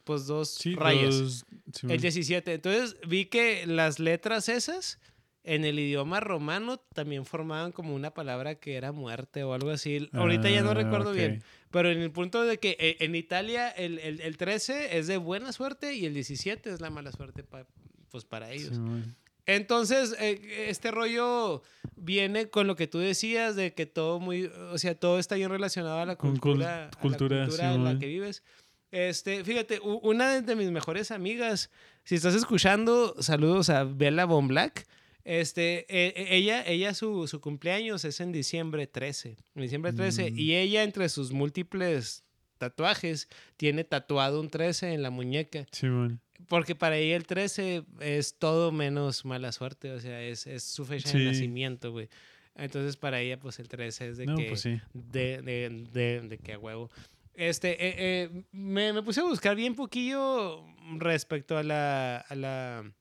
[0.07, 1.45] pues dos Sí, rayas.
[1.75, 1.95] Simón.
[1.97, 2.55] El 17.
[2.55, 4.99] Entonces vi que las letras esas
[5.43, 10.09] en el idioma romano también formaban como una palabra que era muerte o algo así.
[10.13, 11.17] Ahorita ya no Ah, recuerdo ok.
[11.17, 11.43] bien.
[11.71, 15.17] Pero en el punto de que eh, en Italia el, el- el 13 es de
[15.19, 17.67] buena suerte y el 17 es la mala suerte pa-
[18.11, 18.75] pues para ellos.
[18.77, 19.15] Simón.
[19.49, 21.63] Entonces, eh, este rollo
[21.95, 25.51] viene con lo que tú decías de que todo muy, o sea, todo está bien
[25.51, 28.43] relacionado a la Con cul- cultura, a la cultura, cultura en la que vives.
[28.91, 31.71] Este, fíjate, una de mis mejores amigas,
[32.05, 34.87] si estás escuchando, saludos a Bella Von Black.
[35.25, 39.37] Este, e- e- ella, ella su, su cumpleaños es en diciembre 13.
[39.57, 40.31] En diciembre 13.
[40.31, 40.39] Mm.
[40.39, 42.23] Y ella, entre sus múltiples
[42.59, 45.67] tatuajes, tiene tatuado un 13 en la muñeca.
[45.73, 46.21] Simón.
[46.49, 50.85] Porque para ella el 13 es todo menos mala suerte, o sea, es, es su
[50.85, 51.25] fecha de Sí.
[51.25, 52.09] nacimiento, güey.
[52.55, 54.81] Entonces para ella pues el 13 es de No, que pues sí.
[54.95, 56.91] de, de, de, de que a huevo.
[57.37, 60.65] Este, eh, eh, me, me puse a buscar bien poquillo
[60.99, 62.93] respecto a la, a la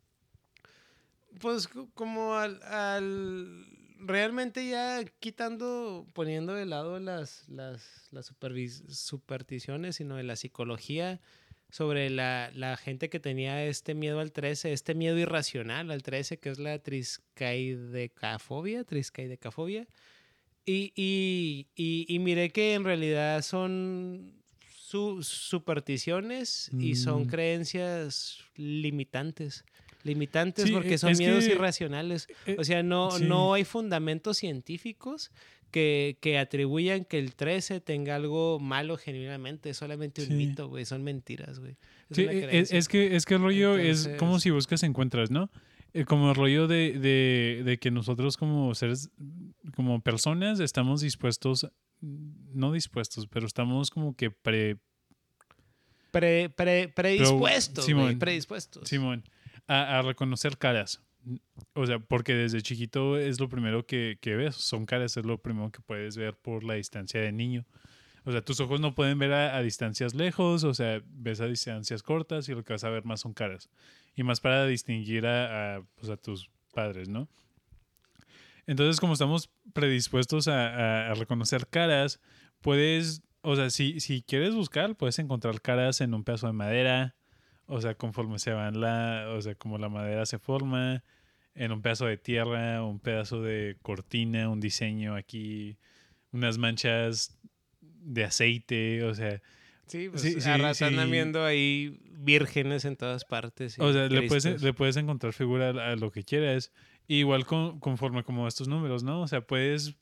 [1.40, 3.66] pues co- como al, al-
[4.00, 8.34] realmente ya quitando, poniendo de lado las, las, las
[8.90, 11.22] supersticiones, sino de la psicología
[11.70, 16.38] sobre la, la gente que tenía este miedo al 13, este miedo irracional al 13,
[16.40, 19.88] que es la triscaidecafobia, triscaidecafobia.
[20.66, 24.34] Y, y, y, y miré que en realidad son
[24.68, 27.28] su- supersticiones y son Mm.
[27.28, 29.64] creencias limitantes.
[30.04, 32.28] Limitantes Sí, porque e- son miedos que- irracionales.
[32.46, 33.24] eh, O sea, no, sí.
[33.26, 35.32] no hay fundamentos científicos
[35.72, 39.72] que, que atribuyan que el 13 tenga algo malo genuinamente.
[39.72, 40.34] Es solamente un Sí.
[40.34, 40.86] mito, güey.
[40.86, 41.76] Son mentiras, güey.
[42.10, 45.50] Es Sí, e- es, que, es que el rollo es como si buscas encuentras, ¿no?
[45.96, 49.10] Eh, Como el rollo de, de, de que nosotros como seres,
[49.76, 51.68] como personas, estamos dispuestos,
[52.02, 54.78] no dispuestos, pero estamos como que pre,
[56.12, 57.86] Pre- pre- predispuestos.
[57.86, 58.88] Simón, Predispuestos.
[58.88, 59.24] Simón,
[59.68, 61.02] a, a reconocer caras.
[61.74, 65.38] O sea, porque desde chiquito es lo primero que, que ves, son caras, es lo
[65.42, 67.66] primero que puedes ver por la distancia de niño.
[68.26, 72.02] O sea, tus ojos no pueden ver a, distancias lejos, o sea, ves a distancias
[72.04, 73.70] cortas y lo que vas a ver más son caras.
[74.16, 77.28] Y más para distinguir a, a, pues, a tus padres, ¿no?
[78.66, 82.20] Entonces, como estamos predispuestos a reconocer caras,
[82.62, 87.16] puedes, o sea, si, si quieres buscar, puedes encontrar caras en un pedazo de madera,
[87.68, 91.04] o sea, conforme se van la, o sea, como la madera se forma,
[91.54, 95.78] en un pedazo de tierra, un pedazo de cortina, un diseño aquí,
[96.32, 97.38] unas manchas
[98.06, 99.42] de aceite, o sea,
[99.88, 101.12] Sí, pues Sí, sí, a rato andan sí.
[101.12, 103.78] viendo ahí vírgenes en todas partes.
[103.78, 106.72] o sea, le puedes, le puedes encontrar figura a, a lo que quieras.
[107.08, 109.22] Igual con, conforme como estos números, ¿no?
[109.22, 109.94] O sea, puedes,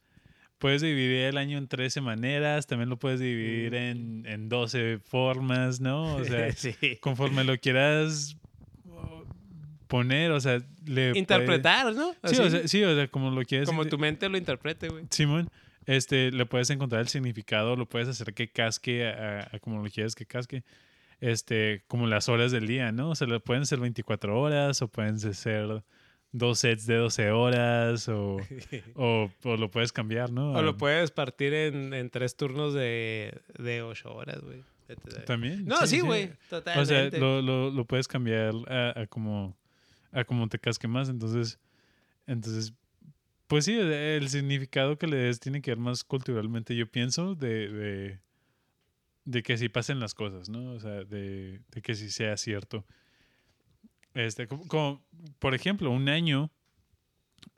[0.58, 5.82] puedes dividir el año en 13 maneras, también lo puedes dividir en, en 12 formas,
[5.82, 6.16] ¿no?
[6.16, 6.48] O sea,
[7.02, 8.38] conforme lo quieras
[9.88, 12.14] poner, o sea, le puedes- Interpretar, ¿no?
[12.24, 13.68] Sí, o sea, sí, o sea, como lo quieres.
[13.68, 15.06] como tu mente lo interprete, güey.
[15.10, 15.50] Simón,
[15.86, 19.90] este, le puedes encontrar el significado, lo puedes hacer que casque a, a como lo
[19.90, 20.64] quieres que casque.
[21.20, 23.12] Este, como las horas del día, ¿no?
[23.12, 25.84] O sea, le pueden ser 24 horas o pueden ser
[26.34, 28.38] dos sets de 12 horas o,
[28.96, 30.52] o, o lo puedes cambiar, ¿no?
[30.52, 34.64] O lo Ah, puedes partir en, en tres turnos de, de ocho horas, güey.
[35.26, 35.66] También.
[35.66, 36.26] No, sí, güey.
[36.26, 37.20] O sea, Totalmente.
[37.20, 39.56] lo, lo, lo puedes cambiar a, a como
[40.12, 41.08] a como te casque más.
[41.10, 41.58] Entonces,
[42.28, 42.74] entonces,
[43.54, 47.70] pues sí, el significado que le des tiene que ver más culturalmente, yo pienso, de,
[47.70, 48.20] de,
[49.26, 50.72] de que sí pasen las cosas, ¿no?
[50.72, 52.84] O sea, de, que sí sea cierto.
[54.16, 55.06] Este, como, como,
[55.38, 56.50] por ejemplo, un año,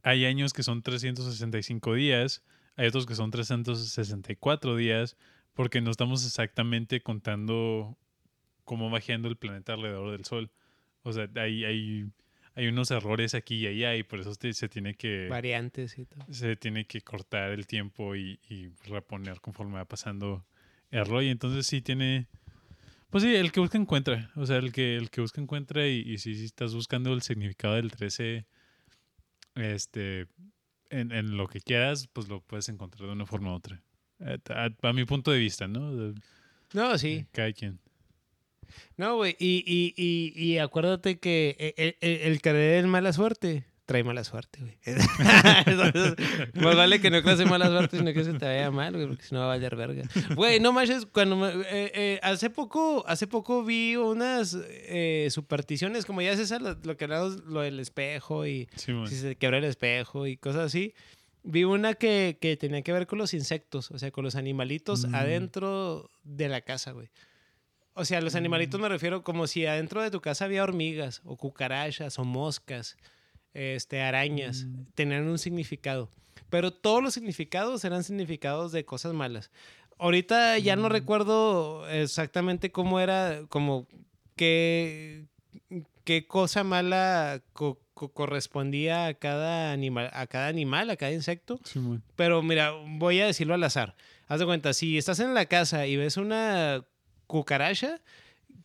[0.04, 2.44] hay años que son 365 días,
[2.76, 5.16] hay otros que son 364 días,
[5.54, 7.98] porque no estamos exactamente contando
[8.66, 10.52] cómo va girando el planeta alrededor del Sol.
[11.04, 12.10] O sea, hay, hay,
[12.56, 16.24] hay unos errores aquí y allá y por eso se tiene que Variantes y todo.
[16.32, 20.46] se tiene que cortar el tiempo y, y reponer conforme va pasando
[20.92, 21.30] el rollo.
[21.30, 22.28] Entonces sí tiene...
[23.10, 24.32] Pues sí, el que busca encuentra.
[24.36, 27.22] O sea, el que, el que busca encuentra y, y si, si estás buscando el
[27.22, 28.46] significado del 13,
[29.56, 30.28] este,
[30.90, 33.82] en, en lo que quieras, pues lo puedes encontrar de una forma u otra.
[34.20, 36.14] Eh, A, a mi punto de vista, ¿no?
[36.74, 37.26] No, sí.
[37.32, 37.80] Cada quien.
[38.98, 39.36] No, güey.
[39.40, 44.04] Y, y, y, y acuérdate que e- e- e- el, creer en mala suerte trae
[44.04, 44.78] mala suerte, güey.
[45.66, 46.16] Entonces,
[46.56, 49.24] más vale que no clase mala suerte, sino que se te vaya mal, güey, porque
[49.24, 50.04] si no va a valer verga.
[50.36, 56.06] Güey, no manches, cuando me- eh, eh, hace poco, hace poco vi unas eh, supersticiones,
[56.06, 59.36] como ya es esa, lo, lo que hablamos, lo del espejo y Sí, si se
[59.36, 60.94] quebra el espejo y cosas así.
[61.44, 65.06] Vi una que, que tenía que ver con los insectos, o sea, con los animalitos
[65.08, 65.14] Mm.
[65.14, 67.08] adentro de la casa, güey.
[67.98, 71.38] O sea, los animalitos me refiero como si adentro de tu casa había hormigas o
[71.38, 72.98] cucarachas o moscas,
[73.54, 74.84] este, arañas, Mm.
[74.96, 76.10] tenían un significado.
[76.50, 79.50] Pero todos los significados eran significados de cosas malas.
[79.98, 80.92] Ahorita ya no Mm.
[80.92, 83.88] recuerdo exactamente cómo era, como
[84.36, 85.26] qué,
[86.04, 91.62] qué cosa mala co- co- correspondía a cada animal, a cada animal, a cada insecto.
[91.64, 91.80] Sí.
[92.18, 93.96] Pero mira, voy a decirlo al azar.
[94.28, 96.84] Haz de cuenta, si estás en la casa y ves una
[97.28, 98.02] cucaracha,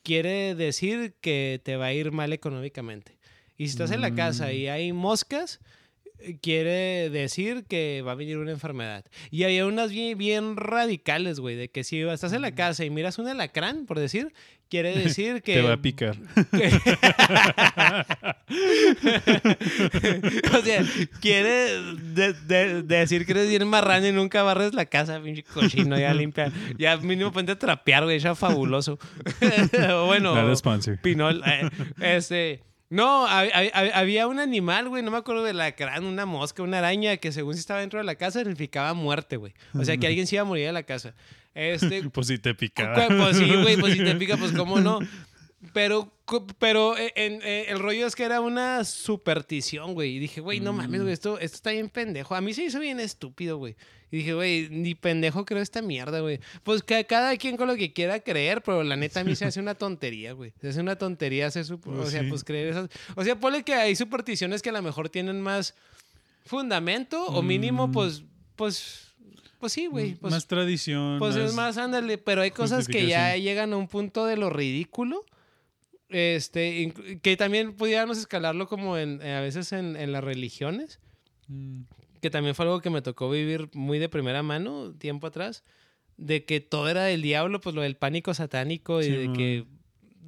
[0.02, 3.18] quiere decir que te va a ir mal económicamente.
[3.56, 4.52] Y si estás en la casa Mm.
[4.52, 5.60] y hay moscas,
[6.42, 9.04] quiere decir que va a venir una enfermedad.
[9.30, 12.90] Y había unas bien, bien radicales, güey, de que si estás en la casa y
[12.90, 14.32] miras un alacrán, por decir,
[14.68, 15.54] quiere decir que...
[15.54, 16.16] Te va a picar.
[20.52, 20.84] o sea,
[21.20, 21.82] quiere
[22.14, 26.14] de- de- decir que eres bien marrano y nunca barres la casa, pinche cochino, ya
[26.14, 26.52] limpia.
[26.78, 28.98] Ya mínimo ponte a trapear, güey, ya fabuloso.
[30.06, 30.34] Bueno,
[31.02, 31.42] pinol.
[31.46, 31.68] eh,
[32.00, 32.62] este...
[32.90, 36.26] No, hab- hab- hab- había un animal, güey, no me acuerdo de la crán, una
[36.26, 39.54] mosca, una araña, que según si estaba dentro de la casa significaba muerte, güey.
[39.74, 41.14] O sea, que alguien se iba a morir de la casa.
[41.54, 43.06] Este, Pues si te picaba.
[43.06, 44.98] Pues sí, güey, pues si te pica, pues cómo no.
[45.74, 46.10] Pero,
[46.58, 50.16] pero eh, en- eh, el rollo es que era una superstición, güey.
[50.16, 52.34] Y dije, güey, no mames, güey, esto, esto está bien pendejo.
[52.34, 53.76] A mí se hizo bien estúpido, güey.
[54.10, 56.40] Y dije, güey, ni pendejo creo esta mierda, güey.
[56.64, 59.44] Pues que cada quien con lo que quiera creer, pero la neta a mí se
[59.44, 60.52] hace una tontería, güey.
[60.60, 62.28] Se hace una tontería hacer su- Pues o sea, sí.
[62.28, 62.90] pues creer esas.
[63.14, 65.74] O sea, ponle que hay supersticiones que a lo mejor tienen más
[66.44, 67.92] fundamento, o mínimo, Mm.
[67.92, 68.22] pues,
[68.56, 69.06] pues
[69.60, 70.14] pues sí, güey.
[70.14, 71.18] Pues, más tradición.
[71.18, 74.48] pues es más, ándale, pero hay cosas que ya llegan a un punto de lo
[74.48, 75.22] ridículo.
[76.08, 76.92] Este,
[77.22, 80.98] que también pudiéramos escalarlo como en, a veces en, en las religiones,
[81.46, 81.82] Mm,
[82.20, 85.64] que también fue algo que me tocó vivir muy de primera mano tiempo atrás,
[86.16, 89.64] de que todo era del diablo, pues lo del pánico satánico y Sí, de que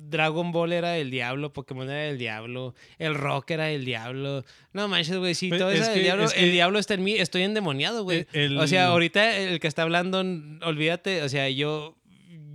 [0.08, 4.44] Dragon Ball era del diablo, Pokémon era del diablo, el rock era del diablo.
[4.72, 6.78] No manches, güey, si Pues, todo es era que- del diablo, es que- el diablo
[6.78, 8.26] está en mí, estoy endemoniado, güey.
[8.32, 10.18] El- O sea, ahorita el que está hablando,
[10.66, 11.96] olvídate, o sea, yo,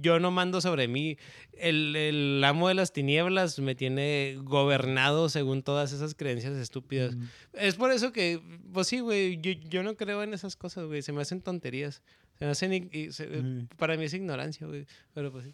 [0.01, 1.17] yo no mando sobre mí.
[1.53, 7.15] El, el amo de las tinieblas me tiene gobernado según todas esas creencias estúpidas.
[7.15, 7.23] Mm.
[7.53, 8.39] Es por eso que,
[8.73, 11.01] pues sí, güey, yo, yo no creo en esas cosas, güey.
[11.01, 12.01] Se me hacen tonterías.
[12.37, 13.27] Se me hacen, y se-
[13.77, 14.85] para mí es ignorancia, güey.
[15.13, 15.53] Pero pues sí.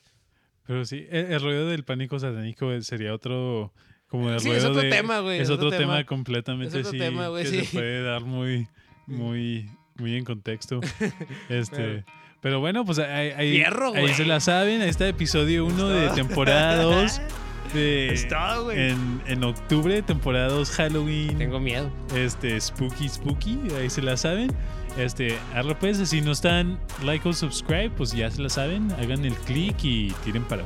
[0.68, 3.74] Pero sí, el, el rollo del pánico satánico sería otro.
[4.07, 6.06] Como el Sí, rollo es otro de- tema, güey, Es es otro otro tema, tema.
[6.06, 6.98] completamente Es otro sí.
[6.99, 7.65] tema, güey, que sí.
[7.65, 8.68] se puede dar muy,
[9.07, 10.82] muy, muy en contexto.
[11.49, 12.03] Este.
[12.44, 14.82] Pero bueno, pues ahí, ahí, Fierro, ahí se la saben.
[14.82, 17.22] Ahí está episodio 1 de temporada 2.
[17.74, 18.91] De, Es todo, güey.
[18.91, 21.38] en, en octubre, temporada 2 Halloween.
[21.40, 21.90] Tengo miedo.
[22.15, 24.52] este spooky spooky ahí se la saben
[24.95, 29.26] este arre, pues si no están like o subscribe pues ya se la saben hagan
[29.26, 30.65] el clic y tiren para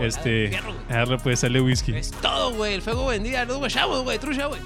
[0.00, 0.58] este
[0.88, 2.74] arre, pues sale whisky Es todo, güey.
[2.74, 3.44] El fuego buen día.
[3.44, 4.18] Nos guachamos, güey.
[4.18, 4.60] Trucha, güey.